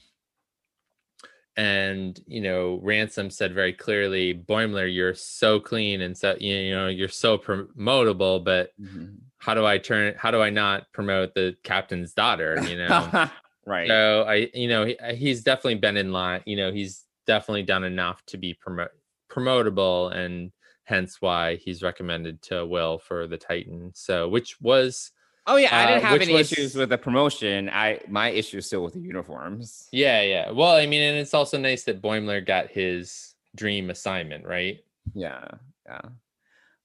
And 1.56 2.18
you 2.26 2.40
know, 2.40 2.80
Ransom 2.82 3.30
said 3.30 3.54
very 3.54 3.72
clearly, 3.72 4.34
Boimler, 4.34 4.92
you're 4.92 5.14
so 5.14 5.60
clean 5.60 6.00
and 6.00 6.16
so 6.16 6.36
you 6.40 6.70
know 6.72 6.88
you're 6.88 7.08
so 7.08 7.38
promotable, 7.38 8.42
but 8.42 8.70
Mhm. 8.80 9.18
how 9.38 9.54
do 9.54 9.64
I 9.64 9.78
turn? 9.78 10.14
How 10.16 10.30
do 10.32 10.40
I 10.40 10.50
not 10.50 10.92
promote 10.92 11.34
the 11.34 11.56
captain's 11.62 12.12
daughter? 12.12 12.60
You 12.68 12.78
know, 12.78 13.28
right 13.66 13.86
so 13.88 14.24
I, 14.26 14.50
you 14.52 14.66
know, 14.68 14.84
he, 14.84 14.96
he's 15.14 15.42
definitely 15.44 15.76
been 15.76 15.96
in 15.96 16.12
line. 16.12 16.42
You 16.44 16.56
know, 16.56 16.72
he's 16.72 17.04
definitely 17.26 17.62
done 17.62 17.84
enough 17.84 18.24
to 18.26 18.36
be 18.36 18.54
promo- 18.66 18.88
promotable, 19.30 20.12
and 20.12 20.50
hence 20.84 21.20
why 21.20 21.56
he's 21.56 21.82
recommended 21.82 22.40
to 22.42 22.64
Will 22.64 22.98
for 22.98 23.26
the 23.26 23.38
Titan. 23.38 23.90
So, 23.94 24.28
which 24.28 24.60
was, 24.60 25.10
oh 25.46 25.56
yeah 25.56 25.76
i 25.76 25.84
uh, 25.84 25.86
didn't 25.88 26.04
have 26.04 26.22
any 26.22 26.32
was- 26.32 26.50
issues 26.50 26.74
with 26.74 26.88
the 26.88 26.96
promotion 26.96 27.68
i 27.68 28.00
my 28.08 28.30
issue 28.30 28.56
is 28.56 28.64
still 28.64 28.82
with 28.82 28.94
the 28.94 29.00
uniforms 29.00 29.88
yeah, 29.92 30.22
yeah. 30.22 30.50
Well, 30.50 30.74
I 30.74 30.86
mean, 30.86 31.02
and 31.02 31.18
it's 31.18 31.34
also 31.34 31.58
nice 31.58 31.84
that 31.84 32.02
Boimler 32.02 32.44
got 32.44 32.68
his 32.70 33.34
dream 33.54 33.90
assignment, 33.90 34.44
right? 34.44 34.78
Yeah, 35.14 35.46
yeah. 35.86 36.00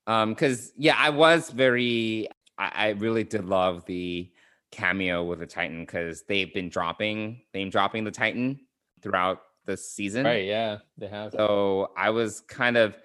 Um, 0.06 0.30
because 0.30 0.72
yeah, 0.76 0.96
I 0.98 1.10
was 1.10 1.50
very 1.50 2.28
I, 2.58 2.72
I 2.74 2.88
really 2.90 3.24
did 3.24 3.44
love 3.44 3.84
the 3.86 4.30
cameo 4.70 5.24
with 5.24 5.40
the 5.40 5.46
Titan 5.46 5.80
because 5.80 6.22
they've 6.22 6.52
been 6.52 6.68
dropping 6.68 7.42
name 7.54 7.70
dropping 7.70 8.04
the 8.04 8.10
Titan 8.10 8.60
throughout 9.02 9.40
the 9.64 9.76
season. 9.76 10.24
Right. 10.24 10.44
Yeah, 10.44 10.78
they 10.98 11.08
have. 11.08 11.32
So 11.32 11.90
I 11.96 12.10
was 12.10 12.40
kind 12.40 12.76
of 12.76 12.96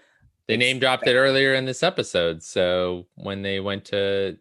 they 0.47 0.58
name 0.58 0.79
dropped 0.79 1.08
it 1.08 1.15
earlier 1.15 1.53
in 1.55 1.65
this 1.65 1.81
episode. 1.84 2.43
So 2.43 3.05
when 3.15 3.41
they 3.41 3.60
went 3.60 3.86
to 3.86 4.38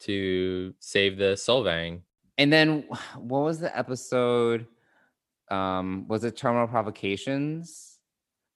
to 0.00 0.74
save 0.78 1.16
the 1.18 1.34
Solvang, 1.34 2.00
and 2.38 2.52
then 2.52 2.84
what 3.16 3.40
was 3.40 3.60
the 3.60 3.76
episode? 3.76 4.66
Um, 5.50 6.06
was 6.08 6.24
it 6.24 6.36
Terminal 6.36 6.66
Provocations? 6.66 7.98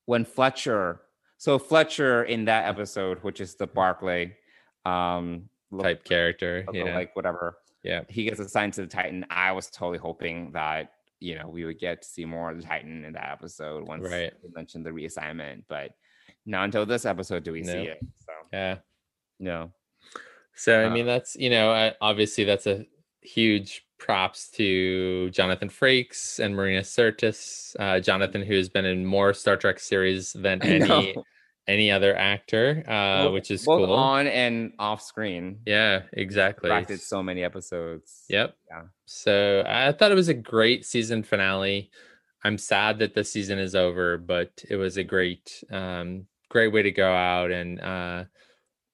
When 0.07 0.25
Fletcher 0.25 1.01
so 1.39 1.59
Fletcher 1.59 2.25
in 2.25 2.47
that 2.47 2.67
episode, 2.67 3.19
which 3.23 3.41
is 3.41 3.57
the 3.57 3.67
Barclay 3.67 4.37
um 4.87 5.49
look- 5.71 5.83
type 5.85 6.05
character. 6.05 6.65
look 6.67 6.77
Yeah. 6.77 6.95
like 6.95 7.15
whatever. 7.17 7.59
yeah. 7.83 8.03
he 8.09 8.25
gets 8.25 8.41
assigned 8.41 8.73
to 8.75 8.83
the 8.83 8.87
Titan. 8.87 9.27
I 9.31 9.53
was 9.53 9.69
totally 9.69 9.99
hoping 9.99 10.53
that 10.53 10.93
you 11.21 11.35
know 11.37 11.49
we 11.49 11.65
would 11.65 11.79
get 11.79 12.03
to 12.03 12.09
see 12.09 12.25
more 12.25 12.51
of 12.51 12.57
the 12.57 12.63
Titan 12.63 13.05
in 13.05 13.13
that 13.15 13.31
episode 13.33 13.87
once 13.87 14.05
Right. 14.05 14.33
they 14.43 14.49
mentioned 14.55 14.87
the 14.87 14.91
reassignment, 14.91 15.65
but 15.69 15.91
not 16.47 16.65
until 16.65 16.87
this 16.87 17.05
episode 17.05 17.43
do 17.45 17.53
we 17.53 17.63
see 17.65 17.73
it. 17.73 17.99
So 18.25 18.33
Yeah. 18.53 18.77
no, 19.39 19.73
So 20.55 20.81
I 20.81 20.85
Uh, 20.87 20.91
mean, 20.91 21.05
that's 21.07 21.37
you 21.37 21.51
know, 21.51 21.93
obviously 22.01 22.45
that's 22.45 22.67
a 22.67 22.87
huge 23.21 23.83
props 23.99 24.49
to 24.53 25.31
Jonathan 25.31 25.69
Frakes 25.69 26.39
and 26.39 26.55
Marina 26.55 26.81
Sirtis. 26.83 27.75
Uh, 27.79 27.99
Jonathan, 28.01 28.43
who 28.43 28.55
has 28.55 28.69
been 28.69 28.85
in 28.85 29.05
more 29.05 29.35
Star 29.35 29.57
Trek 29.57 29.79
series 29.81 30.33
than 30.33 30.63
any 30.63 31.15
any 31.69 31.91
other 31.91 32.15
actor, 32.17 32.85
uh, 32.87 33.25
Both- 33.25 33.33
which 33.33 33.51
is 33.51 33.65
both 33.65 33.87
cool. 33.89 33.95
on 33.97 34.29
and 34.29 34.73
off 34.79 35.03
screen. 35.03 35.59
yeah, 35.67 36.03
exactly. 36.13 36.69
Directed 36.71 37.01
so 37.01 37.23
many 37.25 37.43
episodes. 37.43 38.25
Yep. 38.29 38.55
Yeah. 38.71 38.83
So 39.07 39.65
I 39.67 39.91
thought 39.93 40.13
it 40.13 40.15
was 40.15 40.29
a 40.29 40.35
great 40.35 40.87
season 40.87 41.25
finale. 41.25 41.91
I'm 42.45 42.57
sad 42.59 43.01
that 43.01 43.15
the 43.15 43.25
season 43.25 43.59
is 43.59 43.75
over, 43.75 44.17
but 44.17 44.63
it 44.71 44.77
was 44.77 44.97
a 44.97 45.03
great, 45.03 45.65
um, 45.73 46.29
great 46.51 46.69
way 46.73 46.83
to 46.83 46.93
go 46.93 47.11
out 47.13 47.51
and, 47.51 47.81
uh, 47.81 48.25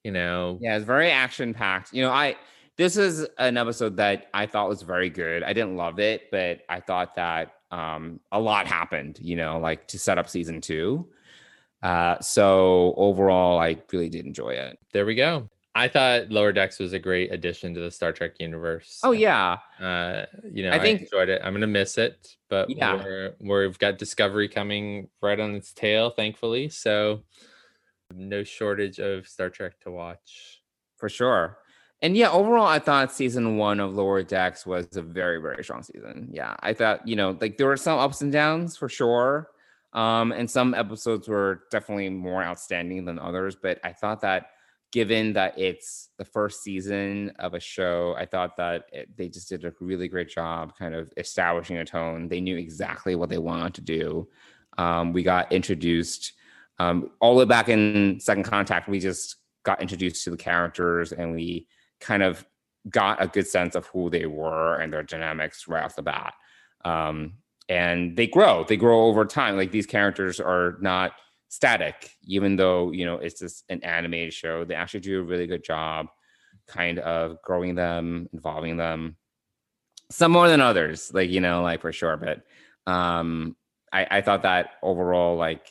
you 0.04 0.12
know, 0.12 0.58
Yeah, 0.60 0.76
it's 0.76 0.84
very 0.84 1.10
action 1.10 1.54
packed. 1.54 1.92
You 1.92 2.02
know, 2.02 2.10
I 2.10 2.36
this 2.76 2.96
is 2.96 3.26
an 3.38 3.56
episode 3.56 3.96
that 3.98 4.28
I 4.34 4.46
thought 4.46 4.68
was 4.68 4.82
very 4.82 5.10
good. 5.10 5.42
I 5.42 5.52
didn't 5.52 5.76
love 5.76 5.98
it, 6.00 6.30
but 6.30 6.60
I 6.68 6.80
thought 6.80 7.14
that 7.16 7.54
um 7.70 8.20
a 8.32 8.40
lot 8.40 8.66
happened, 8.66 9.18
you 9.22 9.36
know, 9.36 9.58
like 9.58 9.88
to 9.88 9.98
set 9.98 10.18
up 10.18 10.28
season 10.28 10.60
two. 10.60 11.08
Uh 11.82 12.20
so 12.20 12.94
overall 12.96 13.58
I 13.58 13.82
really 13.92 14.08
did 14.10 14.26
enjoy 14.26 14.50
it. 14.50 14.78
there 14.92 15.06
we 15.06 15.14
go. 15.16 15.50
I 15.74 15.88
thought 15.88 16.28
Lower 16.30 16.52
Decks 16.52 16.78
was 16.78 16.92
a 16.92 16.98
great 16.98 17.32
addition 17.32 17.72
to 17.74 17.80
the 17.80 17.90
Star 17.90 18.12
Trek 18.12 18.32
universe. 18.38 19.00
Oh 19.02 19.12
yeah. 19.12 19.56
Uh, 19.80 20.26
you 20.50 20.62
know, 20.64 20.70
I 20.70 20.74
I, 20.76 20.78
think- 20.80 21.00
enjoyed 21.02 21.28
it. 21.30 21.40
I'm 21.42 21.54
gonna 21.54 21.66
miss 21.66 21.96
it, 21.96 22.36
but 22.50 22.68
Yeah. 22.68 23.02
we're, 23.40 23.66
we've 23.66 23.78
got 23.78 23.96
Discovery 23.98 24.48
coming 24.48 25.08
right 25.22 25.40
on 25.40 25.54
its 25.54 25.72
tail, 25.72 26.10
thankfully. 26.10 26.68
So 26.68 27.22
no 28.14 28.44
shortage 28.44 28.98
of 28.98 29.26
Star 29.26 29.48
Trek 29.48 29.80
to 29.80 29.90
watch. 29.90 30.60
For 30.98 31.08
sure. 31.08 31.58
And 32.02 32.16
yeah, 32.16 32.30
overall, 32.30 32.66
I 32.66 32.78
thought 32.78 33.12
season 33.12 33.56
one 33.56 33.80
of 33.80 33.94
Lower 33.94 34.22
Decks 34.22 34.66
was 34.66 34.96
a 34.96 35.02
very, 35.02 35.40
very 35.40 35.62
strong 35.64 35.82
season. 35.82 36.28
Yeah, 36.32 36.54
I 36.60 36.74
thought, 36.74 37.06
you 37.08 37.16
know, 37.16 37.36
like 37.40 37.56
there 37.56 37.66
were 37.68 37.76
some 37.76 37.98
ups 37.98 38.20
and 38.22 38.30
downs 38.32 38.76
for 38.76 38.88
sure. 38.88 39.48
Um, 39.94 40.32
and 40.32 40.50
some 40.50 40.74
episodes 40.74 41.28
were 41.28 41.62
definitely 41.70 42.08
more 42.10 42.42
outstanding 42.42 43.04
than 43.04 43.18
others. 43.18 43.54
But 43.54 43.78
I 43.84 43.92
thought 43.92 44.20
that 44.22 44.46
given 44.92 45.32
that 45.32 45.58
it's 45.58 46.10
the 46.18 46.24
first 46.24 46.62
season 46.62 47.32
of 47.38 47.54
a 47.54 47.60
show, 47.60 48.14
I 48.16 48.26
thought 48.26 48.56
that 48.58 48.84
it, 48.92 49.08
they 49.16 49.28
just 49.28 49.48
did 49.48 49.64
a 49.64 49.72
really 49.80 50.06
great 50.06 50.28
job 50.28 50.76
kind 50.78 50.94
of 50.94 51.10
establishing 51.16 51.78
a 51.78 51.84
tone. 51.84 52.28
They 52.28 52.40
knew 52.40 52.56
exactly 52.56 53.14
what 53.14 53.30
they 53.30 53.38
wanted 53.38 53.74
to 53.74 53.80
do. 53.80 54.28
Um, 54.76 55.12
we 55.12 55.22
got 55.22 55.50
introduced 55.50 56.34
um, 56.78 57.10
all 57.20 57.34
the 57.34 57.40
way 57.40 57.44
back 57.46 57.70
in 57.70 58.20
Second 58.20 58.44
Contact. 58.44 58.88
We 58.88 59.00
just 59.00 59.36
got 59.62 59.80
introduced 59.80 60.24
to 60.24 60.30
the 60.30 60.36
characters 60.36 61.12
and 61.12 61.34
we 61.34 61.68
kind 62.00 62.22
of 62.22 62.44
got 62.90 63.22
a 63.22 63.28
good 63.28 63.46
sense 63.46 63.74
of 63.74 63.86
who 63.86 64.10
they 64.10 64.26
were 64.26 64.76
and 64.76 64.92
their 64.92 65.02
dynamics 65.02 65.68
right 65.68 65.84
off 65.84 65.96
the 65.96 66.02
bat. 66.02 66.34
Um, 66.84 67.34
and 67.68 68.16
they 68.16 68.26
grow, 68.26 68.64
they 68.64 68.76
grow 68.76 69.06
over 69.06 69.24
time. 69.24 69.56
Like 69.56 69.70
these 69.70 69.86
characters 69.86 70.38
are 70.38 70.76
not 70.80 71.12
static, 71.52 72.16
even 72.24 72.56
though, 72.56 72.92
you 72.92 73.04
know, 73.04 73.16
it's 73.16 73.38
just 73.38 73.64
an 73.68 73.84
animated 73.84 74.32
show. 74.32 74.64
They 74.64 74.74
actually 74.74 75.00
do 75.00 75.20
a 75.20 75.22
really 75.22 75.46
good 75.46 75.62
job 75.62 76.06
kind 76.66 76.98
of 76.98 77.36
growing 77.42 77.74
them, 77.74 78.26
involving 78.32 78.78
them. 78.78 79.16
Some 80.10 80.32
more 80.32 80.48
than 80.48 80.62
others, 80.62 81.12
like, 81.12 81.28
you 81.28 81.40
know, 81.40 81.62
like 81.62 81.82
for 81.82 81.92
sure. 81.92 82.16
But 82.16 82.42
um, 82.90 83.54
I, 83.92 84.06
I 84.10 84.20
thought 84.22 84.44
that 84.44 84.70
overall, 84.82 85.36
like, 85.36 85.68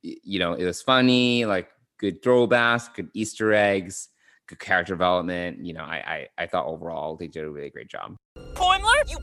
you 0.00 0.38
know, 0.38 0.54
it 0.54 0.64
was 0.64 0.80
funny, 0.80 1.44
like 1.44 1.68
good 1.98 2.22
throwbacks, 2.22 2.92
good 2.94 3.10
Easter 3.12 3.52
eggs, 3.52 4.08
good 4.48 4.58
character 4.58 4.94
development. 4.94 5.64
You 5.64 5.74
know, 5.74 5.84
I, 5.84 6.28
I 6.38 6.42
I 6.44 6.46
thought 6.46 6.66
overall 6.66 7.16
they 7.16 7.28
did 7.28 7.44
a 7.44 7.50
really 7.50 7.70
great 7.70 7.88
job. 7.88 8.16
Boimler, 8.54 9.10
you 9.10 9.18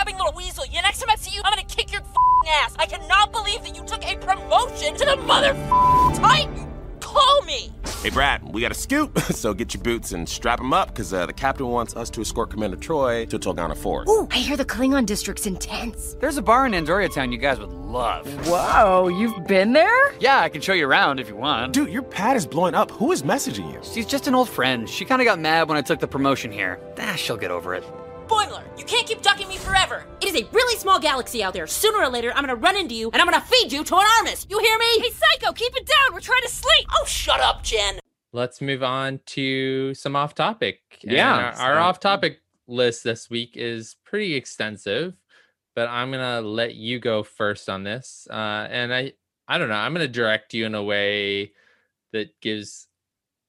backstabbing 0.00 0.18
little 0.18 0.32
weasel. 0.36 0.64
Yeah, 0.70 0.80
next 0.82 1.00
time 1.00 1.10
I 1.10 1.16
see 1.16 1.34
you, 1.34 1.42
I'm 1.44 1.52
gonna 1.52 1.64
kick 1.64 1.92
your 1.92 2.00
f***ing 2.00 2.50
ass. 2.50 2.74
I 2.78 2.86
cannot 2.86 3.32
believe 3.32 3.62
that 3.62 3.76
you 3.76 3.84
took 3.84 4.04
a 4.04 4.16
promotion 4.16 4.94
to 4.96 5.04
the 5.04 5.16
mother 5.16 5.48
f***ing 5.48 6.22
Titan. 6.22 6.72
call 7.00 7.42
me. 7.42 7.72
Hey, 8.02 8.10
Brad, 8.10 8.42
we 8.42 8.62
got 8.62 8.70
a 8.70 8.74
scoop, 8.74 9.18
so 9.30 9.52
get 9.52 9.74
your 9.74 9.82
boots 9.82 10.12
and 10.12 10.26
strap 10.26 10.58
them 10.58 10.72
up, 10.72 10.88
because 10.88 11.12
uh, 11.12 11.26
the 11.26 11.32
captain 11.32 11.66
wants 11.66 11.96
us 11.96 12.08
to 12.10 12.22
escort 12.22 12.50
Commander 12.50 12.76
Troi 12.76 13.28
to 13.28 13.38
Tulgana 13.38 13.76
4. 13.76 14.04
Ooh, 14.08 14.28
I 14.30 14.38
hear 14.38 14.56
the 14.56 14.64
Klingon 14.64 15.04
district's 15.04 15.46
intense. 15.46 16.14
There's 16.14 16.38
a 16.38 16.42
bar 16.42 16.66
in 16.66 16.72
Andoria 16.72 17.12
Town 17.12 17.30
you 17.32 17.38
guys 17.38 17.58
would 17.58 17.72
love. 17.72 18.26
Whoa, 18.46 19.08
you've 19.08 19.46
been 19.46 19.72
there? 19.72 20.14
Yeah, 20.18 20.40
I 20.40 20.48
can 20.48 20.62
show 20.62 20.72
you 20.72 20.86
around 20.86 21.20
if 21.20 21.28
you 21.28 21.36
want. 21.36 21.74
Dude, 21.74 21.90
your 21.90 22.02
pad 22.02 22.36
is 22.36 22.46
blowing 22.46 22.74
up. 22.74 22.90
Who 22.92 23.12
is 23.12 23.22
messaging 23.22 23.70
you? 23.72 23.80
She's 23.82 24.06
just 24.06 24.26
an 24.28 24.34
old 24.34 24.48
friend. 24.48 24.88
She 24.88 25.04
kind 25.04 25.20
of 25.20 25.26
got 25.26 25.38
mad 25.38 25.68
when 25.68 25.76
I 25.76 25.82
took 25.82 26.00
the 26.00 26.08
promotion 26.08 26.50
here. 26.52 26.80
Ah, 26.98 27.16
she'll 27.16 27.36
get 27.36 27.50
over 27.50 27.74
it. 27.74 27.84
Boimler, 28.30 28.62
you 28.78 28.84
can't 28.84 29.08
keep 29.08 29.22
ducking 29.22 29.48
me 29.48 29.56
forever. 29.56 30.06
It 30.20 30.28
is 30.28 30.40
a 30.40 30.46
really 30.52 30.78
small 30.78 31.00
galaxy 31.00 31.42
out 31.42 31.52
there. 31.52 31.66
Sooner 31.66 31.98
or 31.98 32.08
later, 32.08 32.32
I'm 32.32 32.42
gonna 32.44 32.54
run 32.54 32.76
into 32.76 32.94
you 32.94 33.10
and 33.10 33.20
I'm 33.20 33.26
gonna 33.28 33.40
feed 33.44 33.72
you 33.72 33.82
to 33.82 33.96
an 33.96 34.04
Armus. 34.20 34.46
You 34.48 34.60
hear 34.60 34.78
me? 34.78 35.00
Hey, 35.00 35.10
Psycho, 35.10 35.52
keep 35.52 35.74
it 35.74 35.84
down. 35.84 36.14
We're 36.14 36.20
trying 36.20 36.42
to 36.42 36.48
sleep. 36.48 36.86
Oh, 36.92 37.04
shut 37.06 37.40
up, 37.40 37.64
Jen. 37.64 37.98
Let's 38.32 38.60
move 38.60 38.84
on 38.84 39.18
to 39.26 39.92
some 39.94 40.14
off 40.14 40.36
topic. 40.36 40.80
And 41.02 41.10
Yeah, 41.10 41.52
Our, 41.58 41.72
our 41.72 41.78
off 41.80 41.98
topic 41.98 42.38
list 42.68 43.02
this 43.02 43.28
week 43.28 43.56
is 43.56 43.96
pretty 44.04 44.36
extensive, 44.36 45.14
but 45.74 45.88
I'm 45.88 46.12
going 46.12 46.22
to 46.22 46.48
let 46.48 46.76
you 46.76 47.00
go 47.00 47.24
first 47.24 47.68
on 47.68 47.82
this. 47.82 48.28
Uh, 48.30 48.68
and 48.70 48.94
I, 48.94 49.14
I 49.48 49.58
don't 49.58 49.68
know, 49.68 49.74
I'm 49.74 49.92
going 49.92 50.06
to 50.06 50.12
direct 50.12 50.54
you 50.54 50.64
in 50.64 50.76
a 50.76 50.82
way 50.82 51.50
that 52.12 52.40
gives 52.40 52.86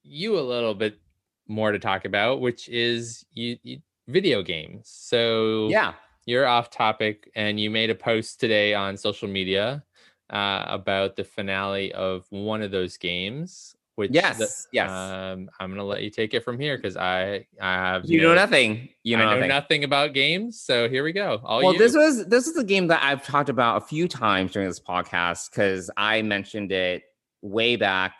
you 0.02 0.36
a 0.36 0.42
little 0.42 0.74
bit 0.74 0.98
more 1.46 1.70
to 1.70 1.78
talk 1.78 2.04
about, 2.04 2.40
which 2.40 2.68
is 2.68 3.24
you, 3.32 3.58
you 3.62 3.78
video 4.08 4.42
games. 4.42 4.88
So 4.88 5.68
Yeah. 5.70 5.94
you're 6.26 6.46
off 6.46 6.70
topic 6.70 7.30
and 7.34 7.58
you 7.58 7.70
made 7.70 7.90
a 7.90 7.94
post 7.94 8.40
today 8.40 8.74
on 8.74 8.96
social 8.96 9.28
media 9.28 9.82
uh, 10.30 10.64
about 10.68 11.16
the 11.16 11.24
finale 11.24 11.92
of 11.92 12.26
one 12.30 12.62
of 12.62 12.70
those 12.70 12.96
games 12.96 13.74
which 13.96 14.10
the- 14.10 14.14
Yes, 14.14 14.66
yes. 14.72 14.90
um, 14.90 15.50
i'm 15.60 15.68
gonna 15.70 15.84
let 15.84 16.02
you 16.02 16.08
take 16.08 16.32
it 16.32 16.42
from 16.42 16.58
here 16.58 16.78
because 16.78 16.96
i 16.96 17.44
i 17.60 17.72
have 17.74 18.06
You 18.06 18.22
know 18.22 18.34
nothing. 18.34 18.88
You 19.02 19.18
know 19.18 19.24
I 19.24 19.26
know 19.26 19.34
nothing. 19.34 19.48
nothing 19.48 19.84
about 19.84 20.14
games 20.14 20.58
so 20.58 20.88
here 20.88 21.04
we 21.04 21.12
go 21.12 21.42
all 21.44 21.62
well, 21.62 21.72
you. 21.74 21.78
this 21.78 21.94
was 21.94 22.24
this 22.26 22.46
is 22.46 22.56
a 22.56 22.64
game 22.64 22.86
that 22.86 23.02
I've 23.02 23.22
talked 23.22 23.50
about 23.50 23.82
a 23.82 23.84
few 23.84 24.08
times 24.08 24.52
during 24.52 24.66
this 24.68 24.80
podcast 24.80 25.50
because 25.50 25.90
I 25.98 26.22
mentioned 26.22 26.72
it 26.72 27.02
way 27.42 27.76
back. 27.76 28.14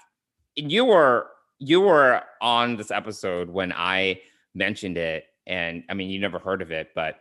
And 0.58 0.70
you 0.70 0.84
were 0.84 1.28
you 1.58 1.80
were 1.80 2.20
on 2.42 2.76
this 2.76 2.90
episode 2.90 3.48
when 3.48 3.72
I 3.72 4.20
mentioned 4.54 4.98
it, 4.98 5.24
and 5.46 5.84
I 5.88 5.94
mean 5.94 6.10
you 6.10 6.20
never 6.20 6.38
heard 6.38 6.62
of 6.62 6.70
it, 6.70 6.90
but 6.94 7.16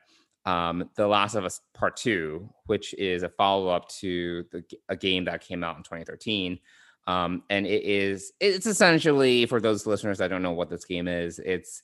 um, 0.46 0.90
The 0.96 1.08
Last 1.08 1.36
of 1.36 1.46
Us 1.46 1.62
Part 1.74 1.98
Two, 1.98 2.50
which 2.66 2.94
is 2.96 3.24
a 3.24 3.30
follow 3.30 3.68
up 3.68 3.90
to 4.00 4.46
the, 4.52 4.64
a 4.90 4.96
game 4.96 5.26
that 5.26 5.42
came 5.42 5.64
out 5.64 5.78
in 5.78 5.84
2013. 5.84 6.60
Um, 7.08 7.44
and 7.50 7.66
it 7.66 7.84
is 7.84 8.34
it's 8.40 8.68
essentially 8.68 9.46
for 9.46 9.60
those 9.60 9.86
listeners 9.86 10.20
that 10.20 10.30
don't 10.30 10.44
know 10.44 10.52
what 10.52 10.70
this 10.70 10.86
game 10.86 11.08
is, 11.08 11.40
it's 11.40 11.84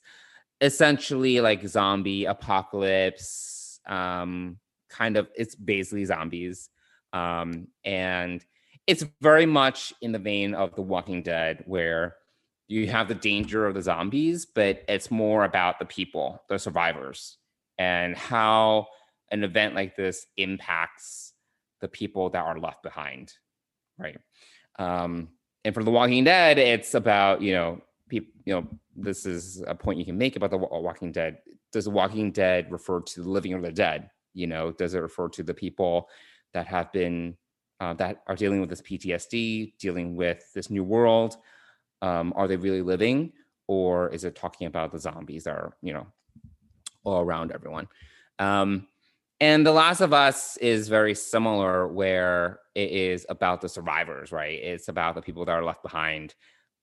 essentially 0.60 1.40
like 1.40 1.66
zombie 1.66 2.24
apocalypse 2.24 3.80
um 3.86 4.58
kind 4.88 5.16
of 5.16 5.28
it's 5.36 5.54
basically 5.54 6.04
zombies 6.04 6.68
um 7.12 7.68
and 7.84 8.44
it's 8.86 9.04
very 9.20 9.46
much 9.46 9.92
in 10.00 10.12
the 10.12 10.18
vein 10.18 10.54
of 10.54 10.74
the 10.74 10.82
walking 10.82 11.22
dead 11.22 11.62
where 11.66 12.16
you 12.68 12.86
have 12.86 13.08
the 13.08 13.14
danger 13.14 13.66
of 13.66 13.74
the 13.74 13.82
zombies 13.82 14.46
but 14.46 14.84
it's 14.88 15.10
more 15.10 15.44
about 15.44 15.78
the 15.78 15.84
people 15.84 16.42
the 16.48 16.58
survivors 16.58 17.38
and 17.78 18.16
how 18.16 18.86
an 19.30 19.42
event 19.42 19.74
like 19.74 19.96
this 19.96 20.26
impacts 20.36 21.32
the 21.80 21.88
people 21.88 22.30
that 22.30 22.44
are 22.44 22.58
left 22.58 22.82
behind 22.82 23.32
right? 23.98 24.18
Um 24.78 25.28
and 25.64 25.74
for 25.74 25.82
the 25.82 25.90
walking 25.90 26.24
dead 26.24 26.58
it's 26.58 26.94
about 26.94 27.42
you 27.42 27.52
know 27.52 27.80
people 28.08 28.32
you 28.44 28.54
know 28.54 28.66
this 28.96 29.26
is 29.26 29.62
a 29.66 29.74
point 29.74 29.98
you 29.98 30.04
can 30.04 30.18
make 30.18 30.36
about 30.36 30.50
the 30.50 30.58
walking 30.58 31.12
dead. 31.12 31.38
Does 31.72 31.84
the 31.84 31.90
walking 31.90 32.32
dead 32.32 32.70
refer 32.70 33.00
to 33.00 33.22
the 33.22 33.28
living 33.28 33.54
or 33.54 33.60
the 33.60 33.70
dead? 33.72 34.10
You 34.34 34.46
know 34.46 34.72
does 34.72 34.94
it 34.94 35.00
refer 35.00 35.28
to 35.30 35.42
the 35.42 35.54
people 35.54 36.08
that 36.54 36.66
have 36.66 36.92
been 36.92 37.36
uh, 37.80 37.94
that 37.94 38.22
are 38.26 38.34
dealing 38.34 38.60
with 38.60 38.68
this 38.68 38.82
ptsd 38.82 39.72
dealing 39.78 40.16
with 40.16 40.42
this 40.54 40.68
new 40.68 40.82
world 40.82 41.36
um, 42.02 42.32
are 42.36 42.48
they 42.48 42.56
really 42.56 42.82
living 42.82 43.32
or 43.66 44.08
is 44.10 44.24
it 44.24 44.34
talking 44.34 44.66
about 44.66 44.92
the 44.92 44.98
zombies 44.98 45.44
that 45.44 45.54
are 45.54 45.76
you 45.82 45.92
know 45.92 46.06
all 47.04 47.20
around 47.20 47.52
everyone 47.52 47.88
um, 48.38 48.86
and 49.40 49.64
The 49.64 49.72
Last 49.72 50.00
of 50.00 50.12
Us 50.12 50.56
is 50.56 50.88
very 50.88 51.14
similar, 51.14 51.86
where 51.86 52.60
it 52.74 52.90
is 52.90 53.24
about 53.28 53.60
the 53.60 53.68
survivors, 53.68 54.32
right? 54.32 54.60
It's 54.60 54.88
about 54.88 55.14
the 55.14 55.22
people 55.22 55.44
that 55.44 55.52
are 55.52 55.64
left 55.64 55.82
behind. 55.82 56.34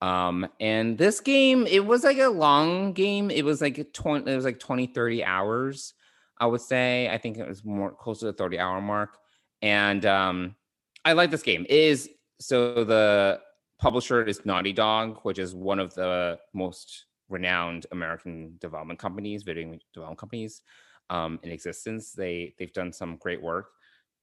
Um, 0.02 0.48
and 0.60 0.98
this 0.98 1.20
game, 1.20 1.68
it 1.68 1.86
was 1.86 2.04
like 2.04 2.18
a 2.18 2.30
long 2.30 2.94
game. 2.94 3.30
It 3.30 3.44
was 3.44 3.62
like 3.62 3.92
20, 3.92 4.32
it 4.32 4.36
was 4.36 4.46
like 4.46 4.60
20, 4.60 4.88
30 4.88 5.24
hours, 5.26 5.94
I 6.38 6.46
would 6.46 6.62
say. 6.62 7.10
I 7.10 7.18
think 7.18 7.38
it 7.38 7.48
was 7.48 7.66
more 7.66 7.92
close 7.92 8.20
to 8.20 8.26
the 8.26 8.34
30 8.34 8.60
hour 8.60 8.82
mark. 8.82 9.18
And 9.62 10.06
um, 10.06 10.56
I 11.04 11.14
like 11.14 11.32
this 11.32 11.44
game. 11.44 11.66
It 11.68 11.76
is 11.76 12.10
so 12.40 12.86
the 12.86 13.42
publisher 13.80 14.24
is 14.24 14.46
Naughty 14.46 14.74
Dog, 14.74 15.20
which 15.24 15.40
is 15.40 15.56
one 15.56 15.80
of 15.80 15.94
the 15.94 16.40
most 16.54 17.06
renowned 17.30 17.86
American 17.92 18.56
development 18.60 19.00
companies, 19.00 19.44
video 19.44 19.78
development 19.94 20.20
companies 20.20 20.62
um, 21.10 21.40
in 21.44 21.52
existence. 21.52 22.12
They 22.12 22.54
they've 22.58 22.74
done 22.74 22.94
some 22.94 23.18
great 23.18 23.42
work, 23.42 23.72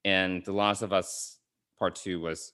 and 0.05 0.45
The 0.45 0.53
Last 0.53 0.83
of 0.83 0.93
Us 0.93 1.39
Part 1.79 1.97
Two 1.97 2.21
was 2.21 2.53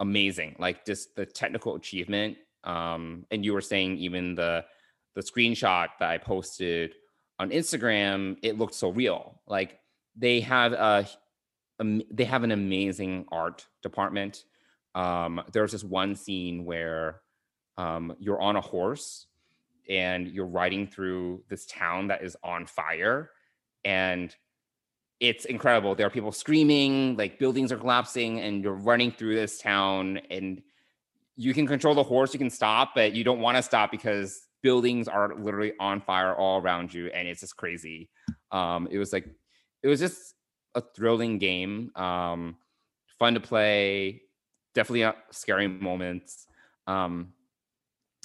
amazing. 0.00 0.56
Like 0.58 0.84
just 0.84 1.14
the 1.16 1.26
technical 1.26 1.76
achievement. 1.76 2.36
Um, 2.64 3.26
and 3.30 3.44
you 3.44 3.52
were 3.52 3.60
saying 3.60 3.98
even 3.98 4.34
the 4.34 4.64
the 5.14 5.22
screenshot 5.22 5.88
that 5.98 6.10
I 6.10 6.18
posted 6.18 6.94
on 7.38 7.50
Instagram, 7.50 8.36
it 8.42 8.58
looked 8.58 8.74
so 8.74 8.90
real. 8.90 9.40
Like 9.46 9.78
they 10.16 10.40
have 10.40 10.72
a 10.72 11.08
they 12.10 12.24
have 12.24 12.44
an 12.44 12.52
amazing 12.52 13.26
art 13.30 13.66
department. 13.82 14.44
Um, 14.96 15.42
there's 15.52 15.72
this 15.72 15.84
one 15.84 16.16
scene 16.16 16.64
where 16.64 17.20
um, 17.76 18.16
you're 18.18 18.40
on 18.40 18.56
a 18.56 18.60
horse 18.62 19.26
and 19.88 20.26
you're 20.26 20.46
riding 20.46 20.86
through 20.86 21.44
this 21.48 21.66
town 21.66 22.08
that 22.08 22.24
is 22.24 22.36
on 22.42 22.66
fire 22.66 23.30
and 23.84 24.34
it's 25.20 25.44
incredible. 25.44 25.94
There 25.94 26.06
are 26.06 26.10
people 26.10 26.32
screaming 26.32 27.16
like 27.16 27.38
buildings 27.38 27.72
are 27.72 27.76
collapsing 27.76 28.40
and 28.40 28.64
you're 28.64 28.74
running 28.74 29.12
through 29.12 29.34
this 29.34 29.58
town 29.58 30.18
and 30.30 30.62
you 31.36 31.52
can 31.52 31.66
control 31.66 31.94
the 31.94 32.02
horse 32.02 32.32
you 32.32 32.38
can 32.38 32.50
stop 32.50 32.92
but 32.94 33.12
you 33.12 33.22
don't 33.22 33.40
want 33.40 33.58
to 33.58 33.62
stop 33.62 33.90
because 33.90 34.48
buildings 34.62 35.08
are 35.08 35.34
literally 35.38 35.74
on 35.78 36.00
fire 36.00 36.34
all 36.34 36.60
around 36.60 36.92
you 36.92 37.08
and 37.08 37.28
it's 37.28 37.40
just 37.40 37.56
crazy. 37.56 38.08
Um 38.50 38.88
it 38.90 38.96
was 38.96 39.12
like 39.12 39.28
it 39.82 39.88
was 39.88 40.00
just 40.00 40.34
a 40.74 40.80
thrilling 40.80 41.38
game 41.38 41.90
um 41.96 42.56
fun 43.18 43.34
to 43.34 43.40
play 43.40 44.22
definitely 44.76 45.04
uh, 45.04 45.12
scary 45.30 45.66
moments. 45.66 46.46
Um 46.86 47.32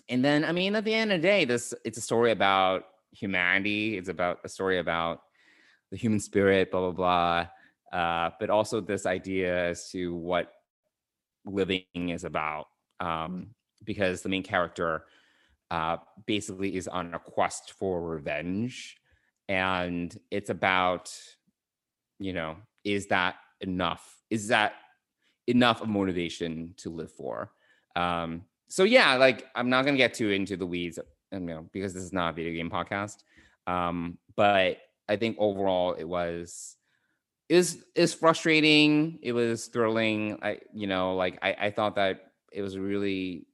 and 0.10 0.26
then 0.26 0.44
i 0.44 0.52
mean 0.52 0.76
at 0.76 0.84
the 0.84 0.94
end 0.94 1.12
of 1.12 1.22
the 1.22 1.28
day 1.28 1.46
this 1.46 1.74
it's 1.86 1.98
a 1.98 2.02
story 2.02 2.32
about 2.32 2.86
humanity. 3.12 3.98
It's 3.98 4.10
about 4.10 4.40
a 4.44 4.50
story 4.50 4.80
about 4.80 5.22
the 5.92 5.98
human 5.98 6.20
spirit 6.20 6.72
blah 6.72 6.92
blah 6.92 7.48
blah. 7.92 8.00
Uh, 8.00 8.30
but 8.40 8.50
also 8.50 8.80
this 8.80 9.06
idea 9.06 9.70
as 9.70 9.90
to 9.90 10.16
what 10.16 10.54
living 11.46 11.84
is 11.94 12.24
about. 12.24 12.68
Um, 13.00 13.54
because 13.84 14.22
the 14.22 14.30
main 14.30 14.44
character 14.44 15.06
uh, 15.72 15.98
basically 16.26 16.76
is 16.76 16.88
on 16.88 17.14
a 17.14 17.20
quest 17.20 17.74
for 17.74 18.02
revenge. 18.02 18.98
And 19.50 20.18
it's 20.30 20.50
about 20.50 21.14
you 22.20 22.34
know 22.34 22.58
is 22.84 23.08
that 23.08 23.36
enough? 23.60 24.18
Is 24.30 24.48
that 24.48 24.74
enough 25.48 25.82
of 25.82 25.90
motivation 25.90 26.74
to 26.78 26.90
live 26.90 27.12
for. 27.12 27.52
Um 27.96 28.44
so 28.68 28.84
yeah 28.86 29.16
like 29.16 29.48
i'm 29.54 29.70
not 29.70 29.84
gonna 29.84 29.98
get 29.98 30.14
too 30.14 30.30
into 30.30 30.56
the 30.56 30.66
weeds 30.66 30.98
you 31.34 31.40
know 31.42 31.68
because 31.74 31.94
this 31.94 32.04
is 32.04 32.14
not 32.14 32.30
a 32.30 32.34
video 32.34 32.54
game 32.54 32.70
podcast. 32.70 33.18
Um 33.68 34.18
but 34.36 34.78
i 35.10 35.16
think 35.16 35.36
overall 35.40 35.94
it 35.94 36.06
was 36.06 36.78
is 37.52 37.84
is 37.96 38.14
frustrating. 38.14 39.20
It 39.22 39.34
was 39.34 39.68
thrilling. 39.68 40.40
I 40.42 40.60
you 40.74 40.88
know 40.88 41.16
like 41.18 41.38
I, 41.42 41.54
I 41.64 41.72
thought 41.72 41.96
that 41.96 42.32
it 42.50 42.62
was 42.62 42.78
really 42.78 43.46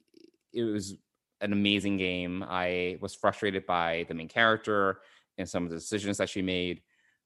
it 0.53 0.61
was 0.61 0.93
an 1.41 1.51
amazing 1.51 1.97
game. 1.97 2.45
I 2.47 2.99
was 3.01 3.15
frustrated 3.15 3.65
by 3.65 4.05
the 4.07 4.13
main 4.13 4.27
character 4.27 4.99
and 5.39 5.49
some 5.49 5.63
of 5.63 5.71
the 5.71 5.77
decisions 5.77 6.19
that 6.19 6.29
she 6.29 6.43
made. 6.43 6.83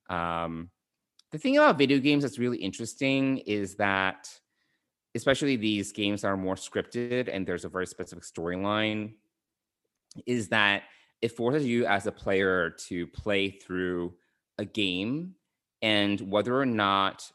Um 0.09 0.69
the 1.31 1.37
thing 1.37 1.57
about 1.57 1.77
video 1.77 1.99
games 1.99 2.23
that's 2.23 2.39
really 2.39 2.57
interesting 2.57 3.39
is 3.39 3.75
that 3.75 4.29
especially 5.15 5.55
these 5.55 5.91
games 5.91 6.23
are 6.23 6.37
more 6.37 6.55
scripted 6.55 7.29
and 7.31 7.45
there's 7.45 7.65
a 7.65 7.69
very 7.69 7.87
specific 7.87 8.23
storyline 8.23 9.13
is 10.25 10.49
that 10.49 10.83
it 11.21 11.31
forces 11.31 11.65
you 11.65 11.85
as 11.85 12.07
a 12.07 12.11
player 12.11 12.71
to 12.87 13.07
play 13.07 13.49
through 13.49 14.13
a 14.57 14.65
game 14.65 15.35
and 15.81 16.19
whether 16.21 16.57
or 16.59 16.65
not 16.65 17.31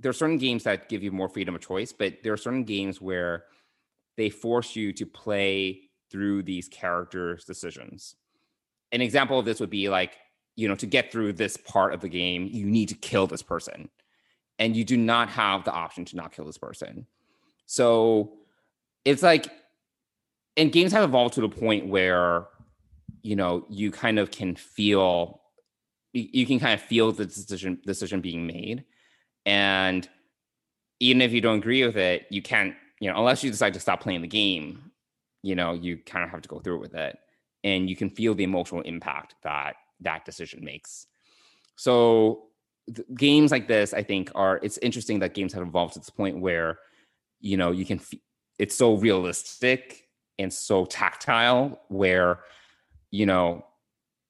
there 0.00 0.10
are 0.10 0.14
certain 0.14 0.38
games 0.38 0.64
that 0.64 0.88
give 0.88 1.02
you 1.02 1.10
more 1.10 1.28
freedom 1.28 1.54
of 1.54 1.60
choice 1.60 1.92
but 1.92 2.14
there 2.22 2.32
are 2.32 2.38
certain 2.38 2.64
games 2.64 3.00
where 3.00 3.44
they 4.16 4.30
force 4.30 4.74
you 4.74 4.92
to 4.94 5.06
play 5.06 5.82
through 6.10 6.42
these 6.42 6.68
characters' 6.68 7.44
decisions. 7.44 8.16
An 8.92 9.00
example 9.00 9.38
of 9.38 9.44
this 9.44 9.60
would 9.60 9.70
be 9.70 9.88
like, 9.88 10.16
you 10.54 10.68
know, 10.68 10.74
to 10.76 10.86
get 10.86 11.12
through 11.12 11.34
this 11.34 11.56
part 11.56 11.92
of 11.92 12.00
the 12.00 12.08
game, 12.08 12.48
you 12.50 12.64
need 12.64 12.88
to 12.88 12.94
kill 12.94 13.26
this 13.26 13.42
person. 13.42 13.88
And 14.58 14.74
you 14.74 14.84
do 14.84 14.96
not 14.96 15.28
have 15.30 15.64
the 15.64 15.72
option 15.72 16.04
to 16.06 16.16
not 16.16 16.32
kill 16.32 16.46
this 16.46 16.56
person. 16.56 17.06
So 17.66 18.32
it's 19.04 19.22
like, 19.22 19.48
and 20.56 20.72
games 20.72 20.92
have 20.92 21.04
evolved 21.04 21.34
to 21.34 21.40
the 21.40 21.48
point 21.48 21.86
where, 21.86 22.46
you 23.22 23.36
know, 23.36 23.66
you 23.68 23.90
kind 23.90 24.18
of 24.18 24.30
can 24.30 24.54
feel, 24.56 25.42
you, 26.12 26.46
can 26.46 26.58
kind 26.58 26.74
of 26.74 26.80
feel 26.80 27.12
the 27.12 27.26
decision 27.26 27.80
decision 27.84 28.20
being 28.20 28.46
made, 28.46 28.84
and 29.44 30.08
even 30.98 31.20
if 31.20 31.32
you 31.32 31.40
don't 31.42 31.58
agree 31.58 31.84
with 31.84 31.96
it, 31.96 32.26
you 32.30 32.40
can't, 32.40 32.74
you 33.00 33.10
know, 33.10 33.18
unless 33.18 33.44
you 33.44 33.50
decide 33.50 33.74
to 33.74 33.80
stop 33.80 34.00
playing 34.00 34.22
the 34.22 34.28
game, 34.28 34.90
you 35.42 35.54
know, 35.54 35.74
you 35.74 35.98
kind 35.98 36.24
of 36.24 36.30
have 36.30 36.40
to 36.40 36.48
go 36.48 36.58
through 36.60 36.80
with 36.80 36.94
it, 36.94 37.18
and 37.64 37.90
you 37.90 37.96
can 37.96 38.08
feel 38.08 38.34
the 38.34 38.44
emotional 38.44 38.80
impact 38.82 39.34
that 39.42 39.76
that 40.00 40.24
decision 40.24 40.64
makes. 40.64 41.06
So 41.76 42.44
games 43.14 43.50
like 43.50 43.68
this, 43.68 43.92
I 43.92 44.02
think, 44.02 44.30
are 44.34 44.58
it's 44.62 44.78
interesting 44.78 45.18
that 45.18 45.34
games 45.34 45.52
have 45.52 45.66
evolved 45.66 45.94
to 45.94 45.98
this 45.98 46.10
point 46.10 46.40
where, 46.40 46.78
you 47.46 47.56
know, 47.56 47.70
you 47.70 47.84
can. 47.84 47.98
F- 47.98 48.20
it's 48.58 48.74
so 48.74 48.94
realistic 48.94 50.08
and 50.38 50.52
so 50.52 50.84
tactile 50.84 51.80
where 51.88 52.40
you 53.10 53.26
know 53.26 53.64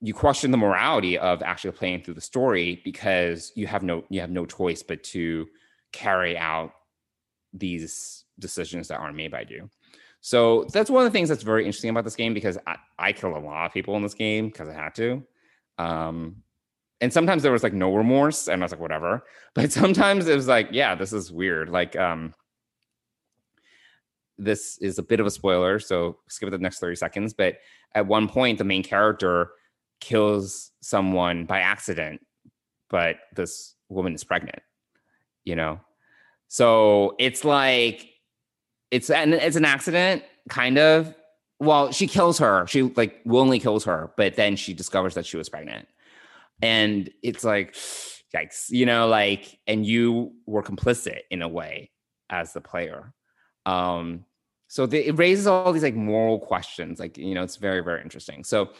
you 0.00 0.12
question 0.12 0.50
the 0.50 0.56
morality 0.56 1.16
of 1.18 1.42
actually 1.42 1.72
playing 1.72 2.02
through 2.02 2.14
the 2.14 2.20
story 2.20 2.80
because 2.84 3.52
you 3.54 3.66
have 3.66 3.82
no 3.82 4.04
you 4.08 4.20
have 4.20 4.30
no 4.30 4.44
choice 4.44 4.82
but 4.82 5.02
to 5.02 5.46
carry 5.92 6.36
out 6.36 6.72
these 7.52 8.24
decisions 8.38 8.88
that 8.88 8.98
aren't 8.98 9.16
made 9.16 9.30
by 9.30 9.44
you. 9.48 9.70
So 10.20 10.64
that's 10.72 10.90
one 10.90 11.06
of 11.06 11.12
the 11.12 11.16
things 11.16 11.28
that's 11.28 11.42
very 11.42 11.64
interesting 11.64 11.90
about 11.90 12.04
this 12.04 12.16
game 12.16 12.34
because 12.34 12.58
i, 12.66 12.76
I 12.98 13.12
killed 13.12 13.36
a 13.36 13.40
lot 13.40 13.66
of 13.66 13.72
people 13.72 13.96
in 13.96 14.02
this 14.02 14.14
game 14.14 14.48
because 14.48 14.68
i 14.68 14.74
had 14.74 14.94
to. 14.96 15.22
Um 15.78 16.42
and 17.00 17.12
sometimes 17.12 17.42
there 17.42 17.52
was 17.52 17.62
like 17.62 17.74
no 17.74 17.94
remorse 17.94 18.48
and 18.48 18.62
i 18.62 18.64
was 18.64 18.72
like 18.72 18.80
whatever. 18.80 19.24
But 19.54 19.72
sometimes 19.72 20.28
it 20.28 20.34
was 20.34 20.48
like 20.48 20.68
yeah 20.72 20.94
this 20.94 21.14
is 21.14 21.32
weird. 21.32 21.70
Like 21.70 21.96
um 21.96 22.34
this 24.39 24.78
is 24.78 24.99
a 24.99 25.03
bit 25.03 25.20
of 25.20 25.26
a 25.26 25.30
spoiler, 25.30 25.78
so 25.78 26.18
skip 26.28 26.49
it 26.49 26.51
the 26.51 26.59
next 26.59 26.78
30 26.78 26.97
seconds. 26.97 27.34
But 27.34 27.57
at 27.95 28.07
one 28.07 28.28
point, 28.28 28.59
the 28.59 28.64
main 28.64 28.82
character 28.82 29.51
kills 30.01 30.72
someone 30.80 31.47
by 31.47 31.61
accident, 31.61 32.20
but 32.91 33.16
this 33.34 33.74
woman 33.89 34.14
is 34.14 34.24
pregnant, 34.24 34.61
you 35.45 35.57
know? 35.57 35.80
So 36.49 37.16
it's 37.18 37.45
like, 37.45 38.09
it's 38.91 39.11
an, 39.11 39.32
it's 39.32 39.57
an 39.57 39.64
accident, 39.64 40.22
kind 40.49 40.78
of. 40.78 41.14
Well, 41.59 41.91
she 41.91 42.07
kills 42.07 42.39
her. 42.39 42.66
She 42.66 42.82
like 42.82 43.20
willingly 43.24 43.59
kills 43.59 43.84
her, 43.84 44.12
but 44.16 44.37
then 44.37 44.57
she 44.57 44.74
discovers 44.74 45.14
that 45.14 45.26
she 45.26 45.37
was 45.37 45.49
pregnant. 45.49 45.89
And 46.62 47.11
it's 47.22 47.45
like, 47.45 47.74
yikes, 48.34 48.68
you 48.68 48.87
know, 48.87 49.09
like, 49.09 49.59
and 49.66 49.87
you 49.87 50.32
were 50.47 50.62
complicit 50.62 51.20
in 51.30 51.43
a 51.43 51.49
way 51.49 51.91
as 52.30 52.53
the 52.53 52.61
player. 52.61 53.12
Um, 53.66 54.24
so 54.68 54.86
the, 54.86 55.08
it 55.08 55.18
raises 55.18 55.46
all 55.46 55.72
these 55.72 55.82
like 55.82 55.94
moral 55.94 56.38
questions. 56.38 56.98
Like 56.98 57.18
you 57.18 57.34
know, 57.34 57.42
it's 57.42 57.56
very 57.56 57.82
very 57.82 58.00
interesting. 58.02 58.44
So 58.44 58.70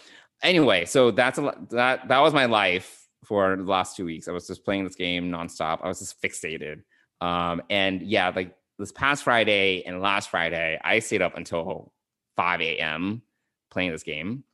anyway, 0.43 0.87
so 0.87 1.11
that's 1.11 1.39
a 1.39 1.55
that 1.70 2.09
that 2.09 2.20
was 2.20 2.32
my 2.32 2.47
life 2.47 3.07
for 3.24 3.57
the 3.57 3.62
last 3.64 3.97
two 3.97 4.05
weeks. 4.05 4.28
I 4.28 4.32
was 4.32 4.47
just 4.47 4.64
playing 4.64 4.84
this 4.84 4.95
game 4.95 5.30
nonstop. 5.30 5.80
I 5.82 5.89
was 5.89 5.99
just 5.99 6.20
fixated. 6.22 6.82
Um, 7.20 7.62
and 7.70 8.03
yeah, 8.03 8.32
like 8.34 8.55
this 8.78 8.93
past 8.93 9.24
Friday 9.24 9.82
and 9.84 10.01
last 10.01 10.30
Friday, 10.30 10.78
I 10.82 11.01
stayed 11.01 11.22
up 11.22 11.37
until 11.37 11.93
5 12.37 12.61
a.m. 12.61 13.22
playing 13.70 13.91
this 13.91 14.03
game. 14.03 14.45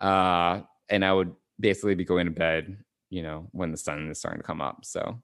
Uh, 0.00 0.60
and 0.88 1.04
I 1.04 1.12
would 1.12 1.32
basically 1.58 1.94
be 1.94 2.04
going 2.04 2.26
to 2.26 2.32
bed, 2.32 2.76
you 3.08 3.22
know, 3.22 3.48
when 3.52 3.70
the 3.70 3.76
sun 3.76 4.08
is 4.10 4.18
starting 4.18 4.40
to 4.40 4.46
come 4.46 4.60
up. 4.60 4.84
So 4.84 5.20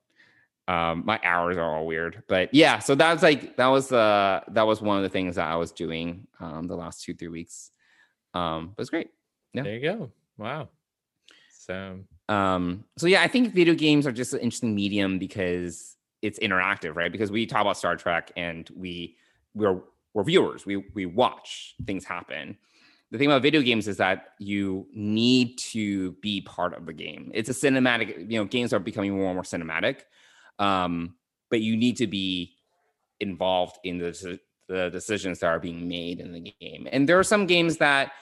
um 0.69 1.05
my 1.07 1.21
hours 1.23 1.57
are 1.57 1.77
all 1.77 1.87
weird 1.87 2.23
but 2.27 2.53
yeah 2.53 2.79
so 2.79 2.95
that's 2.95 3.23
like 3.23 3.57
that 3.57 3.69
was 3.69 3.93
uh 3.93 4.41
that 4.49 4.67
was 4.67 4.83
one 4.83 4.97
of 4.97 5.03
the 5.03 5.09
things 5.09 5.37
that 5.37 5.47
i 5.47 5.55
was 5.57 5.71
doing 5.71 6.27
um 6.41 6.67
the 6.67 6.77
last 6.77 7.03
two 7.03 7.15
three 7.15 7.29
weeks. 7.29 7.71
Um 8.35 8.73
but 8.77 8.83
it's 8.83 8.91
great. 8.91 9.11
Yeah. 9.53 9.63
There 9.63 9.75
you 9.75 9.81
go. 9.81 10.11
Wow. 10.37 10.69
So 11.59 12.01
um 12.29 12.85
so 12.99 13.07
yeah 13.07 13.23
i 13.23 13.29
think 13.29 13.55
video 13.55 13.75
games 13.75 14.07
are 14.07 14.13
just 14.13 14.35
an 14.35 14.41
interesting 14.41 14.75
medium 14.75 15.19
because 15.19 15.97
it's 16.23 16.39
interactive 16.41 16.97
right? 16.97 17.13
Because 17.13 17.31
we 17.31 17.47
talk 17.47 17.61
about 17.63 17.77
star 17.77 17.97
trek 17.97 18.33
and 18.37 18.69
we 18.75 19.17
we're 19.55 19.81
we're 20.15 20.25
viewers. 20.25 20.67
We 20.67 20.77
we 20.95 21.07
watch 21.07 21.75
things 21.87 22.05
happen. 22.05 22.57
The 23.11 23.19
thing 23.19 23.29
about 23.29 23.43
video 23.43 23.63
games 23.63 23.87
is 23.87 23.99
that 23.99 24.31
you 24.39 24.89
need 24.93 25.59
to 25.59 26.13
be 26.13 26.41
part 26.41 26.75
of 26.75 26.87
the 26.87 26.93
game. 26.93 27.31
It's 27.35 27.49
a 27.49 27.53
cinematic 27.53 28.31
you 28.31 28.39
know 28.39 28.45
games 28.45 28.73
are 28.73 28.79
becoming 28.79 29.17
more 29.17 29.27
and 29.27 29.35
more 29.35 29.43
cinematic 29.45 30.01
um, 30.59 31.15
but 31.51 31.61
you 31.61 31.77
need 31.77 31.97
to 31.99 32.07
be 32.07 32.55
involved 33.21 33.79
in 33.85 33.99
the, 33.99 34.39
the 34.69 34.91
decisions 34.91 35.41
that 35.41 35.47
are 35.47 35.61
being 35.61 35.89
made 35.89 36.21
in 36.21 36.33
the 36.33 36.55
game. 36.61 36.89
And 36.91 37.09
there 37.09 37.19
are 37.19 37.25
some 37.25 37.47
games 37.47 37.77
that 37.79 38.13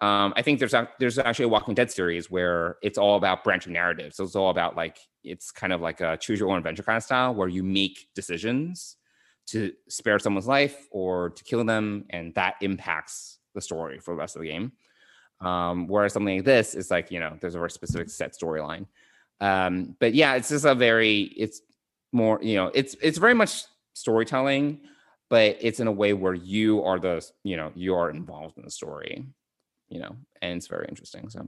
um, 0.00 0.34
I 0.36 0.42
think 0.42 0.58
there's 0.58 0.74
a, 0.74 0.88
there's 0.98 1.18
actually 1.18 1.46
a 1.46 1.48
Walking 1.48 1.74
Dead 1.74 1.90
series 1.90 2.30
where 2.30 2.76
it's 2.82 2.98
all 2.98 3.16
about 3.16 3.44
branching 3.44 3.72
narratives. 3.72 4.16
So 4.16 4.24
it's 4.24 4.36
all 4.36 4.50
about 4.50 4.76
like 4.76 4.98
it's 5.22 5.50
kind 5.50 5.72
of 5.72 5.80
like 5.80 6.00
a 6.00 6.16
choose 6.16 6.40
your 6.40 6.50
own 6.50 6.58
adventure 6.58 6.82
kind 6.82 6.96
of 6.96 7.02
style 7.02 7.34
where 7.34 7.48
you 7.48 7.62
make 7.62 8.08
decisions 8.14 8.96
to 9.46 9.72
spare 9.88 10.18
someone's 10.18 10.48
life 10.48 10.88
or 10.90 11.30
to 11.30 11.44
kill 11.44 11.64
them, 11.64 12.06
and 12.10 12.34
that 12.34 12.56
impacts 12.60 13.38
the 13.54 13.60
story 13.60 13.98
for 14.00 14.14
the 14.14 14.18
rest 14.18 14.36
of 14.36 14.42
the 14.42 14.48
game. 14.48 14.72
Um, 15.40 15.86
whereas 15.86 16.12
something 16.12 16.36
like 16.36 16.44
this 16.44 16.74
is 16.74 16.90
like 16.90 17.10
you 17.10 17.20
know 17.20 17.36
there's 17.40 17.54
a 17.54 17.58
very 17.58 17.70
specific 17.70 18.10
set 18.10 18.36
storyline. 18.36 18.86
Um, 19.40 19.96
but 20.00 20.14
yeah, 20.14 20.34
it's 20.34 20.48
just 20.48 20.64
a 20.64 20.74
very 20.74 21.22
it's 21.36 21.60
more 22.14 22.38
you 22.40 22.54
know 22.54 22.70
it's 22.72 22.96
it's 23.02 23.18
very 23.18 23.34
much 23.34 23.64
storytelling 23.92 24.80
but 25.28 25.56
it's 25.60 25.80
in 25.80 25.88
a 25.88 25.92
way 25.92 26.12
where 26.12 26.34
you 26.34 26.82
are 26.84 26.98
the 26.98 27.24
you 27.42 27.56
know 27.56 27.72
you 27.74 27.94
are 27.94 28.08
involved 28.08 28.56
in 28.56 28.64
the 28.64 28.70
story 28.70 29.26
you 29.88 30.00
know 30.00 30.16
and 30.40 30.56
it's 30.56 30.68
very 30.68 30.86
interesting 30.88 31.28
so. 31.28 31.46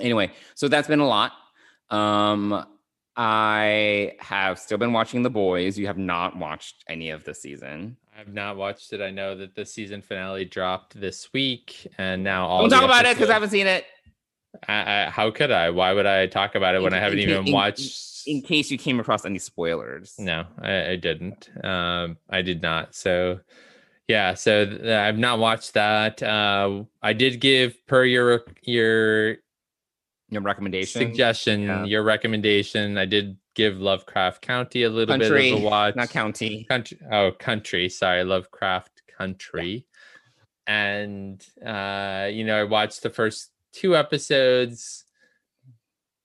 Anyway 0.00 0.32
so 0.54 0.66
that's 0.66 0.88
been 0.88 1.00
a 1.00 1.06
lot. 1.06 1.32
Um 1.90 2.66
i 3.16 4.14
have 4.20 4.58
still 4.58 4.78
been 4.78 4.92
watching 4.92 5.22
the 5.22 5.30
boys. 5.30 5.78
You 5.78 5.86
have 5.88 5.98
not 5.98 6.36
watched 6.36 6.84
any 6.88 7.10
of 7.10 7.24
the 7.24 7.34
season. 7.34 7.96
I've 8.18 8.32
not 8.32 8.56
watched 8.56 8.92
it. 8.92 9.00
I 9.00 9.10
know 9.10 9.34
that 9.36 9.54
the 9.54 9.66
season 9.66 10.00
finale 10.00 10.44
dropped 10.44 10.98
this 10.98 11.32
week 11.32 11.86
and 11.98 12.24
now 12.24 12.46
all 12.46 12.60
don't 12.62 12.70
talk 12.70 12.84
about 12.84 13.04
it 13.04 13.16
because 13.16 13.30
i 13.30 13.34
haven't 13.34 13.50
seen 13.50 13.66
it. 13.66 13.84
I, 14.66 15.02
I, 15.02 15.10
how 15.10 15.30
could 15.30 15.50
i? 15.50 15.68
Why 15.68 15.92
would 15.92 16.06
i 16.06 16.26
talk 16.28 16.54
about 16.54 16.74
it 16.74 16.82
when 16.82 16.94
in, 16.94 16.98
i 16.98 17.02
haven't 17.02 17.18
in, 17.18 17.28
even 17.28 17.46
in, 17.48 17.52
watched 17.52 18.09
in 18.26 18.42
case 18.42 18.70
you 18.70 18.78
came 18.78 19.00
across 19.00 19.24
any 19.24 19.38
spoilers. 19.38 20.14
No, 20.18 20.44
I, 20.60 20.90
I 20.90 20.96
didn't. 20.96 21.50
Um, 21.64 22.16
I 22.28 22.42
did 22.42 22.62
not. 22.62 22.94
So, 22.94 23.40
yeah. 24.08 24.34
So 24.34 24.66
th- 24.66 24.82
I've 24.82 25.18
not 25.18 25.38
watched 25.38 25.74
that. 25.74 26.22
Uh, 26.22 26.84
I 27.02 27.12
did 27.12 27.40
give 27.40 27.74
per 27.86 28.04
your 28.04 28.42
your 28.62 29.36
your 30.28 30.42
recommendation 30.42 31.00
suggestion, 31.00 31.62
yeah. 31.62 31.84
your 31.84 32.02
recommendation. 32.02 32.98
I 32.98 33.06
did 33.06 33.36
give 33.54 33.80
Lovecraft 33.80 34.42
County 34.42 34.84
a 34.84 34.88
little 34.88 35.18
country, 35.18 35.50
bit 35.50 35.58
of 35.58 35.62
a 35.62 35.64
watch. 35.64 35.96
Not 35.96 36.10
county. 36.10 36.64
Country. 36.64 36.98
Oh, 37.10 37.32
country. 37.32 37.88
Sorry, 37.88 38.24
Lovecraft 38.24 39.02
Country. 39.18 39.86
Yeah. 40.68 40.74
And 40.74 41.46
uh, 41.66 42.28
you 42.30 42.44
know, 42.44 42.60
I 42.60 42.64
watched 42.64 43.02
the 43.02 43.10
first 43.10 43.50
two 43.72 43.96
episodes 43.96 45.04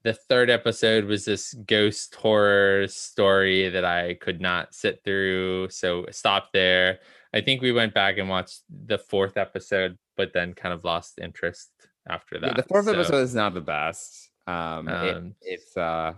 the 0.05 0.13
third 0.13 0.51
episode 0.51 1.05
was 1.05 1.25
this 1.25 1.55
ghost 1.65 2.13
horror 2.13 2.87
story 2.87 3.69
that 3.69 3.83
I 3.83 4.13
could 4.13 4.39
not 4.39 4.75
sit 4.75 5.03
through. 5.03 5.69
So 5.71 6.05
stop 6.11 6.53
there. 6.53 6.99
I 7.33 7.41
think 7.41 7.63
we 7.63 7.71
went 7.71 7.95
back 7.95 8.19
and 8.19 8.29
watched 8.29 8.61
the 8.69 8.99
fourth 8.99 9.35
episode, 9.35 9.97
but 10.15 10.31
then 10.31 10.53
kind 10.53 10.75
of 10.75 10.83
lost 10.83 11.17
interest 11.19 11.71
after 12.07 12.39
that. 12.39 12.47
Yeah, 12.49 12.53
the 12.53 12.63
fourth 12.63 12.85
so, 12.85 12.93
episode 12.93 13.23
is 13.23 13.33
not 13.33 13.55
the 13.55 13.61
best. 13.61 14.29
Um, 14.45 14.87
um 14.87 15.35
it, 15.41 15.57
it's 15.59 15.75
uh 15.75 16.13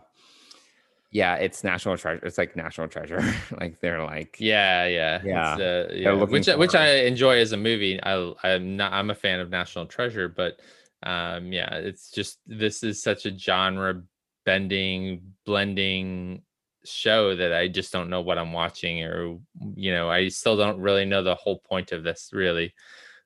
yeah, 1.09 1.35
it's 1.35 1.63
national 1.63 1.95
treasure. 1.95 2.25
It's 2.25 2.37
like 2.37 2.57
national 2.57 2.89
treasure. 2.89 3.23
like 3.57 3.79
they're 3.79 4.03
like 4.03 4.35
yeah, 4.37 4.85
yeah, 4.85 5.21
yeah, 5.23 5.53
uh, 5.53 5.87
yeah. 5.93 6.11
which 6.11 6.47
which 6.47 6.75
I 6.75 7.05
enjoy 7.05 7.37
as 7.37 7.53
a 7.53 7.57
movie. 7.57 8.03
I 8.03 8.33
I'm 8.43 8.75
not 8.75 8.91
I'm 8.91 9.11
a 9.11 9.15
fan 9.15 9.39
of 9.39 9.49
National 9.49 9.85
Treasure, 9.85 10.27
but 10.27 10.59
um 11.03 11.51
yeah 11.53 11.75
it's 11.75 12.09
just 12.11 12.39
this 12.47 12.83
is 12.83 13.01
such 13.01 13.25
a 13.25 13.37
genre 13.37 14.01
bending 14.45 15.21
blending 15.45 16.41
show 16.83 17.35
that 17.35 17.53
i 17.53 17.67
just 17.67 17.91
don't 17.91 18.09
know 18.09 18.21
what 18.21 18.37
i'm 18.37 18.53
watching 18.53 19.03
or 19.03 19.37
you 19.75 19.91
know 19.91 20.09
i 20.09 20.27
still 20.27 20.57
don't 20.57 20.79
really 20.79 21.05
know 21.05 21.21
the 21.21 21.35
whole 21.35 21.59
point 21.59 21.91
of 21.91 22.03
this 22.03 22.29
really. 22.33 22.73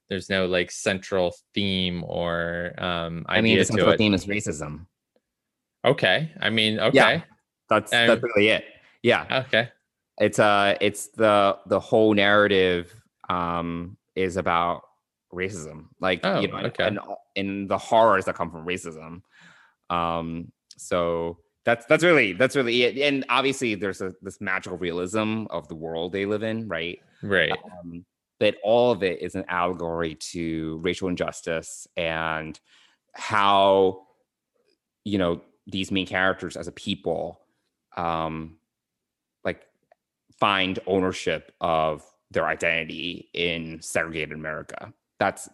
There's 0.09 0.30
no 0.30 0.45
like 0.45 0.72
central 0.72 1.34
theme 1.53 2.03
or 2.05 2.74
um 2.78 3.26
i 3.30 3.39
mean 3.39 3.57
the 3.57 3.63
central 3.63 3.95
theme 3.95 4.13
is 4.13 4.26
racism. 4.26 4.88
Okay 5.86 6.34
i 6.41 6.49
mean 6.49 6.82
okay. 6.82 6.97
yeah, 6.97 7.22
that's 7.69 7.93
um, 7.93 8.07
that's 8.07 8.22
really 8.22 8.49
it. 8.49 8.65
Yeah. 9.01 9.43
Okay. 9.47 9.69
It's 10.19 10.38
uh 10.38 10.76
it's 10.82 11.07
the 11.07 11.57
the 11.65 11.80
whole 11.80 12.13
narrative 12.13 12.93
um, 13.30 13.97
is 14.15 14.38
about 14.38 14.84
racism, 15.34 15.86
like 15.99 16.21
Oh, 16.23 16.39
you 16.39 16.47
know, 16.47 16.57
and- 16.57 16.67
okay. 16.67 16.84
and, 16.88 16.99
and 17.36 17.69
the 17.69 17.77
horrors 17.77 18.25
that 18.25 18.36
come 18.36 18.51
from 18.51 18.65
racism. 18.65 19.21
Um, 19.89 20.51
so 20.77 21.38
that's 21.65 21.86
that's 21.86 22.03
really 22.03 22.34
that's 22.34 22.55
really 22.55 22.84
it. 22.84 22.97
And 22.97 23.25
obviously, 23.29 23.75
there's 23.75 24.01
a 24.01 24.13
this 24.21 24.41
magical 24.41 24.77
realism 24.77 25.45
of 25.49 25.67
the 25.67 25.75
world 25.75 26.11
they 26.11 26.25
live 26.25 26.43
in, 26.43 26.67
right? 26.67 26.99
Right. 27.21 27.51
Um, 27.51 28.05
but 28.39 28.55
all 28.63 28.91
of 28.91 29.03
it 29.03 29.21
is 29.21 29.36
an 29.36 29.45
allegory 29.47 30.15
to 30.32 30.79
racial 30.82 31.07
injustice 31.09 31.88
and 31.95 32.59
how 33.13 34.07
you 35.03 35.17
know 35.17 35.41
these 35.67 35.91
main 35.91 36.07
characters 36.07 36.55
as 36.57 36.67
a 36.67 36.71
people 36.71 37.39
um 37.97 38.57
like 39.43 39.61
find 40.39 40.79
ownership 40.88 41.51
of 41.61 42.03
their 42.32 42.47
identity 42.47 43.29
in 43.34 43.79
segregated 43.82 44.32
america 44.32 44.93
that's 45.22 45.47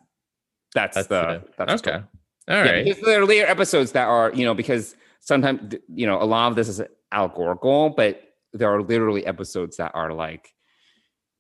that's, 0.74 0.95
That's 0.95 1.07
the 1.07 1.43
that's 1.57 1.74
Okay. 1.74 1.91
story. 1.91 2.03
All 2.49 2.55
Yeah, 2.55 2.63
right. 2.63 2.86
because 2.86 3.01
there 3.03 3.22
are 3.22 3.26
later 3.26 3.45
episodes 3.45 3.91
that 3.91 4.07
are 4.07 4.32
you 4.34 4.45
know 4.45 4.53
because 4.53 4.95
sometimes 5.20 5.76
you 5.93 6.07
know 6.07 6.22
a 6.22 6.24
lot 6.24 6.49
of 6.49 6.55
this 6.55 6.70
is 6.70 6.82
allegorical 7.11 7.89
but 7.89 8.22
there 8.53 8.70
are 8.74 8.82
literally 8.82 9.26
episodes 9.26 9.78
that 9.78 9.91
are 9.93 10.13
like 10.13 10.53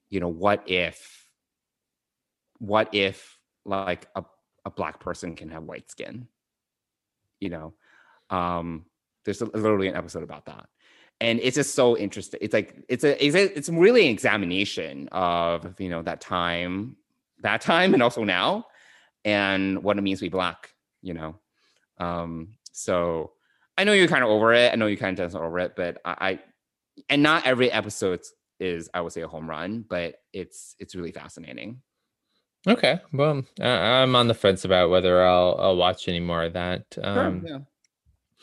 you 0.09 0.19
know 0.19 0.27
what 0.27 0.63
if 0.67 1.25
what 2.59 2.93
if 2.93 3.39
like 3.65 4.07
a, 4.15 4.23
a 4.65 4.71
black 4.71 4.99
person 4.99 5.35
can 5.35 5.49
have 5.49 5.63
white 5.63 5.89
skin 5.89 6.27
you 7.39 7.49
know 7.49 7.73
um 8.29 8.85
there's 9.23 9.41
a, 9.41 9.45
literally 9.45 9.87
an 9.87 9.95
episode 9.95 10.23
about 10.23 10.45
that 10.45 10.67
and 11.21 11.39
it's 11.41 11.55
just 11.55 11.75
so 11.75 11.97
interesting 11.97 12.39
it's 12.41 12.53
like 12.53 12.83
it's 12.89 13.03
a 13.03 13.25
it's, 13.25 13.35
a, 13.35 13.57
it's 13.57 13.69
really 13.69 14.05
an 14.05 14.11
examination 14.11 15.07
of 15.11 15.79
you 15.79 15.89
know 15.89 16.01
that 16.01 16.19
time 16.19 16.95
that 17.41 17.61
time 17.61 17.93
and 17.93 18.03
also 18.03 18.23
now 18.23 18.65
and 19.25 19.83
what 19.83 19.97
it 19.97 20.01
means 20.01 20.19
to 20.19 20.25
be 20.25 20.29
black 20.29 20.71
you 21.01 21.13
know 21.13 21.35
um 21.99 22.49
so 22.71 23.31
i 23.77 23.83
know 23.83 23.93
you're 23.93 24.07
kind 24.07 24.23
of 24.23 24.29
over 24.29 24.53
it 24.53 24.71
i 24.71 24.75
know 24.75 24.87
you 24.87 24.97
kind 24.97 25.17
of 25.19 25.25
just 25.25 25.35
over 25.35 25.59
it 25.59 25.73
but 25.75 25.99
I, 26.05 26.15
I 26.19 26.39
and 27.09 27.21
not 27.21 27.45
every 27.45 27.71
episode 27.71 28.21
is 28.59 28.89
i 28.93 29.01
would 29.01 29.13
say 29.13 29.21
a 29.21 29.27
home 29.27 29.49
run 29.49 29.85
but 29.87 30.15
it's 30.33 30.75
it's 30.79 30.95
really 30.95 31.11
fascinating 31.11 31.81
Okay. 32.65 32.99
Well, 33.13 33.45
I, 33.61 33.69
I'm 33.69 34.13
on 34.15 34.27
the 34.27 34.33
fence 34.33 34.65
about 34.65 34.89
whether 34.89 35.23
I'll 35.23 35.55
I'll 35.57 35.77
watch 35.77 36.09
any 36.09 36.19
more 36.19 36.43
of 36.43 36.53
that. 36.53 36.83
Um, 37.01 37.45
yeah 37.47 37.59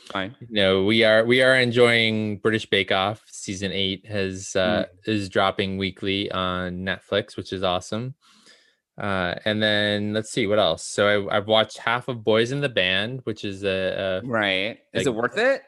fine 0.06 0.34
you 0.40 0.48
know, 0.50 0.84
we 0.84 1.04
are 1.04 1.24
we 1.24 1.42
are 1.42 1.54
enjoying 1.54 2.38
British 2.38 2.66
Bake 2.66 2.92
Off. 2.92 3.22
Season 3.26 3.72
eight 3.72 4.06
has 4.06 4.54
uh, 4.56 4.86
is 5.06 5.28
dropping 5.28 5.78
weekly 5.78 6.30
on 6.30 6.80
Netflix, 6.80 7.36
which 7.36 7.52
is 7.52 7.62
awesome. 7.62 8.14
Uh, 8.96 9.34
and 9.44 9.62
then 9.62 10.12
let's 10.12 10.30
see 10.30 10.46
what 10.46 10.58
else. 10.58 10.84
So 10.84 11.28
I, 11.28 11.36
I've 11.36 11.48
watched 11.48 11.78
half 11.78 12.08
of 12.08 12.22
Boys 12.22 12.52
in 12.52 12.60
the 12.60 12.68
Band, 12.68 13.20
which 13.24 13.44
is 13.44 13.64
a, 13.64 14.22
a 14.22 14.26
right 14.26 14.78
is 14.92 15.06
it 15.06 15.14
worth 15.14 15.36
it 15.36 15.62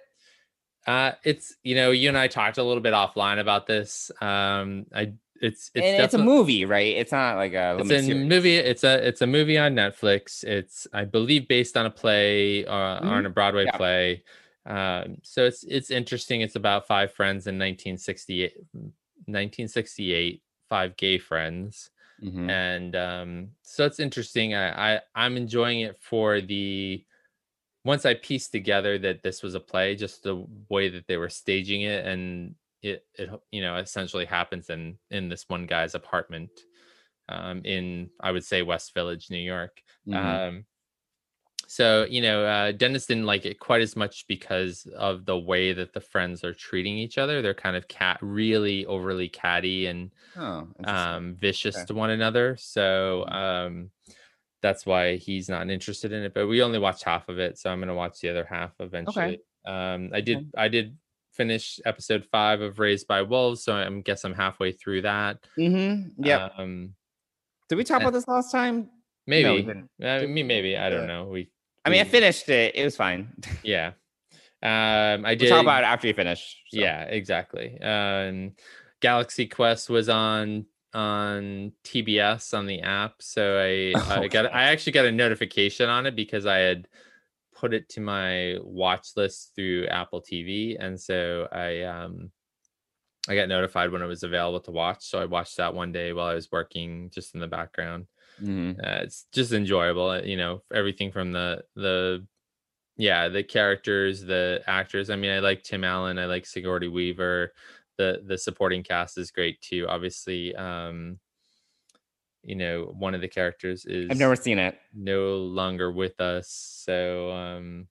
uh, 0.86 1.12
it's 1.24 1.56
you 1.64 1.74
know 1.74 1.90
you 1.90 2.08
and 2.08 2.16
I 2.16 2.28
talked 2.28 2.58
a 2.58 2.62
little 2.62 2.82
bit 2.82 2.92
offline 2.94 3.40
about 3.40 3.66
this. 3.66 4.10
Um, 4.20 4.86
I 4.94 5.12
it's 5.42 5.70
it's 5.74 5.86
it's 6.04 6.14
a 6.14 6.18
movie 6.18 6.64
right 6.64 6.96
it's 6.96 7.12
not 7.12 7.36
like 7.36 7.52
a 7.52 7.76
it's 7.78 7.90
a 7.90 8.00
series. 8.00 8.26
movie 8.26 8.56
it's 8.56 8.84
a 8.84 9.06
it's 9.06 9.20
a 9.20 9.26
movie 9.26 9.58
on 9.58 9.74
netflix 9.74 10.42
it's 10.44 10.86
i 10.94 11.04
believe 11.04 11.46
based 11.46 11.76
on 11.76 11.84
a 11.84 11.90
play 11.90 12.64
uh, 12.64 12.70
or 13.00 13.04
on 13.06 13.26
a 13.26 13.28
broadway 13.28 13.66
Yeah. 13.66 13.76
play 13.76 14.22
um 14.64 15.18
so 15.22 15.44
it's 15.44 15.62
it's 15.64 15.90
interesting 15.90 16.40
it's 16.40 16.56
about 16.56 16.86
five 16.86 17.12
friends 17.12 17.46
in 17.46 17.56
1968 17.56 18.54
1968 19.26 20.42
five 20.70 20.96
gay 20.96 21.18
friends 21.18 21.90
Mhm. 22.18 22.48
and 22.48 22.94
um 22.96 23.50
so 23.62 23.84
it's 23.86 24.00
interesting 24.00 24.54
I, 24.54 24.96
I 24.96 25.00
i'm 25.14 25.36
enjoying 25.36 25.80
it 25.80 25.98
for 26.02 26.40
the 26.40 27.04
once 27.84 28.04
i 28.06 28.14
pieced 28.14 28.52
together 28.52 28.98
that 28.98 29.22
this 29.22 29.42
was 29.42 29.54
a 29.54 29.60
play 29.60 29.96
just 29.96 30.22
the 30.22 30.46
way 30.70 30.88
that 30.90 31.06
they 31.06 31.16
were 31.16 31.28
staging 31.28 31.82
it 31.82 32.06
and 32.06 32.56
it, 32.82 33.06
it 33.14 33.30
you 33.52 33.60
know 33.62 33.76
essentially 33.76 34.24
happens 34.26 34.70
in 34.70 34.98
in 35.10 35.28
this 35.28 35.44
one 35.48 35.66
guy's 35.66 35.94
apartment 35.94 36.50
um 37.28 37.62
in 37.64 38.10
i 38.20 38.30
would 38.32 38.44
say 38.44 38.62
west 38.62 38.94
village 38.94 39.30
new 39.30 39.38
york 39.38 39.82
Mhm. 40.06 40.38
um 40.38 40.66
so 41.66 42.06
you 42.08 42.20
know 42.20 42.44
uh 42.44 42.72
dennis 42.72 43.06
didn't 43.06 43.26
like 43.26 43.44
it 43.44 43.58
quite 43.58 43.82
as 43.82 43.96
much 43.96 44.24
because 44.28 44.86
of 44.96 45.24
the 45.24 45.36
way 45.38 45.72
that 45.72 45.92
the 45.92 46.00
friends 46.00 46.44
are 46.44 46.54
treating 46.54 46.96
each 46.96 47.18
other. 47.18 47.42
They're 47.42 47.54
kind 47.54 47.76
of 47.76 47.88
cat 47.88 48.18
really 48.22 48.86
overly 48.86 49.28
catty 49.28 49.86
and 49.86 50.10
oh 50.36 50.68
um 50.84 51.34
vicious 51.34 51.76
Okay. 51.76 51.86
to 51.86 51.94
one 51.94 52.10
another. 52.10 52.56
So 52.58 53.26
um 53.26 53.90
that's 54.62 54.86
why 54.86 55.16
he's 55.16 55.48
not 55.48 55.68
interested 55.70 56.12
in 56.12 56.22
it 56.22 56.32
but 56.34 56.46
we 56.46 56.62
only 56.62 56.78
watched 56.78 57.04
half 57.04 57.28
of 57.28 57.38
it 57.38 57.58
so 57.58 57.70
i'm 57.70 57.78
going 57.78 57.88
to 57.88 57.94
watch 57.94 58.18
the 58.20 58.28
other 58.28 58.44
half 58.44 58.72
eventually. 58.80 59.38
Um 59.66 60.10
i 60.14 60.20
did 60.20 60.50
i 60.56 60.66
did 60.68 60.96
finish 61.32 61.78
episode 61.84 62.24
five 62.32 62.62
of 62.62 62.78
raised 62.78 63.06
by 63.06 63.20
wolves 63.22 63.62
so 63.62 63.76
i 63.76 63.88
guess 64.00 64.24
i'm 64.24 64.34
halfway 64.34 64.72
through 64.72 65.02
that. 65.02 65.38
Mhm. 65.58 66.12
yeah 66.18 66.48
um 66.56 66.94
did 67.68 67.76
we 67.76 67.84
talk 67.84 68.00
eh. 68.00 68.04
about 68.04 68.12
this 68.12 68.28
last 68.28 68.50
time? 68.52 68.88
Maybe. 69.26 69.62
didn't. 69.62 69.90
I 70.02 70.26
mean, 70.26 70.46
maybe. 70.46 70.76
I 70.76 70.88
don't 70.88 71.08
know. 71.08 71.24
We 71.24 71.50
i 71.86 71.90
mean 71.90 72.00
i 72.00 72.04
finished 72.04 72.48
it 72.48 72.74
it 72.74 72.84
was 72.84 72.96
fine 72.96 73.32
yeah 73.62 73.92
um 74.62 75.24
i 75.24 75.30
we'll 75.30 75.36
did 75.36 75.48
talk 75.48 75.62
about 75.62 75.82
it 75.82 75.86
after 75.86 76.06
you 76.06 76.14
finish 76.14 76.56
so. 76.68 76.80
Yeah, 76.80 77.02
exactly. 77.02 77.80
Um, 77.80 78.52
Galaxy 79.00 79.46
Quest 79.46 79.88
was 79.88 80.08
on 80.08 80.66
on 80.94 81.72
TBS 81.84 82.54
on 82.54 82.66
the 82.66 82.80
app, 82.80 83.14
so 83.20 83.58
I 83.58 83.98
I 84.20 84.28
got 84.28 84.52
I 84.52 84.64
actually 84.64 84.92
got 84.92 85.06
a 85.06 85.12
notification 85.12 85.88
on 85.88 86.06
it 86.06 86.16
because 86.16 86.46
I 86.46 86.58
had 86.58 86.88
put 87.54 87.72
it 87.72 87.88
to 87.90 88.00
my 88.00 88.56
watch 88.62 89.08
list 89.16 89.52
through 89.54 89.86
Apple 89.86 90.22
TV, 90.22 90.76
and 90.78 91.00
so 91.00 91.48
I 91.52 91.82
um 91.82 92.30
I 93.28 93.34
got 93.34 93.48
notified 93.48 93.90
when 93.90 94.02
it 94.02 94.06
was 94.06 94.22
available 94.22 94.60
to 94.60 94.70
watch. 94.70 95.04
So 95.04 95.20
I 95.20 95.26
watched 95.26 95.56
that 95.56 95.74
one 95.74 95.92
day 95.92 96.12
while 96.12 96.26
I 96.26 96.34
was 96.34 96.50
working, 96.50 97.10
just 97.12 97.34
in 97.34 97.40
the 97.40 97.46
background. 97.46 98.06
Mhm. 98.40 98.80
Uh, 98.82 99.00
it's 99.02 99.26
just 99.32 99.52
enjoyable, 99.52 100.08
uh, 100.10 100.22
you 100.22 100.36
know, 100.36 100.62
everything 100.72 101.12
from 101.12 101.32
the 101.32 101.64
the 101.74 102.26
yeah 102.96 103.28
the 103.28 103.44
characters 103.44 104.22
the 104.22 104.62
actors. 104.66 105.10
I 105.10 105.16
mean 105.16 105.30
i 105.32 105.40
like 105.40 105.62
tim 105.64 105.84
allen 105.84 106.18
i 106.18 106.26
like 106.26 106.46
sigourney 106.46 106.88
weaver. 106.88 107.52
The 107.98 108.22
the 108.26 108.38
supporting 108.38 108.82
cast 108.84 109.18
is 109.18 109.30
great 109.32 109.60
too. 109.62 109.86
Obviously 109.88 110.54
um 110.56 111.20
you 112.42 112.54
know 112.54 112.84
one 112.98 113.14
of 113.14 113.20
the 113.20 113.28
characters 113.28 113.84
is 113.86 114.10
i've 114.10 114.18
never 114.18 114.36
seen 114.36 114.58
it. 114.58 114.78
no 114.94 115.36
longer 115.38 115.90
with 115.92 116.20
us 116.20 116.48
so 116.50 117.30
um 117.32 117.88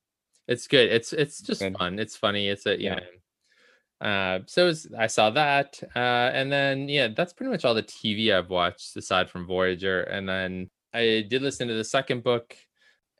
it's 0.48 0.68
good. 0.68 0.92
It's 0.92 1.12
it's 1.14 1.42
just 1.42 1.62
Good. 1.62 1.78
fun. 1.80 1.98
It's 2.00 2.16
funny. 2.16 2.50
It's 2.50 2.68
a 2.68 2.80
you 2.80 2.90
Yeah. 2.90 2.96
know 2.96 3.02
uh 4.06 4.40
so 4.46 4.68
it's- 4.68 4.88
i 5.00 5.08
saw 5.08 5.32
that 5.32 5.82
uh 5.96 6.30
and 6.34 6.52
then 6.52 6.88
yeah 6.88 7.08
that's 7.08 7.34
pretty 7.34 7.52
much 7.52 7.66
all 7.66 7.74
the 7.74 7.84
tv 7.84 8.32
i've 8.34 8.50
watched 8.52 8.96
aside 8.96 9.30
from 9.30 9.48
voyager 9.48 10.04
and 10.04 10.30
then 10.30 10.70
i 10.94 11.26
did 11.28 11.42
listen 11.42 11.68
to 11.68 11.74
the 11.74 11.84
second 11.84 12.24
book 12.24 12.56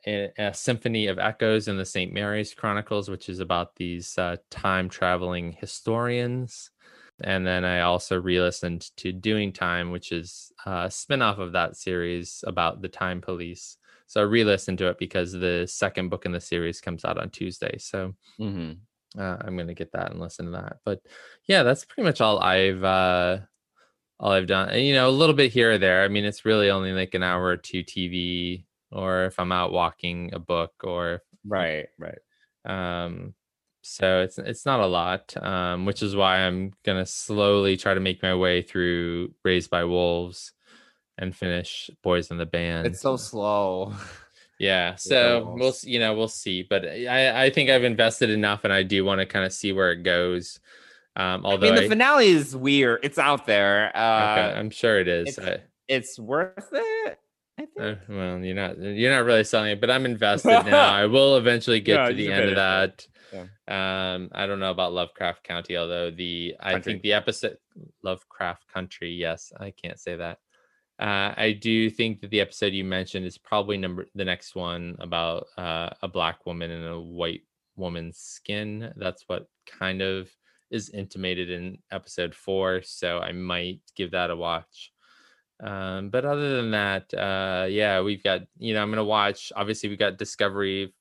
a, 0.06 0.52
symphony 0.54 1.08
of 1.08 1.18
echoes 1.18 1.66
in 1.66 1.76
the 1.76 1.84
st 1.84 2.12
mary's 2.12 2.54
chronicles 2.54 3.08
which 3.10 3.28
is 3.28 3.40
about 3.40 3.74
these 3.74 4.16
uh, 4.18 4.36
time 4.50 4.88
traveling 4.88 5.52
historians 5.60 6.70
and 7.24 7.44
then 7.44 7.64
i 7.64 7.80
also 7.80 8.20
re-listened 8.20 8.90
to 8.96 9.10
doing 9.12 9.52
time 9.52 9.90
which 9.90 10.12
is 10.12 10.52
a 10.66 10.88
spin-off 10.90 11.38
of 11.38 11.52
that 11.52 11.76
series 11.76 12.44
about 12.46 12.80
the 12.82 12.88
time 12.88 13.20
police. 13.20 13.78
So 14.06 14.20
i 14.20 14.24
re-listened 14.24 14.78
to 14.78 14.88
it 14.88 14.98
because 14.98 15.32
the 15.32 15.66
second 15.68 16.10
book 16.10 16.26
in 16.26 16.32
the 16.32 16.40
series 16.40 16.80
comes 16.80 17.04
out 17.04 17.18
on 17.18 17.30
tuesday 17.30 17.76
so 17.78 18.14
hmm 18.38 18.74
uh, 19.18 19.36
i'm 19.40 19.56
going 19.56 19.68
to 19.68 19.74
get 19.74 19.92
that 19.92 20.10
and 20.10 20.20
listen 20.20 20.46
to 20.46 20.52
that. 20.52 20.78
But 20.84 21.00
yeah 21.46 21.62
that's 21.62 21.84
pretty 21.84 22.06
much 22.06 22.20
all 22.20 22.38
i've 22.38 22.82
uh 22.82 23.38
all 24.18 24.32
i've 24.32 24.46
done. 24.46 24.70
And 24.70 24.84
you 24.84 24.94
know 24.94 25.08
a 25.08 25.10
little 25.10 25.34
bit 25.34 25.52
here 25.52 25.72
or 25.72 25.78
there. 25.78 26.02
I 26.02 26.08
mean 26.08 26.24
it's 26.24 26.44
really 26.44 26.70
only 26.70 26.92
like 26.92 27.14
an 27.14 27.22
hour 27.22 27.44
or 27.44 27.56
two 27.56 27.82
tv 27.82 28.64
or 28.92 29.24
if 29.24 29.38
i'm 29.38 29.52
out 29.52 29.72
walking 29.72 30.30
a 30.32 30.38
book 30.38 30.72
or 30.84 31.22
right 31.44 31.86
right. 31.98 32.18
um 32.64 33.34
so 33.82 34.22
it's 34.22 34.38
it's 34.38 34.64
not 34.64 34.80
a 34.80 34.86
lot 34.86 35.36
um 35.42 35.86
which 35.86 36.02
is 36.02 36.14
why 36.14 36.38
i'm 36.38 36.72
gonna 36.84 37.06
slowly 37.06 37.76
try 37.76 37.94
to 37.94 38.00
make 38.00 38.22
my 38.22 38.34
way 38.34 38.62
through 38.62 39.32
raised 39.44 39.70
by 39.70 39.84
wolves 39.84 40.52
and 41.18 41.34
finish 41.34 41.90
boys 42.02 42.30
in 42.30 42.38
the 42.38 42.46
band. 42.46 42.86
It's 42.86 43.00
so 43.00 43.16
slow 43.16 43.94
yeah 44.58 44.94
so 44.94 45.54
we'll 45.56 45.74
you 45.82 45.98
know 45.98 46.14
we'll 46.14 46.28
see 46.28 46.62
but 46.62 46.84
i 46.86 47.44
i 47.44 47.50
think 47.50 47.68
i've 47.70 47.84
invested 47.84 48.30
enough 48.30 48.64
and 48.64 48.72
i 48.72 48.82
do 48.82 49.04
want 49.04 49.20
to 49.20 49.26
kind 49.26 49.44
of 49.44 49.52
see 49.52 49.72
where 49.72 49.92
it 49.92 50.02
goes 50.02 50.60
um 51.16 51.44
i 51.44 51.50
although 51.50 51.66
mean 51.66 51.74
the 51.76 51.84
I- 51.84 51.88
finale 51.88 52.28
is 52.28 52.56
weird 52.56 53.00
it's 53.02 53.18
out 53.18 53.46
there 53.46 53.94
uh 53.96 54.32
okay, 54.32 54.58
i'm 54.58 54.70
sure 54.70 54.98
it 54.98 55.08
is 55.08 55.28
it's, 55.28 55.38
I- 55.38 55.62
it's 55.88 56.18
worth 56.18 56.68
it 56.72 57.18
I 57.58 57.64
think. 57.64 57.70
Uh, 57.80 57.94
well, 58.10 58.38
you're 58.40 58.54
not 58.54 58.78
you're 58.78 59.10
not 59.10 59.24
really 59.24 59.42
selling 59.42 59.70
it, 59.70 59.80
but 59.80 59.90
I'm 59.90 60.04
invested 60.04 60.50
now. 60.66 60.90
I 60.92 61.06
will 61.14 61.38
eventually 61.38 61.80
get 61.80 61.94
Yeah, 61.94 62.08
to 62.10 62.14
the 62.14 62.30
end 62.30 62.50
of 62.50 62.56
that. 62.56 63.06
Um, 63.66 64.28
I 64.34 64.46
don't 64.46 64.60
know 64.60 64.70
about 64.70 64.92
Lovecraft 64.92 65.42
County, 65.42 65.74
although 65.78 66.10
the 66.10 66.54
I 66.60 66.72
Country. 66.72 66.92
think 66.92 67.02
the 67.02 67.14
episode 67.14 67.56
Lovecraft 68.02 68.68
Country, 68.68 69.10
yes, 69.10 69.54
I 69.58 69.70
can't 69.70 69.98
say 69.98 70.16
that. 70.16 70.38
Uh, 70.98 71.34
I 71.36 71.58
do 71.60 71.90
think 71.90 72.20
that 72.20 72.30
the 72.30 72.40
episode 72.40 72.72
you 72.72 72.84
mentioned 72.84 73.26
is 73.26 73.36
probably 73.36 73.76
number 73.76 74.06
the 74.14 74.24
next 74.24 74.54
one 74.54 74.96
about 74.98 75.46
uh, 75.58 75.90
a 76.02 76.08
black 76.08 76.46
woman 76.46 76.70
in 76.70 76.84
a 76.84 77.00
white 77.00 77.42
woman's 77.76 78.18
skin. 78.18 78.92
That's 78.96 79.24
what 79.26 79.46
kind 79.66 80.00
of 80.00 80.30
is 80.70 80.90
intimated 80.90 81.50
in 81.50 81.78
episode 81.92 82.34
four. 82.34 82.80
So 82.82 83.18
I 83.18 83.32
might 83.32 83.80
give 83.94 84.12
that 84.12 84.30
a 84.30 84.36
watch. 84.36 84.92
Um, 85.62 86.10
but 86.10 86.24
other 86.24 86.56
than 86.56 86.70
that, 86.72 87.12
uh, 87.14 87.66
yeah, 87.68 88.00
we've 88.00 88.22
got 88.22 88.42
you 88.58 88.74
know 88.74 88.82
I'm 88.82 88.90
gonna 88.90 89.04
watch. 89.04 89.52
Obviously, 89.54 89.88
we 89.88 89.96
got 89.96 90.18
Discovery 90.18 90.94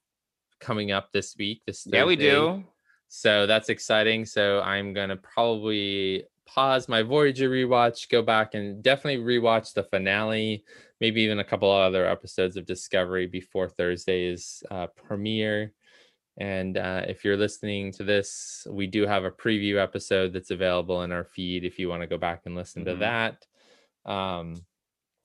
coming 0.60 0.92
up 0.92 1.12
this 1.12 1.36
week. 1.38 1.62
This 1.66 1.88
Yeah, 1.90 2.06
we 2.06 2.16
do. 2.16 2.64
So 3.08 3.48
that's 3.48 3.70
exciting. 3.70 4.26
So 4.26 4.62
I'm 4.62 4.94
gonna 4.94 5.18
probably 5.18 6.26
pause 6.46 6.88
my 6.88 7.02
Voyager 7.02 7.50
rewatch, 7.50 8.10
go 8.10 8.22
back 8.22 8.54
and 8.54 8.84
definitely 8.84 9.24
rewatch 9.24 9.74
the 9.74 9.84
finale, 9.84 10.64
maybe 11.02 11.22
even 11.22 11.40
a 11.40 11.44
couple 11.44 11.72
other 11.72 12.06
episodes 12.06 12.58
of 12.58 12.66
Discovery 12.66 13.28
before 13.28 13.70
Thursday's 13.70 14.64
uh, 14.72 14.88
premiere. 14.88 15.74
And 16.38 16.78
uh, 16.78 17.06
if 17.08 17.24
you're 17.24 17.38
listening 17.38 17.92
to 17.94 18.04
this, 18.04 18.68
we 18.70 18.88
do 18.88 19.06
have 19.08 19.24
a 19.24 19.32
preview 19.32 19.82
episode 19.82 20.34
that's 20.34 20.52
available 20.52 21.04
in 21.04 21.12
our 21.12 21.24
feed 21.24 21.64
if 21.64 21.80
you 21.80 21.88
want 21.88 22.02
to 22.02 22.08
go 22.08 22.18
back 22.18 22.42
and 22.46 22.56
listen 22.56 22.84
Mhm. 22.84 22.86
to 22.86 22.96
that. 22.98 23.48
Um, 24.06 24.66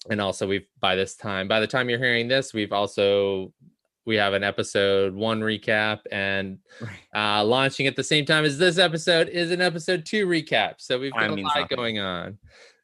and 0.09 0.21
also, 0.21 0.47
we've 0.47 0.67
by 0.79 0.95
this 0.97 1.17
time, 1.17 1.49
by 1.49 1.61
the 1.61 1.67
time 1.67 1.91
you're 1.91 1.99
hearing 1.99 2.29
this, 2.29 2.55
we've 2.55 2.73
also 2.73 3.53
we 4.11 4.17
have 4.17 4.33
an 4.33 4.43
episode 4.43 5.15
one 5.15 5.41
recap 5.41 6.01
and 6.11 6.59
uh, 7.15 7.45
launching 7.45 7.87
at 7.87 7.95
the 7.95 8.03
same 8.03 8.27
time 8.27 8.45
as 8.45 8.59
this 8.59 8.77
episode 8.77 9.29
is 9.29 9.53
an 9.53 9.61
episode 9.61 10.05
two 10.05 10.27
recap. 10.27 10.75
So 10.79 10.99
we've 10.99 11.13
got 11.13 11.31
a 11.31 11.35
lot 11.37 11.69
going 11.69 12.01
on. 12.01 12.37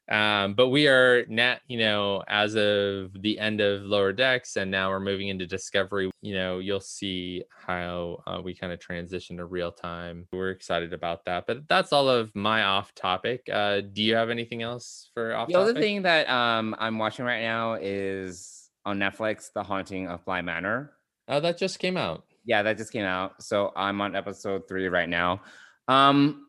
Um, 0.09 0.53
but 0.53 0.69
we 0.69 0.87
are 0.87 1.25
not, 1.27 1.59
you 1.67 1.79
know, 1.79 2.23
as 2.29 2.55
of 2.55 3.11
the 3.21 3.37
end 3.39 3.59
of 3.59 3.81
Lower 3.81 4.13
Decks, 4.13 4.55
and 4.55 4.71
now 4.71 4.89
we're 4.89 5.01
moving 5.01 5.27
into 5.27 5.45
Discovery. 5.45 6.09
You 6.21 6.33
know, 6.33 6.59
you'll 6.59 6.79
see 6.79 7.43
how 7.53 8.23
uh, 8.25 8.39
we 8.41 8.55
kind 8.55 8.71
of 8.71 8.79
transition 8.79 9.35
to 9.35 9.45
real 9.45 9.73
time. 9.73 10.29
We're 10.31 10.51
excited 10.51 10.93
about 10.93 11.25
that. 11.25 11.45
But 11.45 11.67
that's 11.67 11.91
all 11.91 12.07
of 12.07 12.33
my 12.37 12.63
off 12.63 12.95
topic. 12.95 13.49
Uh, 13.51 13.81
do 13.81 14.01
you 14.01 14.15
have 14.15 14.29
anything 14.29 14.61
else 14.61 15.09
for 15.13 15.35
off 15.35 15.49
The 15.49 15.55
other 15.55 15.73
thing 15.73 16.03
that 16.03 16.29
um, 16.29 16.73
I'm 16.79 16.97
watching 16.97 17.25
right 17.25 17.41
now 17.41 17.73
is 17.73 18.69
on 18.85 18.97
Netflix, 18.97 19.51
The 19.51 19.63
Haunting 19.63 20.07
of 20.07 20.23
Bly 20.23 20.41
Manor. 20.41 20.93
Oh, 21.27 21.39
that 21.39 21.57
just 21.57 21.79
came 21.79 21.97
out. 21.97 22.23
Yeah, 22.45 22.63
that 22.63 22.77
just 22.77 22.93
came 22.93 23.05
out. 23.05 23.43
So 23.43 23.73
I'm 23.75 23.99
on 24.01 24.15
episode 24.15 24.67
three 24.67 24.87
right 24.87 25.09
now. 25.09 25.41
Um, 25.87 26.47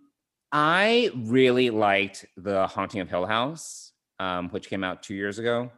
I 0.52 1.10
really 1.14 1.70
liked 1.70 2.24
The 2.36 2.66
Haunting 2.66 3.00
of 3.00 3.08
Hill 3.08 3.26
House, 3.26 3.92
um, 4.20 4.48
which 4.50 4.68
came 4.68 4.84
out 4.84 5.02
two 5.02 5.14
years 5.14 5.38
ago. 5.38 5.70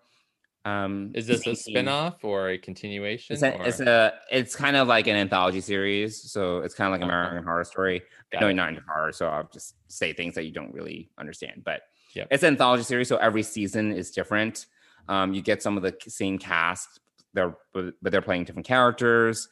Um, 0.67 1.13
Is 1.15 1.27
this 1.27 1.47
a 1.47 1.57
spin-off 1.57 2.23
or 2.23 2.51
a 2.51 2.59
continuation? 2.59 3.33
It's 3.33 3.43
a, 3.43 3.67
it's 3.67 3.81
a 3.81 4.13
it's 4.31 4.55
kind 4.55 4.77
of 4.77 4.89
like 4.89 5.07
an 5.07 5.17
anthology 5.17 5.63
series, 5.63 6.31
so 6.31 6.59
it's 6.59 6.75
kind 6.75 6.93
of 6.93 7.01
like 7.01 7.03
American 7.03 7.43
Horror 7.43 7.65
Story. 7.65 8.03
Got 8.31 8.43
no, 8.43 8.49
it. 8.49 8.55
not 8.55 8.69
into 8.69 8.83
horror, 8.87 9.11
so 9.13 9.27
I'll 9.27 9.49
just 9.51 9.77
say 9.89 10.13
things 10.13 10.35
that 10.35 10.45
you 10.45 10.53
don't 10.53 10.73
really 10.75 11.11
understand. 11.19 11.63
But 11.65 11.81
Yep. 12.15 12.29
it's 12.31 12.43
an 12.43 12.49
anthology 12.55 12.83
series, 12.83 13.09
so 13.09 13.17
every 13.17 13.43
season 13.43 13.93
is 13.93 14.11
different. 14.11 14.67
Um, 15.09 15.33
you 15.33 15.41
get 15.43 15.63
some 15.63 15.77
of 15.79 15.83
the 15.83 15.97
same 16.09 16.39
cast, 16.39 17.01
they're 17.35 17.57
but, 17.73 17.95
they're 18.03 18.23
playing 18.23 18.45
different 18.45 18.67
characters. 18.67 19.49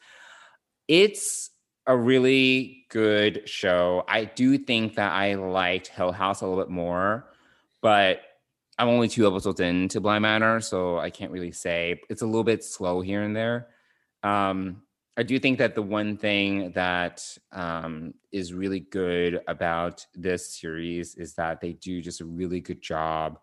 It's 0.87 1.51
a 1.87 1.95
really 1.95 2.85
good 2.89 3.47
show. 3.49 4.03
I 4.07 4.25
do 4.25 4.57
think 4.57 4.95
that 4.95 5.11
I 5.11 5.35
liked 5.35 5.87
Hill 5.87 6.11
House 6.11 6.41
a 6.41 6.47
little 6.47 6.63
bit 6.63 6.69
more, 6.69 7.31
but 7.81 8.21
I'm 8.77 8.89
only 8.89 9.07
two 9.07 9.27
episodes 9.27 9.59
into 9.59 9.99
Bly 9.99 10.19
Manor, 10.19 10.61
so 10.61 10.99
I 10.99 11.09
can't 11.09 11.31
really 11.31 11.51
say. 11.51 11.99
It's 12.09 12.21
a 12.21 12.25
little 12.25 12.43
bit 12.43 12.63
slow 12.63 13.01
here 13.01 13.23
and 13.23 13.35
there. 13.35 13.67
Um, 14.23 14.83
I 15.17 15.23
do 15.23 15.37
think 15.37 15.57
that 15.57 15.75
the 15.75 15.81
one 15.81 16.15
thing 16.15 16.71
that 16.71 17.21
um, 17.51 18.13
is 18.31 18.53
really 18.53 18.79
good 18.79 19.41
about 19.49 20.05
this 20.15 20.55
series 20.57 21.15
is 21.15 21.33
that 21.33 21.59
they 21.59 21.73
do 21.73 22.01
just 22.01 22.21
a 22.21 22.25
really 22.25 22.61
good 22.61 22.81
job 22.81 23.37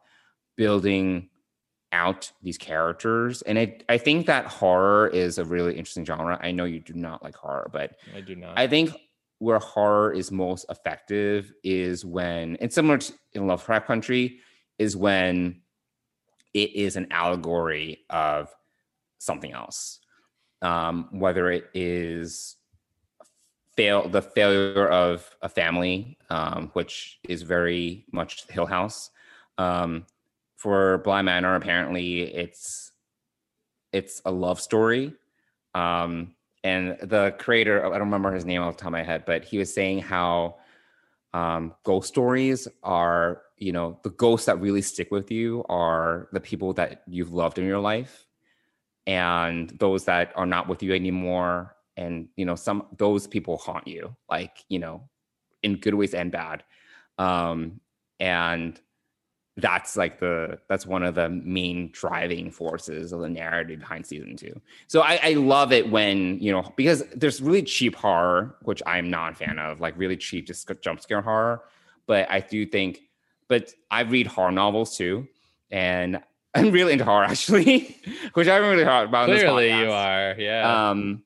building 0.57 1.29
out 1.93 2.31
these 2.43 2.59
characters. 2.59 3.43
And 3.43 3.59
I, 3.59 3.79
I 3.89 3.99
think 3.99 4.27
that 4.27 4.47
horror 4.47 5.09
is 5.09 5.39
a 5.39 5.45
really 5.45 5.75
interesting 5.75 6.05
genre. 6.05 6.39
I 6.41 6.51
know 6.51 6.65
you 6.65 6.81
do 6.81 6.95
not 6.95 7.23
like 7.23 7.35
horror, 7.35 7.71
but 7.73 7.97
I 8.15 8.21
do 8.21 8.37
not. 8.37 8.59
I 8.59 8.67
think 8.67 8.91
where 9.39 9.59
horror 9.59 10.13
is 10.13 10.31
most 10.33 10.67
effective 10.69 11.53
is 11.63 12.05
when, 12.05 12.57
and 12.57 12.73
similar 12.73 12.99
to 12.99 13.13
in 13.35 13.47
Lovecraft 13.47 13.87
Country, 13.87 14.41
is 14.79 14.97
when 14.97 15.61
it 16.55 16.75
is 16.75 16.97
an 16.97 17.07
allegory 17.11 18.05
of 18.11 18.55
something 19.19 19.53
else. 19.53 20.01
Um, 20.63 21.09
whether 21.13 21.51
it 21.51 21.67
is 21.75 22.57
fail 23.77 24.09
the 24.09 24.23
failure 24.23 24.89
of 24.89 25.37
a 25.43 25.49
family, 25.49 26.17
um, 26.31 26.71
which 26.73 27.19
is 27.29 27.43
very 27.43 28.07
much 28.11 28.47
Hill 28.49 28.67
House. 28.67 29.11
Um, 29.59 30.07
for 30.57 30.99
Bly 30.99 31.23
Manor, 31.23 31.55
apparently 31.55 32.23
it's 32.23 32.93
it's 33.93 34.21
a 34.25 34.31
love 34.31 34.61
story. 34.61 35.15
Um, 35.75 36.35
and 36.65 36.97
the 37.03 37.35
creator, 37.39 37.85
I 37.87 37.91
don't 37.91 38.09
remember 38.09 38.33
his 38.33 38.45
name 38.45 38.63
off 38.63 38.77
the 38.77 38.81
top 38.81 38.89
of 38.89 38.93
my 38.93 39.03
head, 39.03 39.25
but 39.25 39.45
he 39.45 39.59
was 39.59 39.73
saying 39.73 40.01
how 40.01 40.57
um, 41.33 41.75
ghost 41.85 42.09
stories 42.09 42.67
are, 42.83 43.43
you 43.57 43.73
know, 43.73 44.01
the 44.03 44.11
ghosts 44.11 44.47
that 44.47 44.61
really 44.61 44.83
stick 44.83 45.11
with 45.11 45.31
you 45.31 45.65
are 45.69 46.29
the 46.33 46.41
people 46.41 46.73
that 46.75 47.03
you've 47.07 47.33
loved 47.33 47.59
in 47.59 47.67
your 47.67 47.79
life 47.79 48.27
and 49.07 49.71
those 49.79 50.05
that 50.07 50.33
are 50.35 50.47
not 50.47 50.69
with 50.69 50.83
you 50.83 50.93
anymore. 50.93 51.77
And, 51.97 52.29
you 52.37 52.45
know, 52.45 52.57
some 52.57 52.87
those 52.97 53.27
people 53.27 53.59
haunt 53.59 53.87
you, 53.87 54.17
like, 54.29 54.65
you 54.69 54.79
know, 54.79 55.09
in 55.63 55.77
good 55.77 55.95
ways 55.95 56.15
and 56.15 56.33
bad. 56.33 56.65
Um, 57.19 57.81
and 58.19 58.81
that's 59.59 59.97
like 59.97 60.21
the 60.21 60.59
that's 60.69 60.87
one 60.87 61.03
of 61.03 61.15
the 61.15 61.31
main 61.31 61.91
driving 61.93 62.51
forces 62.51 63.13
of 63.13 63.21
the 63.21 63.29
narrative 63.29 63.81
behind 63.81 64.05
season 64.05 64.37
two. 64.37 64.61
So 64.87 65.01
I, 65.01 65.19
I 65.23 65.33
love 65.33 65.73
it 65.73 65.91
when 65.91 66.39
you 66.41 66.53
know 66.53 66.73
because 66.77 67.05
there's 67.15 67.41
really 67.41 67.63
cheap 67.63 67.95
horror, 67.95 68.57
which 68.63 68.83
I'm 68.87 69.09
not 69.09 69.33
a 69.33 69.35
fan 69.35 69.59
of, 69.59 69.81
like 69.81 69.97
really 69.97 70.17
cheap 70.17 70.47
just 70.47 70.71
jump 70.83 71.01
scare 71.01 71.23
horror. 71.23 71.63
But 72.07 72.31
I 72.31 72.41
do 72.41 72.67
think, 72.67 73.01
but 73.49 73.73
I 73.91 74.03
read 74.03 74.27
horror 74.27 74.53
novels 74.53 74.97
too, 74.97 75.27
and 75.71 76.21
I'm 76.55 76.71
really 76.71 76.93
into 76.93 77.07
horror 77.07 77.25
actually, 77.25 77.97
which 78.35 78.49
I 78.49 78.55
haven't 78.55 78.71
really 78.71 78.85
talked 78.85 79.09
about. 79.09 79.29
in 79.29 79.35
this 79.37 79.43
Clearly, 79.43 79.69
you 79.69 79.91
are. 79.91 80.35
Yeah. 80.39 80.91
Um, 80.91 81.23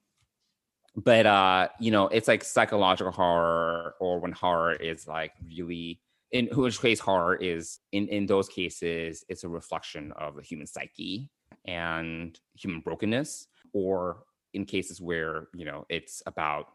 but 0.95 1.27
uh, 1.27 1.69
you 1.81 1.91
know, 1.91 2.07
it's 2.07 2.29
like 2.29 2.45
psychological 2.45 3.13
horror, 3.13 3.97
or 3.99 4.21
when 4.21 4.31
horror 4.31 4.73
is 4.73 5.09
like 5.09 5.33
really 5.49 6.01
in 6.33 6.47
which 6.53 6.81
case 6.81 7.01
horror 7.01 7.37
is 7.37 7.81
in 7.93 8.09
in 8.09 8.27
those 8.27 8.49
cases, 8.49 9.25
it's 9.29 9.45
a 9.45 9.49
reflection 9.49 10.13
of 10.17 10.37
the 10.37 10.43
human 10.43 10.67
psyche 10.67 11.31
and 11.67 12.39
human 12.55 12.81
brokenness, 12.81 13.47
or 13.73 14.25
in 14.55 14.65
cases 14.65 15.01
where 15.01 15.49
you 15.55 15.65
know 15.65 15.85
it's 15.89 16.23
about 16.27 16.67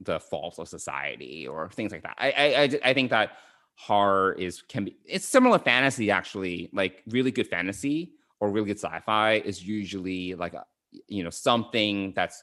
the 0.00 0.20
faults 0.20 0.58
of 0.58 0.68
society 0.68 1.46
or 1.46 1.70
things 1.70 1.92
like 1.92 2.02
that. 2.02 2.16
I 2.18 2.30
I 2.30 2.90
I, 2.90 2.94
think 2.94 3.10
that 3.10 3.38
horror 3.76 4.32
is 4.38 4.62
can 4.62 4.84
be 4.84 4.96
it's 5.06 5.24
similar 5.24 5.58
fantasy 5.58 6.10
actually 6.10 6.68
like 6.72 7.02
really 7.08 7.30
good 7.30 7.46
fantasy 7.46 8.12
or 8.40 8.50
really 8.50 8.66
good 8.66 8.78
sci-fi 8.78 9.34
is 9.34 9.66
usually 9.66 10.34
like 10.34 10.54
a 10.54 10.64
you 11.08 11.22
know 11.22 11.30
something 11.30 12.12
that's 12.14 12.42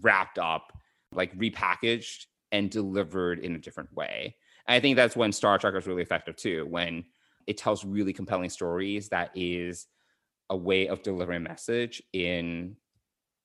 wrapped 0.00 0.38
up 0.38 0.72
like 1.12 1.36
repackaged 1.36 2.26
and 2.50 2.70
delivered 2.70 3.38
in 3.38 3.54
a 3.54 3.58
different 3.58 3.92
way 3.92 4.34
i 4.68 4.80
think 4.80 4.96
that's 4.96 5.16
when 5.16 5.32
star 5.32 5.58
trek 5.58 5.74
is 5.74 5.86
really 5.86 6.02
effective 6.02 6.36
too 6.36 6.66
when 6.66 7.04
it 7.46 7.56
tells 7.56 7.84
really 7.84 8.12
compelling 8.12 8.50
stories 8.50 9.08
that 9.08 9.30
is 9.34 9.86
a 10.50 10.56
way 10.56 10.86
of 10.88 11.02
delivering 11.02 11.44
a 11.44 11.48
message 11.48 12.02
in 12.12 12.76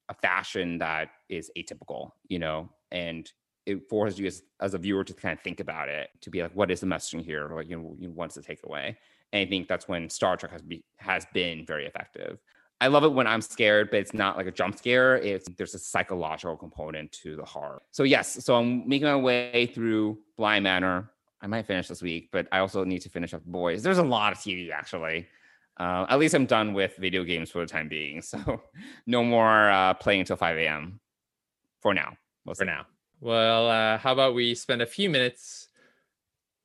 a 0.10 0.14
fashion 0.14 0.78
that 0.78 1.10
is 1.30 1.52
atypical 1.58 2.12
you 2.28 2.40
know? 2.40 2.70
And 2.92 3.30
it 3.66 3.90
forces 3.90 4.18
you 4.18 4.28
as, 4.28 4.44
as 4.62 4.74
a 4.74 4.78
viewer 4.78 5.04
to 5.04 5.14
kind 5.14 5.38
of 5.38 5.44
think 5.44 5.60
about 5.60 5.90
it 5.90 6.10
to 6.22 6.30
be 6.30 6.42
like 6.42 6.54
what 6.54 6.72
is 6.72 6.80
the 6.80 6.88
messaging 6.88 7.24
here? 7.24 7.52
Like 7.54 7.70
you 7.70 7.78
know 7.78 8.10
what's 8.14 8.36
the 8.36 8.42
takeaway 8.42 8.96
and 9.34 9.46
i 9.46 9.50
think 9.50 9.68
that's 9.68 9.88
when 9.88 10.10
star 10.10 10.38
trek 10.38 10.52
has 10.52 10.62
be 10.62 10.84
has 10.98 11.26
been 11.34 11.66
very 11.66 11.86
effective 11.86 12.40
i 12.82 12.88
love 12.88 13.04
it 13.04 13.12
when 13.12 13.28
i'm 13.28 13.42
scared 13.42 13.90
but 13.90 14.00
it's 14.00 14.14
not 14.14 14.38
like 14.38 14.48
a 14.48 14.52
jump 14.52 14.78
scare 14.78 15.18
it's 15.18 15.48
there's 15.58 15.74
a 15.74 15.80
psychological 15.80 16.56
component 16.56 17.12
to 17.12 17.36
the 17.36 17.46
horror 17.46 17.82
so 17.92 18.04
yes 18.04 18.44
so 18.44 18.56
i'm 18.56 18.88
making 18.88 19.08
my 19.08 19.16
way 19.16 19.70
through 19.74 20.18
bly 20.38 20.60
manor 20.60 21.12
i 21.42 21.48
might 21.48 21.66
finish 21.66 21.88
this 21.88 22.02
week 22.02 22.30
but 22.32 22.48
i 22.52 22.60
also 22.60 22.84
need 22.84 23.00
to 23.00 23.10
finish 23.10 23.34
up 23.34 23.44
boys 23.46 23.84
there's 23.84 23.98
a 23.98 24.04
lot 24.04 24.34
of 24.34 24.40
tv 24.40 24.72
actually 24.72 25.28
uh, 25.80 26.06
at 26.10 26.18
least 26.18 26.34
i'm 26.34 26.46
done 26.46 26.74
with 26.74 26.96
video 26.98 27.24
games 27.24 27.52
for 27.52 27.60
the 27.60 27.68
time 27.68 27.88
being 27.88 28.22
so 28.22 28.62
no 29.08 29.24
more 29.24 29.70
uh, 29.70 29.94
playing 29.94 30.22
until 30.22 30.36
5 30.38 30.58
a.m 30.58 31.00
for 31.82 31.94
now 31.94 32.18
We'll 32.48 32.56
for 32.56 32.64
now. 32.64 32.86
Well, 33.20 33.70
uh, 33.70 33.98
how 33.98 34.14
about 34.14 34.34
we 34.34 34.56
spend 34.56 34.82
a 34.82 34.86
few 34.86 35.10
minutes 35.10 35.68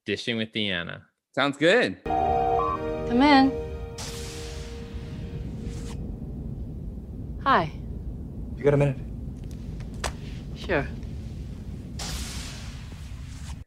dishing 0.07 0.37
with 0.37 0.53
Deanna? 0.53 1.03
Sounds 1.35 1.57
good. 1.57 2.03
Come 2.05 3.21
in. 3.21 3.72
Hi. 7.45 7.73
You 8.57 8.65
got 8.65 8.75
a 8.75 8.77
minute? 8.77 8.97
Sure. 10.57 10.87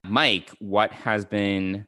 Mike, 0.04 0.52
what 0.60 0.92
has 0.92 1.26
been 1.26 1.86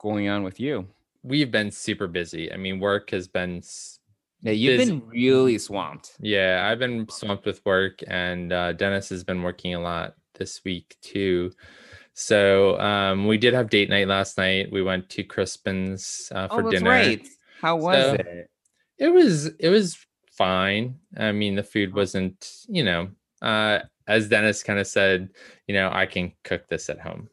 going 0.00 0.28
on 0.28 0.42
with 0.42 0.58
you? 0.58 0.86
We've 1.22 1.50
been 1.50 1.70
super 1.70 2.06
busy. 2.08 2.52
I 2.52 2.56
mean, 2.56 2.80
work 2.80 3.10
has 3.10 3.28
been. 3.28 3.58
s- 3.58 3.98
Yeah, 4.42 4.52
you've 4.52 4.78
busy. 4.78 4.92
been 4.92 5.08
really 5.08 5.58
swamped. 5.58 6.12
Yeah, 6.20 6.66
I've 6.70 6.78
been 6.78 7.08
swamped 7.08 7.44
with 7.46 7.64
work, 7.64 8.00
and 8.08 8.52
uh, 8.52 8.72
Dennis 8.72 9.08
has 9.10 9.22
been 9.24 9.42
working 9.42 9.74
a 9.74 9.80
lot 9.80 10.14
this 10.34 10.62
week 10.64 10.96
too. 11.02 11.52
So 12.14 12.78
um, 12.80 13.26
we 13.26 13.38
did 13.38 13.54
have 13.54 13.70
date 13.70 13.90
night 13.90 14.08
last 14.08 14.38
night. 14.38 14.72
We 14.72 14.82
went 14.82 15.08
to 15.10 15.22
Crispin's 15.22 16.32
uh, 16.34 16.48
for 16.48 16.60
oh, 16.60 16.70
that's 16.70 16.80
dinner. 16.80 16.90
right. 16.90 17.28
How 17.60 17.76
was 17.76 17.96
So- 18.02 18.14
it? 18.14 18.50
It 19.00 19.08
was 19.10 19.46
it 19.60 19.68
was 19.68 19.96
fine. 20.38 20.98
I 21.16 21.32
mean, 21.32 21.54
the 21.56 21.62
food 21.62 21.92
wasn't, 21.94 22.64
you 22.68 22.82
know, 22.84 23.10
uh, 23.42 23.80
as 24.06 24.28
Dennis 24.28 24.62
kind 24.62 24.78
of 24.78 24.86
said, 24.86 25.30
you 25.66 25.74
know, 25.74 25.90
I 25.92 26.06
can 26.06 26.32
cook 26.44 26.68
this 26.68 26.88
at 26.88 27.00
home 27.00 27.28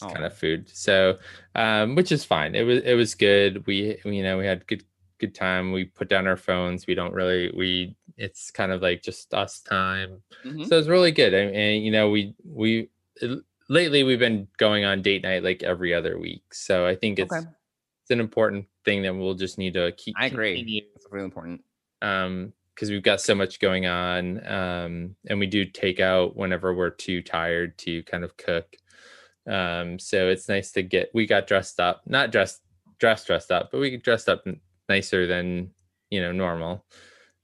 kind 0.00 0.18
Oh. 0.24 0.26
of 0.26 0.36
food. 0.36 0.68
So, 0.68 1.18
um, 1.54 1.94
which 1.94 2.10
is 2.10 2.24
fine. 2.24 2.54
It 2.56 2.64
was 2.64 2.82
it 2.82 2.94
was 2.94 3.14
good. 3.14 3.64
We 3.68 3.98
you 4.04 4.22
know 4.24 4.36
we 4.38 4.46
had 4.46 4.66
good 4.66 4.82
good 5.20 5.34
time. 5.34 5.70
We 5.72 5.84
put 5.84 6.08
down 6.08 6.26
our 6.26 6.36
phones. 6.36 6.86
We 6.88 6.94
don't 6.96 7.14
really 7.14 7.52
we 7.56 7.94
it's 8.16 8.50
kind 8.50 8.72
of 8.72 8.82
like 8.82 9.02
just 9.02 9.32
us 9.34 9.60
time. 9.60 10.22
Mhm. 10.44 10.66
So 10.68 10.78
it's 10.78 10.88
really 10.88 11.12
good. 11.12 11.32
And, 11.34 11.54
and 11.54 11.84
you 11.84 11.92
know 11.92 12.10
we 12.10 12.34
we 12.44 12.90
it- 13.22 13.44
lately 13.68 14.02
we've 14.02 14.18
been 14.18 14.48
going 14.58 14.84
on 14.84 15.02
date 15.02 15.22
night 15.22 15.44
like 15.44 15.62
every 15.62 15.94
other 15.94 16.18
week. 16.18 16.52
So 16.52 16.84
I 16.86 16.96
think 16.96 17.18
it's 17.20 17.32
Okay. 17.32 17.46
it's 18.02 18.10
an 18.10 18.20
important 18.20 18.66
thing 18.84 19.02
that 19.02 19.14
we'll 19.14 19.34
just 19.34 19.56
need 19.58 19.74
to 19.74 19.92
keep. 19.92 20.14
I 20.18 20.26
agree. 20.26 20.82
It's 20.96 21.06
really 21.12 21.24
important. 21.24 21.62
Um 22.02 22.52
because 22.74 22.90
we've 22.90 23.02
got 23.02 23.20
so 23.20 23.34
much 23.34 23.58
going 23.58 23.86
on 23.86 24.46
um 24.46 25.16
and 25.28 25.38
we 25.38 25.46
do 25.46 25.64
take 25.64 25.98
out 25.98 26.36
whenever 26.36 26.74
we're 26.74 26.90
too 26.90 27.22
tired 27.22 27.76
to 27.78 28.02
kind 28.04 28.24
of 28.24 28.36
cook. 28.36 28.76
Um 29.48 29.98
so 29.98 30.28
it's 30.28 30.48
nice 30.48 30.72
to 30.72 30.82
get 30.82 31.10
we 31.14 31.26
got 31.26 31.46
dressed 31.46 31.80
up 31.80 32.02
not 32.06 32.30
dressed 32.32 32.60
dressed 32.98 33.26
dressed 33.26 33.50
up 33.50 33.70
but 33.70 33.80
we 33.80 33.96
dressed 33.96 34.28
up 34.28 34.44
nicer 34.88 35.26
than 35.26 35.70
you 36.10 36.20
know 36.20 36.32
normal. 36.32 36.84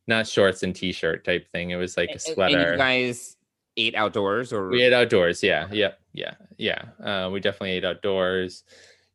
Not 0.08 0.26
shorts 0.26 0.62
and 0.64 0.74
t-shirt 0.74 1.24
type 1.24 1.50
thing 1.52 1.70
it 1.70 1.76
was 1.76 1.96
like 1.96 2.10
a 2.10 2.18
sweater 2.18 2.58
And 2.58 2.72
you 2.72 2.78
guys 2.78 3.36
ate 3.76 3.94
outdoors 3.94 4.52
or? 4.52 4.68
We 4.68 4.82
ate 4.82 4.92
outdoors 4.92 5.42
yeah 5.42 5.68
yeah 5.70 5.92
yeah 6.12 6.34
yeah. 6.58 6.82
Uh, 7.02 7.30
we 7.30 7.40
definitely 7.40 7.72
ate 7.72 7.84
outdoors 7.84 8.64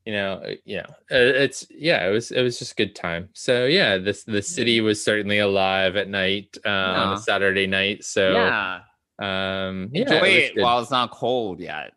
you 0.07 0.13
know 0.13 0.35
uh, 0.35 0.53
know 0.77 0.85
uh, 1.11 1.43
it's 1.43 1.67
yeah 1.69 2.07
it 2.07 2.11
was 2.11 2.31
it 2.31 2.41
was 2.41 2.57
just 2.57 2.71
a 2.71 2.75
good 2.75 2.95
time 2.95 3.27
so 3.33 3.65
yeah 3.65 3.97
this 3.97 4.23
the 4.23 4.41
city 4.41 4.79
was 4.79 5.03
certainly 5.03 5.39
alive 5.39 5.97
at 5.97 6.07
night 6.07 6.57
uh, 6.65 6.69
on 7.01 7.13
a 7.13 7.17
saturday 7.19 7.67
night 7.67 8.05
so 8.05 8.31
yeah. 8.31 8.79
um 9.19 9.89
yeah, 9.91 10.03
Enjoy 10.03 10.27
it 10.27 10.55
good. 10.55 10.63
while 10.63 10.79
it's 10.79 10.91
not 10.91 11.11
cold 11.11 11.59
yet. 11.59 11.91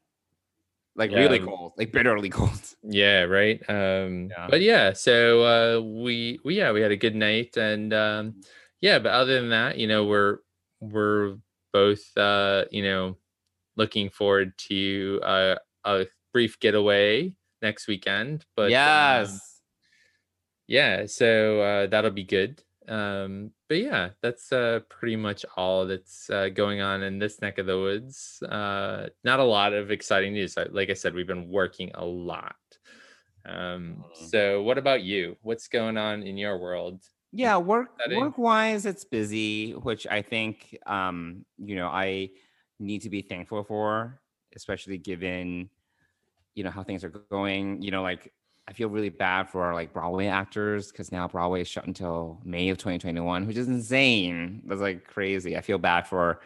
Like 0.96 1.12
Yeah, 1.12 1.20
really 1.20 1.38
cold, 1.38 1.74
like 1.78 1.92
bitterly 1.92 2.30
cold. 2.38 2.60
yeah 2.82 3.22
right 3.22 3.62
um 3.70 4.28
Yeah. 4.34 4.48
but 4.50 4.60
yeah 4.60 4.92
so 4.92 5.16
uh 5.54 5.80
we 6.02 6.40
we 6.44 6.56
yeah 6.58 6.72
we 6.72 6.80
had 6.82 6.90
a 6.90 6.96
good 6.96 7.14
night 7.14 7.56
and 7.56 7.94
um 7.94 8.40
yeah 8.80 8.98
but 8.98 9.12
other 9.12 9.40
than 9.40 9.50
that 9.50 9.78
you 9.78 9.86
know 9.86 10.04
we're 10.04 10.38
we're 10.80 11.36
both 11.72 12.02
uh 12.16 12.64
you 12.72 12.82
know 12.82 13.16
looking 13.76 14.10
forward 14.10 14.52
to 14.68 15.20
uh, 15.22 15.54
a 15.84 16.06
brief 16.32 16.58
getaway 16.58 17.32
next 17.62 17.86
weekend 17.88 18.44
but 18.56 18.64
um, 18.64 18.70
yes. 18.70 19.60
yeah 20.66 21.06
so 21.06 21.60
uh 21.60 21.86
that'll 21.86 22.10
be 22.10 22.24
good. 22.24 22.62
Um 22.88 23.52
but 23.68 23.78
yeah 23.78 24.10
that's 24.22 24.52
uh 24.52 24.80
pretty 24.88 25.14
much 25.16 25.44
all 25.56 25.86
that's 25.86 26.28
uh, 26.30 26.48
going 26.48 26.80
on 26.80 27.02
in 27.02 27.18
this 27.18 27.40
neck 27.40 27.58
of 27.58 27.66
the 27.66 27.78
woods. 27.78 28.42
Uh 28.42 29.08
not 29.22 29.38
a 29.40 29.44
lot 29.44 29.72
of 29.74 29.90
exciting 29.90 30.32
news 30.32 30.56
Like- 30.56 30.90
i 30.90 30.94
said 30.94 31.14
we've 31.14 31.26
been 31.26 31.48
working 31.48 31.90
a 31.94 32.04
lot. 32.04 32.56
Um 33.44 34.04
Mhm. 34.04 34.30
so 34.30 34.62
what 34.62 34.78
about 34.78 35.02
you? 35.02 35.36
What's 35.42 35.68
going 35.68 35.96
on 35.96 36.22
in 36.22 36.36
your 36.36 36.58
world? 36.58 37.04
Yeah 37.32 37.58
work 37.58 37.90
work 38.10 38.38
wise 38.38 38.86
it's 38.86 39.04
busy 39.04 39.70
which 39.72 40.04
i 40.08 40.20
think 40.20 40.76
um 40.84 41.44
you 41.58 41.76
know 41.76 41.86
i 41.86 42.30
need 42.80 43.02
to 43.02 43.10
be 43.10 43.22
thankful 43.22 43.62
for 43.62 44.20
especially 44.56 44.98
given 44.98 45.70
you 46.54 46.64
know 46.64 46.70
how 46.70 46.82
things 46.82 47.04
are 47.04 47.08
going 47.08 47.80
you 47.82 47.90
know 47.90 48.02
like 48.02 48.32
i 48.68 48.72
feel 48.72 48.88
really 48.88 49.08
bad 49.08 49.48
for 49.48 49.64
our 49.64 49.74
like 49.74 49.92
broadway 49.92 50.26
actors 50.26 50.90
because 50.90 51.12
now 51.12 51.26
broadway 51.26 51.60
is 51.60 51.68
shut 51.68 51.86
until 51.86 52.40
may 52.44 52.68
of 52.68 52.78
2021 52.78 53.46
which 53.46 53.56
is 53.56 53.68
insane 53.68 54.62
that's 54.66 54.80
like 54.80 55.06
crazy 55.06 55.56
i 55.56 55.60
feel 55.60 55.78
bad 55.78 56.06
for 56.06 56.40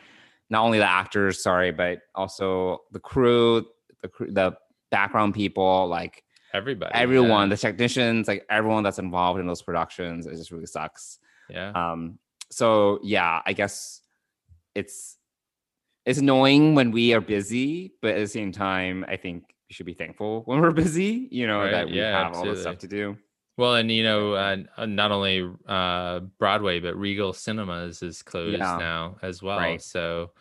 not 0.50 0.62
only 0.62 0.78
the 0.78 0.88
actors 0.88 1.42
sorry 1.42 1.70
but 1.70 2.00
also 2.14 2.82
the 2.92 3.00
crew 3.00 3.66
the 4.02 4.08
crew 4.08 4.30
the 4.30 4.54
background 4.90 5.34
people 5.34 5.88
like 5.88 6.24
everybody 6.54 6.94
everyone, 6.94 7.48
yeah. 7.48 7.56
the 7.56 7.60
technicians, 7.60 8.28
like 8.28 8.46
everyone 8.48 8.82
that's 8.82 8.98
involved 8.98 9.40
in 9.40 9.46
those 9.46 9.60
productions, 9.60 10.26
it 10.26 10.36
just 10.36 10.52
really 10.52 10.66
sucks. 10.66 11.18
yeah 11.50 11.70
Um, 11.70 12.18
so 12.50 13.00
yeah, 13.02 13.42
I 13.44 13.52
guess 13.52 14.00
it's 14.74 15.18
it's 16.06 16.18
annoying 16.18 16.74
when 16.74 16.90
we 16.90 17.12
are 17.14 17.20
busy, 17.20 17.94
but 18.00 18.14
at 18.14 18.20
the 18.20 18.28
same 18.28 18.52
time, 18.52 19.04
I 19.08 19.16
think 19.16 19.53
we 19.68 19.74
should 19.74 19.86
be 19.86 19.94
thankful 19.94 20.42
when 20.46 20.60
we're 20.60 20.70
busy. 20.84 21.28
You 21.30 21.46
know 21.46 21.60
Right, 21.60 21.70
that 21.72 21.88
we 21.88 21.96
yeah, 21.96 22.24
have 22.24 22.34
all 22.34 22.44
this 22.44 22.62
stuff 22.62 22.78
to 22.78 22.88
do. 22.88 23.16
well 23.56 23.76
and 23.76 23.90
you 23.90 24.02
know 24.02 24.32
uh, 24.34 24.56
not 24.86 25.12
only 25.12 25.48
uh 25.68 26.20
broadway 26.38 26.80
but 26.80 26.96
regal 26.96 27.32
cinemas 27.32 28.02
is 28.02 28.22
closed 28.22 28.58
Yeah. 28.58 28.76
now 28.78 29.16
as 29.22 29.42
well 29.42 29.58
Right. 29.58 29.80
so 29.82 30.32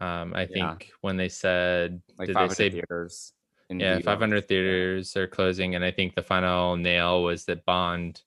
um 0.00 0.32
i 0.34 0.46
Yeah. 0.46 0.54
think 0.54 0.90
when 1.02 1.16
they 1.18 1.28
said 1.28 2.00
Like 2.18 2.28
did 2.28 2.36
they 2.36 2.48
500 2.48 2.54
say 2.54 2.70
theaters. 2.70 3.32
in 3.68 3.78
yeah 3.78 3.96
Viva. 3.98 4.12
500 4.12 4.48
theaters 4.48 5.16
are 5.16 5.26
closing 5.26 5.74
and 5.74 5.84
i 5.84 5.90
think 5.90 6.14
the 6.14 6.22
final 6.22 6.76
nail 6.78 7.22
was 7.22 7.44
that 7.44 7.64
bond 7.66 8.22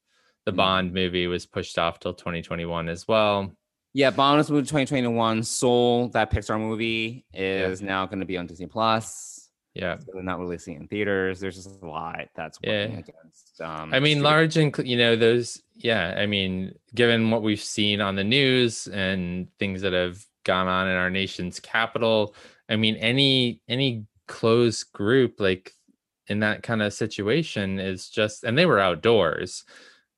the 0.45 0.51
Mhm. 0.51 0.57
bond 0.57 0.93
movie 0.93 1.25
was 1.27 1.45
pushed 1.47 1.79
off 1.79 1.99
till 1.99 2.13
2021 2.13 2.89
as 2.89 3.07
well 3.07 3.51
Yeah, 3.95 4.09
Bonus 4.11 4.49
movie 4.49 4.63
2021, 4.65 5.43
Soul, 5.43 6.09
that 6.09 6.31
Pixar 6.31 6.59
movie 6.59 7.25
is 7.33 7.79
now 7.81 8.05
going 8.07 8.19
to 8.21 8.25
be 8.25 8.37
on 8.37 8.47
Disney 8.47 8.65
Plus. 8.65 9.32
Yeah 9.73 9.97
So 9.99 10.11
they're 10.13 10.23
not 10.23 10.39
releasing 10.39 10.75
in 10.75 10.87
theaters. 10.87 11.39
There's 11.39 11.55
just 11.55 11.81
a 11.81 11.85
lot 11.87 12.27
that's 12.35 12.59
working 12.61 12.93
Yeah. 12.93 12.99
against. 12.99 13.61
Um, 13.61 13.93
i 13.93 13.99
mean 13.99 14.21
large 14.23 14.57
and 14.57 14.75
you 14.79 14.97
know 14.97 15.15
those 15.15 15.61
yeah 15.75 16.15
i 16.17 16.25
mean 16.25 16.73
given 16.95 17.29
what 17.31 17.43
we've 17.43 17.61
seen 17.61 18.01
on 18.01 18.15
the 18.15 18.23
news 18.23 18.87
and 18.87 19.47
things 19.59 19.81
that 19.83 19.93
have 19.93 20.17
gone 20.43 20.67
on 20.67 20.87
in 20.87 20.95
our 20.95 21.09
nation's 21.09 21.59
capital 21.59 22.35
i 22.69 22.75
mean 22.75 22.95
any 22.95 23.61
any 23.67 24.05
closed 24.27 24.91
group 24.93 25.39
like 25.39 25.71
in 26.27 26.39
that 26.39 26.63
kind 26.63 26.81
of 26.81 26.93
situation 26.93 27.79
is 27.79 28.09
just 28.09 28.43
and 28.43 28.57
they 28.57 28.65
were 28.65 28.79
outdoors 28.79 29.63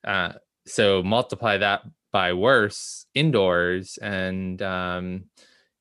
uh 0.05 0.31
so 0.65 1.03
multiply 1.03 1.57
that 1.57 1.81
by 2.11 2.31
worse 2.33 3.05
indoors 3.13 3.97
and 4.01 4.61
um 4.61 5.25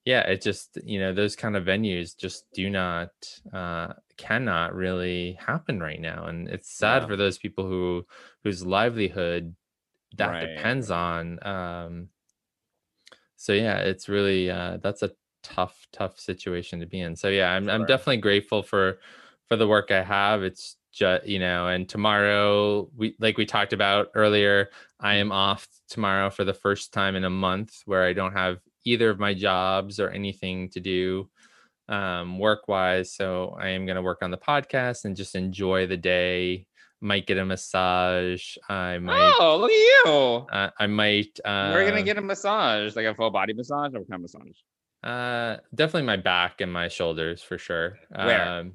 yeah 0.05 0.21
it 0.21 0.41
just 0.43 0.79
you 0.85 0.99
know 0.99 1.13
those 1.13 1.37
kind 1.37 1.57
of 1.57 1.65
venues 1.65 2.17
just 2.17 2.45
do 2.53 2.69
not 2.71 3.11
uh 3.53 3.93
cannot 4.17 4.75
really 4.75 5.33
happen 5.41 5.81
right 5.81 6.01
now 6.01 6.27
and 6.27 6.49
it's 6.49 6.71
sad 6.71 7.03
Yeah. 7.03 7.07
for 7.07 7.17
those 7.17 7.39
people 7.39 7.67
who 7.67 8.07
whose 8.43 8.65
livelihood 8.65 9.55
that 10.17 10.31
Right. 10.31 10.41
depends 10.41 10.91
on 10.91 11.39
um 11.47 12.09
so 13.37 13.53
yeah 13.53 13.79
it's 13.79 14.09
really 14.09 14.51
uh 14.51 14.79
that's 14.79 15.03
a 15.03 15.11
tough 15.43 15.87
tough 15.93 16.19
situation 16.19 16.81
to 16.81 16.87
be 16.87 17.01
in 17.01 17.15
so 17.17 17.29
yeah 17.29 17.51
i'm, 17.53 17.69
I'm 17.69 17.85
definitely 17.85 18.19
grateful 18.19 18.63
for 18.63 18.99
for 19.47 19.57
the 19.57 19.69
work 19.69 19.91
i 19.91 20.03
have 20.03 20.43
it's 20.43 20.77
just 20.93 21.27
you 21.27 21.39
know 21.39 21.69
and 21.69 21.89
tomorrow 21.89 22.89
we 22.97 23.15
like 23.19 23.37
we 23.37 23.45
talked 23.45 23.73
about 23.73 24.09
earlier 24.15 24.71
i 25.01 25.15
am 25.17 25.33
off 25.33 25.69
tomorrow 25.89 26.31
for 26.31 26.45
the 26.45 26.55
first 26.55 26.93
time 26.93 27.15
in 27.17 27.25
a 27.25 27.31
month 27.31 27.83
where 27.85 28.05
i 28.05 28.13
don't 28.13 28.33
have 28.33 28.59
either 28.85 29.11
of 29.11 29.19
my 29.19 29.35
jobs 29.35 29.99
or 30.01 30.11
anything 30.11 30.69
to 30.71 30.81
do 30.81 31.29
um 31.89 32.39
work 32.39 32.67
wise 32.69 33.13
so 33.15 33.55
i 33.61 33.69
am 33.69 33.85
going 33.85 33.97
to 33.97 34.03
work 34.03 34.23
on 34.23 34.31
the 34.31 34.39
podcast 34.39 35.05
and 35.05 35.15
just 35.17 35.35
enjoy 35.35 35.87
the 35.87 35.97
day 35.97 36.67
might 37.03 37.27
get 37.27 37.37
a 37.37 37.45
massage 37.45 38.57
i 38.71 38.97
might 38.99 39.37
Oh, 39.39 39.59
look 39.59 39.71
at 39.71 39.77
you. 40.07 40.47
uh, 40.51 40.71
i 40.79 40.87
might 40.87 41.39
uh 41.45 41.73
We're 41.75 41.85
gonna 41.85 42.03
get 42.03 42.17
a 42.17 42.23
massage, 42.23 42.97
like 42.97 43.05
a 43.05 43.15
full 43.15 43.31
body 43.31 43.53
massage 43.53 43.93
or 43.95 44.01
what 44.01 44.09
kind 44.11 44.23
of 44.25 44.33
massage? 44.33 44.57
uh 45.03 45.59
definitely 45.75 46.07
my 46.07 46.17
back 46.17 46.63
and 46.63 46.73
my 46.73 46.89
shoulders 46.89 47.43
for 47.43 47.59
sure 47.59 47.99
Where? 48.15 48.43
um 48.49 48.73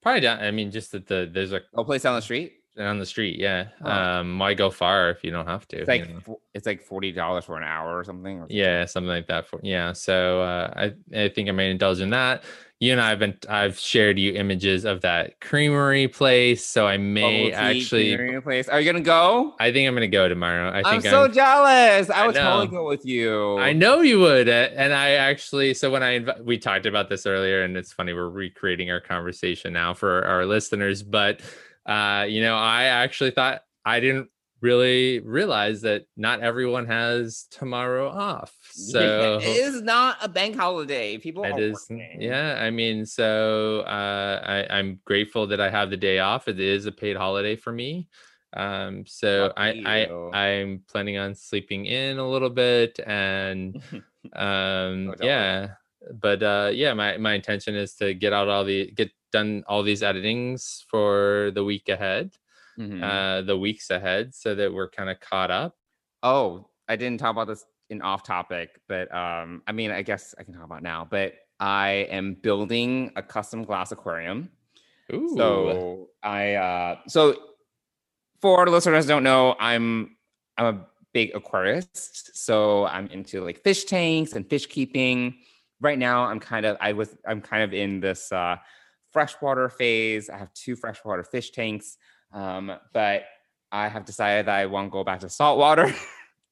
probably 0.00 0.20
down 0.22 0.40
i 0.40 0.50
mean 0.50 0.70
just 0.70 0.92
that 0.92 1.06
the 1.06 1.28
there's 1.30 1.52
a 1.52 1.60
Oh, 1.76 1.84
place 1.84 2.02
down 2.02 2.14
the 2.14 2.22
street. 2.22 2.57
On 2.78 2.98
the 2.98 3.06
street 3.06 3.38
yeah 3.38 3.66
Oh. 3.84 3.90
um 3.90 4.38
why 4.38 4.54
go 4.54 4.70
far 4.70 5.10
if 5.10 5.24
you 5.24 5.30
don't 5.30 5.46
have 5.46 5.66
to 5.68 5.78
It's 5.78 5.88
like 5.88 6.06
you 6.08 6.14
know? 6.26 6.40
it's 6.54 6.66
like 6.66 6.80
forty 6.82 7.12
dollars 7.12 7.44
for 7.44 7.56
an 7.56 7.64
hour 7.64 7.98
or 7.98 8.04
something. 8.04 8.40
Or 8.40 8.46
yeah 8.48 8.84
something 8.84 9.08
like 9.08 9.26
that 9.28 9.46
for 9.46 9.60
yeah 9.62 9.92
so 9.92 10.42
uh 10.42 10.72
i 11.14 11.18
i 11.24 11.28
think 11.28 11.48
i 11.48 11.52
may 11.52 11.70
indulge 11.70 12.00
in 12.00 12.10
that 12.10 12.44
you 12.80 12.92
and 12.92 13.00
I 13.00 13.08
have 13.10 13.18
been 13.18 13.36
I've 13.48 13.76
shared 13.76 14.20
you 14.20 14.34
images 14.34 14.84
of 14.84 15.00
that 15.00 15.40
creamery 15.40 16.06
place, 16.06 16.64
so 16.64 16.86
I 16.86 16.96
may 16.96 17.50
actually. 17.50 18.14
creamery 18.14 18.40
place. 18.40 18.68
Are 18.68 18.78
you 18.80 18.86
gonna 18.88 19.02
go? 19.02 19.56
I 19.58 19.72
think 19.72 19.88
I'm 19.88 19.94
gonna 19.94 20.06
go 20.06 20.28
tomorrow. 20.28 20.68
I 20.70 20.84
think 20.84 20.86
I'm 21.04 21.10
so 21.10 21.24
I'm, 21.24 21.32
jealous. 21.32 22.08
I 22.08 22.22
I 22.22 22.26
would 22.28 22.36
totally 22.36 22.66
know. 22.66 22.70
go 22.70 22.86
with 22.86 23.04
you. 23.04 23.58
I 23.58 23.72
know 23.72 24.02
you 24.02 24.20
would, 24.20 24.48
and 24.48 24.94
I 24.94 25.10
actually. 25.14 25.74
So 25.74 25.90
when 25.90 26.04
I 26.04 26.20
inv- 26.20 26.44
we 26.44 26.56
talked 26.56 26.86
about 26.86 27.08
this 27.08 27.26
earlier, 27.26 27.64
and 27.64 27.76
it's 27.76 27.92
funny 27.92 28.12
we're 28.12 28.28
recreating 28.28 28.92
our 28.92 29.00
conversation 29.00 29.72
now 29.72 29.92
for 29.92 30.24
our 30.24 30.46
listeners. 30.46 31.02
But 31.02 31.40
uh, 31.88 32.26
you 32.28 32.42
know, 32.42 32.56
I 32.56 32.84
actually 32.84 33.30
thought 33.30 33.62
I 33.84 34.00
didn't 34.00 34.28
really 34.60 35.20
realize 35.20 35.82
that 35.82 36.04
not 36.16 36.40
everyone 36.40 36.86
has 36.86 37.46
tomorrow 37.50 38.08
off. 38.08 38.54
So 38.70 39.38
it 39.40 39.44
is 39.44 39.82
not 39.82 40.18
a 40.20 40.28
bank 40.28 40.56
holiday. 40.56 41.16
People 41.16 41.44
it 41.44 41.52
are 41.52 41.58
is, 41.58 41.86
working. 41.90 42.20
yeah. 42.20 42.58
I 42.60 42.70
mean, 42.70 43.06
so 43.06 43.80
uh, 43.80 44.66
I, 44.70 44.76
I'm 44.76 45.00
grateful 45.04 45.46
that 45.48 45.60
I 45.60 45.70
have 45.70 45.90
the 45.90 45.96
day 45.96 46.18
off. 46.18 46.46
It 46.46 46.60
is 46.60 46.86
a 46.86 46.92
paid 46.92 47.16
holiday 47.16 47.56
for 47.56 47.72
me. 47.72 48.08
Um, 48.54 49.04
so 49.06 49.52
Lucky 49.56 49.86
I, 49.86 50.06
you. 50.06 50.30
I 50.32 50.46
I'm 50.46 50.82
planning 50.90 51.18
on 51.18 51.34
sleeping 51.34 51.86
in 51.86 52.18
a 52.18 52.28
little 52.28 52.50
bit 52.50 52.98
and 53.06 53.80
um 54.34 55.14
yeah 55.22 55.70
but 56.20 56.42
uh 56.42 56.70
yeah 56.72 56.92
my 56.94 57.16
my 57.18 57.34
intention 57.34 57.74
is 57.74 57.94
to 57.94 58.14
get 58.14 58.32
out 58.32 58.48
all 58.48 58.64
the 58.64 58.90
get 58.92 59.10
done 59.32 59.62
all 59.68 59.82
these 59.82 60.02
editings 60.02 60.84
for 60.88 61.50
the 61.54 61.62
week 61.64 61.88
ahead 61.88 62.32
Mhm. 62.78 63.02
uh 63.02 63.42
the 63.42 63.58
weeks 63.58 63.90
ahead 63.90 64.34
so 64.34 64.54
that 64.54 64.72
we're 64.72 64.88
kind 64.88 65.10
of 65.10 65.18
caught 65.20 65.50
up 65.50 65.74
Oh, 66.22 66.68
I 66.88 66.96
didn't 66.96 67.20
talk 67.20 67.30
about 67.30 67.46
this 67.46 67.64
in 67.90 68.02
off 68.02 68.22
topic, 68.24 68.80
but 68.88 69.12
um, 69.14 69.62
I 69.68 69.72
mean, 69.72 69.92
I 69.92 70.02
guess 70.02 70.34
I 70.36 70.42
can 70.42 70.52
talk 70.52 70.64
about 70.64 70.82
now. 70.82 71.06
But 71.08 71.34
I 71.60 72.08
am 72.10 72.34
building 72.34 73.12
a 73.14 73.22
custom 73.22 73.62
glass 73.62 73.92
aquarium. 73.92 74.50
Ooh. 75.12 75.32
So 75.36 76.08
I 76.22 76.54
uh, 76.54 76.96
so 77.06 77.36
for 78.40 78.64
the 78.64 78.72
listeners 78.72 79.04
who 79.04 79.10
don't 79.10 79.22
know, 79.22 79.54
I'm 79.60 80.16
I'm 80.56 80.66
a 80.74 80.86
big 81.12 81.32
aquarist. 81.34 82.30
So 82.34 82.86
I'm 82.86 83.06
into 83.08 83.44
like 83.44 83.62
fish 83.62 83.84
tanks 83.84 84.32
and 84.32 84.48
fish 84.48 84.66
keeping. 84.66 85.36
Right 85.80 85.98
now, 85.98 86.24
I'm 86.24 86.40
kind 86.40 86.66
of 86.66 86.76
I 86.80 86.92
was 86.92 87.16
I'm 87.26 87.40
kind 87.40 87.62
of 87.62 87.72
in 87.72 88.00
this 88.00 88.32
uh, 88.32 88.56
freshwater 89.12 89.68
phase. 89.68 90.28
I 90.28 90.36
have 90.36 90.52
two 90.54 90.76
freshwater 90.76 91.22
fish 91.22 91.50
tanks, 91.50 91.96
um, 92.32 92.72
but 92.92 93.24
I 93.70 93.88
have 93.88 94.04
decided 94.04 94.46
that 94.46 94.56
I 94.56 94.66
want 94.66 94.86
to 94.86 94.90
go 94.90 95.04
back 95.04 95.20
to 95.20 95.28
saltwater. 95.28 95.94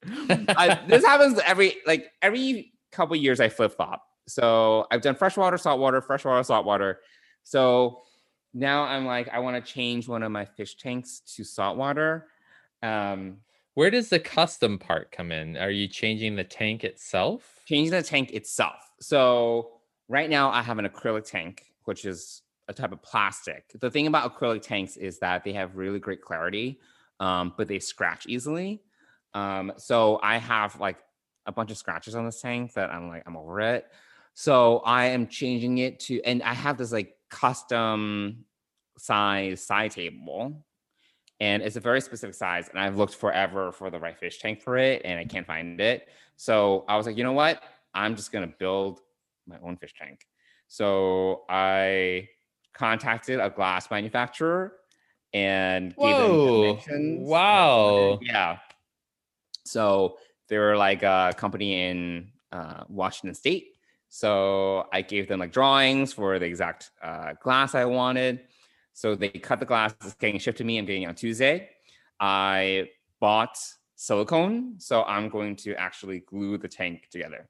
I, 0.28 0.80
this 0.86 1.04
happens 1.04 1.40
every 1.44 1.76
like 1.86 2.10
every 2.22 2.72
couple 2.92 3.16
years. 3.16 3.40
I 3.40 3.48
flip 3.48 3.72
flop. 3.72 4.02
So 4.28 4.86
I've 4.90 5.02
done 5.02 5.14
freshwater, 5.14 5.58
saltwater, 5.58 6.00
freshwater, 6.00 6.42
saltwater. 6.42 7.00
So 7.44 8.02
now 8.52 8.82
I'm 8.82 9.06
like, 9.06 9.28
I 9.28 9.38
want 9.38 9.64
to 9.64 9.72
change 9.72 10.08
one 10.08 10.22
of 10.22 10.32
my 10.32 10.44
fish 10.44 10.76
tanks 10.76 11.20
to 11.36 11.44
saltwater. 11.44 12.26
Um, 12.82 13.38
where 13.76 13.90
does 13.90 14.08
the 14.08 14.18
custom 14.18 14.78
part 14.78 15.12
come 15.12 15.30
in 15.30 15.56
are 15.56 15.70
you 15.70 15.86
changing 15.86 16.36
the 16.36 16.44
tank 16.44 16.84
itself 16.84 17.56
changing 17.66 17.90
the 17.90 18.02
tank 18.02 18.32
itself. 18.32 18.90
So 19.00 19.72
right 20.08 20.30
now 20.30 20.50
I 20.50 20.62
have 20.62 20.78
an 20.78 20.86
acrylic 20.86 21.28
tank, 21.28 21.64
which 21.84 22.04
is 22.04 22.42
a 22.68 22.72
type 22.72 22.92
of 22.92 23.02
plastic. 23.02 23.64
The 23.80 23.90
thing 23.90 24.06
about 24.06 24.34
acrylic 24.34 24.62
tanks 24.62 24.96
is 24.96 25.18
that 25.18 25.44
they 25.44 25.52
have 25.52 25.76
really 25.76 25.98
great 25.98 26.22
clarity, 26.22 26.80
um, 27.20 27.52
but 27.56 27.68
they 27.68 27.78
scratch 27.78 28.26
easily. 28.26 28.82
Um, 29.34 29.72
so 29.76 30.18
I 30.22 30.38
have 30.38 30.80
like 30.80 30.98
a 31.44 31.52
bunch 31.52 31.70
of 31.70 31.76
scratches 31.76 32.14
on 32.14 32.24
this 32.24 32.40
tank 32.40 32.72
that 32.74 32.90
I'm 32.90 33.08
like, 33.08 33.24
I'm 33.26 33.36
over 33.36 33.60
it. 33.60 33.86
So 34.34 34.78
I 34.78 35.06
am 35.06 35.26
changing 35.26 35.78
it 35.78 36.00
to, 36.00 36.22
and 36.22 36.42
I 36.42 36.54
have 36.54 36.78
this 36.78 36.92
like 36.92 37.14
custom 37.30 38.44
size 38.98 39.62
side 39.62 39.90
table. 39.90 40.64
And 41.40 41.62
it's 41.62 41.76
a 41.76 41.80
very 41.80 42.00
specific 42.00 42.34
size. 42.34 42.68
And 42.68 42.78
I've 42.78 42.96
looked 42.96 43.14
forever 43.14 43.72
for 43.72 43.90
the 43.90 43.98
right 43.98 44.18
fish 44.18 44.38
tank 44.38 44.62
for 44.62 44.78
it, 44.78 45.02
and 45.04 45.18
I 45.18 45.24
can't 45.24 45.46
find 45.46 45.80
it. 45.80 46.08
So 46.36 46.84
I 46.88 46.96
was 46.96 47.06
like, 47.06 47.16
you 47.16 47.24
know 47.24 47.32
what? 47.32 47.62
I'm 47.94 48.16
just 48.16 48.32
gonna 48.32 48.52
build 48.58 49.00
my 49.46 49.56
own 49.62 49.76
fish 49.76 49.94
tank. 49.98 50.26
So 50.68 51.44
I 51.48 52.28
contacted 52.74 53.40
a 53.40 53.50
glass 53.50 53.90
manufacturer 53.90 54.74
and 55.32 55.94
gave 55.96 56.16
them 56.16 56.30
Whoa. 56.30 56.62
dimensions. 56.62 57.28
Wow. 57.28 58.18
Yeah. 58.22 58.58
So 59.64 60.18
they 60.48 60.58
were 60.58 60.76
like 60.76 61.02
a 61.02 61.34
company 61.36 61.88
in 61.88 62.30
uh, 62.52 62.84
Washington 62.88 63.34
State. 63.34 63.72
So 64.08 64.86
I 64.92 65.02
gave 65.02 65.28
them 65.28 65.40
like 65.40 65.52
drawings 65.52 66.12
for 66.12 66.38
the 66.38 66.46
exact 66.46 66.90
uh, 67.02 67.34
glass 67.42 67.74
I 67.74 67.84
wanted. 67.84 68.44
So 68.96 69.14
they 69.14 69.28
cut 69.28 69.60
the 69.60 69.66
glass, 69.66 69.94
it's 70.02 70.14
getting 70.14 70.38
shipped 70.40 70.56
to 70.56 70.64
me. 70.64 70.78
I'm 70.78 70.86
getting 70.86 71.02
it 71.02 71.06
on 71.06 71.14
Tuesday. 71.14 71.68
I 72.18 72.88
bought 73.20 73.58
silicone, 73.94 74.76
so 74.78 75.02
I'm 75.04 75.28
going 75.28 75.54
to 75.56 75.74
actually 75.74 76.20
glue 76.20 76.56
the 76.56 76.66
tank 76.68 77.08
together. 77.10 77.46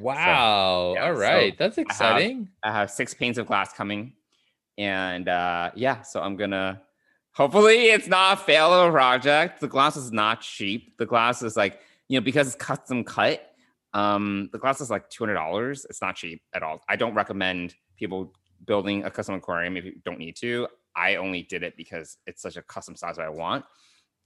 wow 0.00 0.94
yeah, 0.96 1.06
all 1.08 1.14
so 1.14 1.20
right 1.20 1.58
that's 1.58 1.76
I 1.76 1.80
have- 1.82 1.86
exciting 1.86 2.48
I 2.62 2.72
have 2.72 2.90
six 2.90 3.12
panes 3.12 3.36
of 3.36 3.46
glass 3.46 3.72
coming, 3.74 4.14
and 4.78 5.28
uh, 5.28 5.70
yeah, 5.74 6.00
so 6.02 6.20
I'm 6.22 6.36
gonna. 6.36 6.80
Hopefully, 7.32 7.90
it's 7.90 8.08
not 8.08 8.38
a 8.38 8.40
fail 8.40 8.72
of 8.72 8.88
a 8.88 8.92
project. 8.92 9.60
The 9.60 9.68
glass 9.68 9.94
is 9.96 10.10
not 10.10 10.40
cheap. 10.40 10.96
The 10.96 11.06
glass 11.06 11.42
is 11.42 11.54
like 11.56 11.80
you 12.08 12.18
know 12.18 12.24
because 12.24 12.46
it's 12.46 12.56
custom 12.56 13.04
cut. 13.04 13.42
Um, 13.92 14.48
the 14.52 14.58
glass 14.58 14.80
is 14.80 14.88
like 14.90 15.08
two 15.10 15.22
hundred 15.24 15.34
dollars. 15.34 15.84
It's 15.90 16.00
not 16.00 16.16
cheap 16.16 16.40
at 16.54 16.62
all. 16.62 16.82
I 16.88 16.96
don't 16.96 17.14
recommend 17.14 17.74
people 17.96 18.32
building 18.66 19.04
a 19.04 19.10
custom 19.10 19.34
aquarium 19.36 19.76
if 19.76 19.84
you 19.84 19.94
don't 20.04 20.18
need 20.18 20.36
to. 20.36 20.66
I 20.98 21.14
only 21.16 21.42
did 21.42 21.62
it 21.62 21.76
because 21.76 22.16
it's 22.26 22.42
such 22.42 22.56
a 22.56 22.62
custom 22.62 22.96
size 22.96 23.16
that 23.16 23.24
I 23.24 23.28
want. 23.28 23.64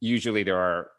Usually, 0.01 0.43
there 0.43 0.59
are. 0.59 0.91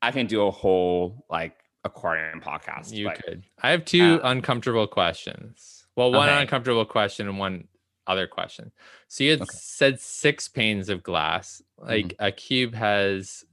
I 0.00 0.12
can 0.12 0.26
do 0.26 0.46
a 0.46 0.50
whole 0.50 1.24
like 1.28 1.56
aquarium 1.84 2.40
podcast. 2.40 2.92
You 2.92 3.06
but- 3.08 3.22
could. 3.22 3.44
I 3.62 3.70
have 3.70 3.84
two 3.84 4.20
Uh, 4.22 4.30
uncomfortable 4.30 4.86
questions. 4.86 5.86
Well, 5.96 6.12
one 6.12 6.28
Okay. 6.28 6.42
uncomfortable 6.42 6.84
question 6.84 7.28
and 7.28 7.38
one 7.38 7.68
other 8.06 8.26
question. 8.26 8.70
So 9.08 9.24
you 9.24 9.30
had 9.30 9.40
Okay. 9.42 9.48
Mm-hmm. 9.48 9.56
said 9.58 10.00
six 10.00 10.48
panes 10.48 10.88
of 10.88 11.02
glass. 11.02 11.62
Like 11.78 12.14
a 12.18 12.30
cube 12.30 12.74
has 12.74 13.44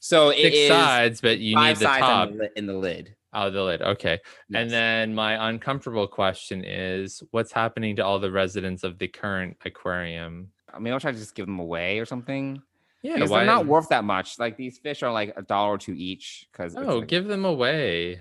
So 0.00 0.32
six 0.32 0.68
sides, 0.68 1.20
but 1.20 1.38
you 1.38 1.56
need 1.56 1.76
the 1.76 1.84
top. 1.84 2.30
in 2.30 2.38
the, 2.38 2.58
in 2.58 2.66
the 2.66 2.74
lid. 2.74 3.16
Oh, 3.32 3.48
the 3.50 3.62
lid. 3.62 3.80
Okay. 3.82 4.18
And 4.52 4.70
then 4.70 5.14
my 5.14 5.48
uncomfortable 5.48 6.08
question 6.08 6.64
is 6.64 7.22
what's 7.30 7.52
happening 7.52 7.96
to 7.96 8.04
all 8.04 8.18
the 8.18 8.30
residents 8.32 8.82
of 8.82 8.98
the 8.98 9.06
current 9.08 9.56
aquarium? 9.64 10.50
I 10.74 10.78
mean, 10.78 10.92
I'll 10.92 11.00
try 11.00 11.12
to 11.12 11.18
just 11.18 11.34
give 11.34 11.46
them 11.46 11.58
away 11.58 11.98
or 11.98 12.06
something. 12.06 12.62
Yeah, 13.02 13.14
because 13.14 13.30
they're 13.30 13.44
not 13.44 13.66
worth 13.66 13.88
that 13.88 14.04
much. 14.04 14.38
Like 14.38 14.56
these 14.56 14.78
fish 14.78 15.02
are 15.02 15.12
like 15.12 15.32
a 15.36 15.42
dollar 15.42 15.74
or 15.74 15.78
two 15.78 15.94
each. 15.94 16.46
Because 16.52 16.76
Oh, 16.76 17.00
give 17.00 17.26
them 17.26 17.44
away. 17.44 18.20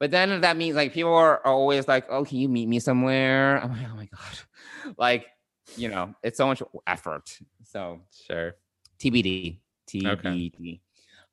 But 0.00 0.10
then 0.10 0.40
that 0.40 0.56
means 0.56 0.76
like 0.76 0.92
people 0.92 1.14
are, 1.14 1.44
always 1.46 1.86
like, 1.86 2.06
"Oh, 2.10 2.24
can 2.24 2.38
you 2.38 2.48
meet 2.48 2.68
me 2.68 2.78
somewhere?" 2.80 3.58
I'm 3.62 3.70
like, 3.70 3.86
"Oh 3.90 3.96
my 3.96 4.06
god!" 4.06 4.94
Like, 4.98 5.26
you 5.76 5.88
know, 5.88 6.14
it's 6.22 6.36
so 6.36 6.46
much 6.46 6.62
effort. 6.86 7.38
So 7.62 8.00
Sure. 8.26 8.56
TBD. 8.98 9.60
TBD. 9.88 10.80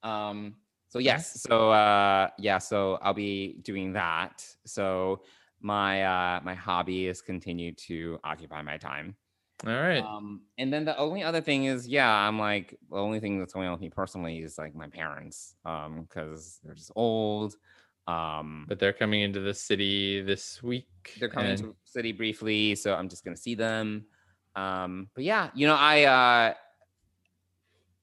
Um. 0.03 0.55
So 0.89 0.99
yes. 0.99 1.41
So 1.41 1.71
uh. 1.71 2.29
Yeah. 2.37 2.57
So 2.59 2.97
I'll 3.01 3.13
be 3.13 3.57
doing 3.61 3.93
that. 3.93 4.45
So 4.65 5.21
my 5.59 6.03
uh 6.03 6.39
my 6.43 6.55
hobby 6.55 7.07
is 7.07 7.21
continue 7.21 7.73
to 7.87 8.19
occupy 8.23 8.61
my 8.61 8.77
time. 8.77 9.15
All 9.65 9.73
right. 9.73 10.03
Um, 10.03 10.41
and 10.57 10.73
then 10.73 10.85
the 10.85 10.97
only 10.97 11.23
other 11.23 11.41
thing 11.41 11.65
is, 11.65 11.87
yeah, 11.87 12.11
I'm 12.11 12.39
like 12.39 12.77
the 12.89 12.97
only 12.97 13.19
thing 13.19 13.39
that's 13.39 13.53
going 13.53 13.67
on 13.67 13.73
with 13.73 13.81
me 13.81 13.89
personally 13.89 14.39
is 14.39 14.57
like 14.57 14.75
my 14.75 14.87
parents, 14.87 15.55
um, 15.65 16.07
because 16.07 16.59
they're 16.63 16.73
just 16.73 16.91
old. 16.95 17.55
Um, 18.07 18.65
but 18.67 18.79
they're 18.79 18.93
coming 18.93 19.21
into 19.21 19.39
the 19.39 19.53
city 19.53 20.21
this 20.21 20.63
week. 20.63 20.87
they're 21.19 21.29
coming 21.29 21.51
and- 21.51 21.59
to 21.59 21.67
the 21.67 21.75
city 21.83 22.11
briefly, 22.11 22.75
so 22.75 22.95
I'm 22.95 23.07
just 23.09 23.23
gonna 23.23 23.37
see 23.37 23.55
them. 23.55 24.05
Um, 24.55 25.09
but 25.13 25.23
yeah, 25.23 25.49
you 25.53 25.67
know, 25.67 25.75
I 25.75 26.03
uh, 26.03 26.53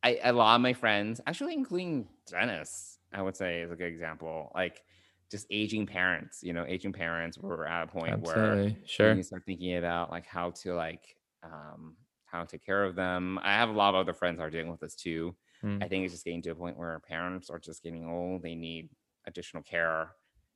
I 0.03 0.21
a 0.23 0.33
lot 0.33 0.55
of 0.55 0.61
my 0.61 0.73
friends, 0.73 1.21
actually 1.27 1.55
including 1.55 2.09
Dennis, 2.31 2.99
I 3.13 3.23
would 3.23 3.37
say 3.37 3.63
is 3.63 3.73
a 3.73 3.77
good 3.77 3.89
example. 3.89 4.53
Like 4.55 4.83
just 5.31 5.47
aging 5.51 5.87
parents, 5.87 6.43
you 6.43 6.53
know, 6.53 6.65
aging 6.67 6.93
parents 6.93 7.37
were 7.37 7.67
at 7.67 7.83
a 7.83 7.87
point 7.87 8.21
where 8.21 8.53
Absolutely. 8.53 8.79
Sure. 8.87 9.15
you 9.15 9.23
start 9.23 9.43
thinking 9.45 9.77
about 9.77 10.11
like 10.11 10.27
how 10.27 10.51
to 10.63 10.75
like 10.75 11.17
um 11.43 11.97
how 12.27 12.43
to 12.43 12.47
take 12.47 12.65
care 12.65 12.85
of 12.85 12.95
them. 12.95 13.39
I 13.43 13.55
have 13.55 13.71
a 13.71 13.73
lot 13.73 13.95
of 13.95 14.01
other 14.01 14.13
friends 14.13 14.37
that 14.39 14.45
are 14.45 14.51
dealing 14.51 14.71
with 14.71 14.81
this 14.81 14.95
too. 14.95 15.35
Mm. 15.65 15.83
I 15.83 15.89
think 15.89 16.05
it's 16.05 16.13
just 16.13 16.25
getting 16.25 16.43
to 16.43 16.51
a 16.51 16.55
point 16.55 16.77
where 16.77 17.01
parents 17.01 17.49
are 17.49 17.59
just 17.59 17.83
getting 17.83 18.05
old. 18.07 18.43
They 18.43 18.55
need 18.55 18.91
additional 19.27 19.63
care. 19.63 20.11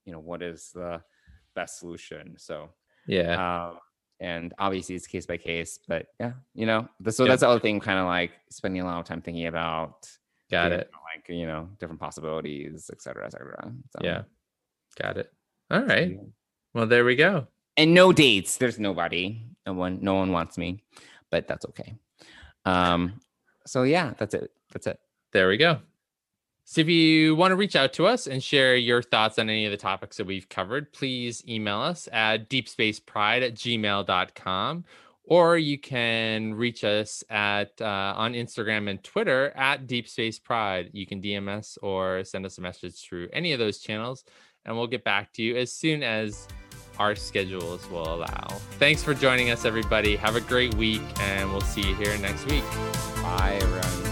You 0.05 0.13
know, 0.13 0.19
what 0.21 0.43
is 0.43 0.71
the 0.75 1.03
best 1.55 1.79
solution? 1.79 2.35
So 2.39 2.71
Yeah. 3.07 3.69
um, 3.71 3.79
and 4.21 4.53
obviously 4.59 4.95
it's 4.95 5.07
case 5.07 5.25
by 5.27 5.37
case, 5.39 5.79
but 5.89 6.09
yeah, 6.21 6.35
you 6.55 6.67
know, 6.67 6.89
so 7.09 7.25
Yeah. 7.25 7.31
that's 7.31 7.41
the 7.41 7.49
other 7.49 7.59
thing, 7.61 7.81
kind 7.81 7.99
of 7.99 8.07
like 8.07 8.33
spending 8.51 8.83
a 8.83 8.85
lot 8.85 9.01
of 9.01 9.07
time 9.07 9.23
thinking 9.23 9.47
about 9.47 10.09
Got 10.51 10.73
it. 10.73 10.91
know, 10.93 10.99
like 11.15 11.27
you 11.29 11.47
know, 11.47 11.71
different 11.81 12.01
possibilities, 12.01 12.91
et 12.93 13.01
cetera, 13.01 13.25
et 13.27 13.33
cetera. 13.33 13.73
So, 13.91 14.01
Yeah. 14.05 14.25
Got 15.01 15.17
it. 15.17 15.33
All 15.71 15.83
right. 15.83 16.19
Well, 16.75 16.87
there 16.87 17.05
we 17.05 17.17
go. 17.17 17.49
And 17.77 17.95
no 17.95 18.13
dates. 18.13 18.57
There's 18.57 18.79
nobody. 18.79 19.43
No 19.67 19.75
one. 19.75 19.99
No 20.03 20.15
one 20.15 20.33
wants 20.33 20.59
me, 20.59 20.83
but 21.31 21.47
that's 21.47 21.65
okay. 21.67 21.95
Um. 22.65 23.21
So 23.67 23.85
yeah, 23.85 24.15
that's 24.19 24.35
it. 24.35 24.51
That's 24.73 24.87
it. 24.87 24.99
There 25.33 25.49
we 25.49 25.57
go. 25.57 25.79
So 26.65 26.81
if 26.81 26.89
you 26.89 27.35
want 27.35 27.53
to 27.53 27.57
reach 27.57 27.77
out 27.77 27.93
to 27.95 28.07
us 28.07 28.27
and 28.27 28.43
share 28.43 28.77
your 28.77 29.03
thoughts 29.03 29.39
on 29.39 29.51
any 29.51 29.67
of 29.67 29.73
the 29.73 29.77
topics 29.77 30.17
that 30.17 30.27
we've 30.27 30.49
covered, 30.49 30.93
please 30.93 31.43
email 31.47 31.81
us 31.81 32.09
at 32.13 32.49
deepspacepride 32.49 33.43
at 33.43 33.55
gmail.com 33.55 34.85
or 35.25 35.57
you 35.57 35.79
can 35.79 36.55
reach 36.55 36.85
us 36.85 37.23
at 37.31 37.81
uh, 37.81 38.15
on 38.17 38.35
Instagram 38.35 38.91
and 38.91 39.03
Twitter 39.03 39.51
at 39.57 39.87
Deep 39.87 40.09
Space 40.09 40.39
Pride. 40.39 40.91
You 40.93 41.07
can 41.07 41.23
DM 41.23 41.49
us 41.49 41.79
or 41.83 42.25
send 42.25 42.45
us 42.45 42.59
a 42.59 42.61
message 42.61 43.01
through 43.01 43.29
any 43.33 43.53
of 43.53 43.59
those 43.59 43.79
channels, 43.79 44.25
and 44.65 44.77
we'll 44.77 44.89
get 44.89 45.05
back 45.05 45.33
to 45.35 45.43
you 45.43 45.57
as 45.57 45.73
soon 45.73 46.03
as 46.03 46.49
our 46.99 47.15
schedules 47.15 47.89
will 47.91 48.15
allow. 48.15 48.47
Thanks 48.79 49.03
for 49.03 49.15
joining 49.15 49.51
us, 49.51 49.65
everybody. 49.65 50.17
Have 50.17 50.37
a 50.37 50.41
great 50.41 50.75
week, 50.75 51.03
and 51.21 51.51
we'll 51.51 51.61
see 51.61 51.83
you 51.83 51.95
here 51.95 52.17
next 52.19 52.47
week. 52.47 52.65
Bye, 53.23 53.59
everyone. 53.61 54.12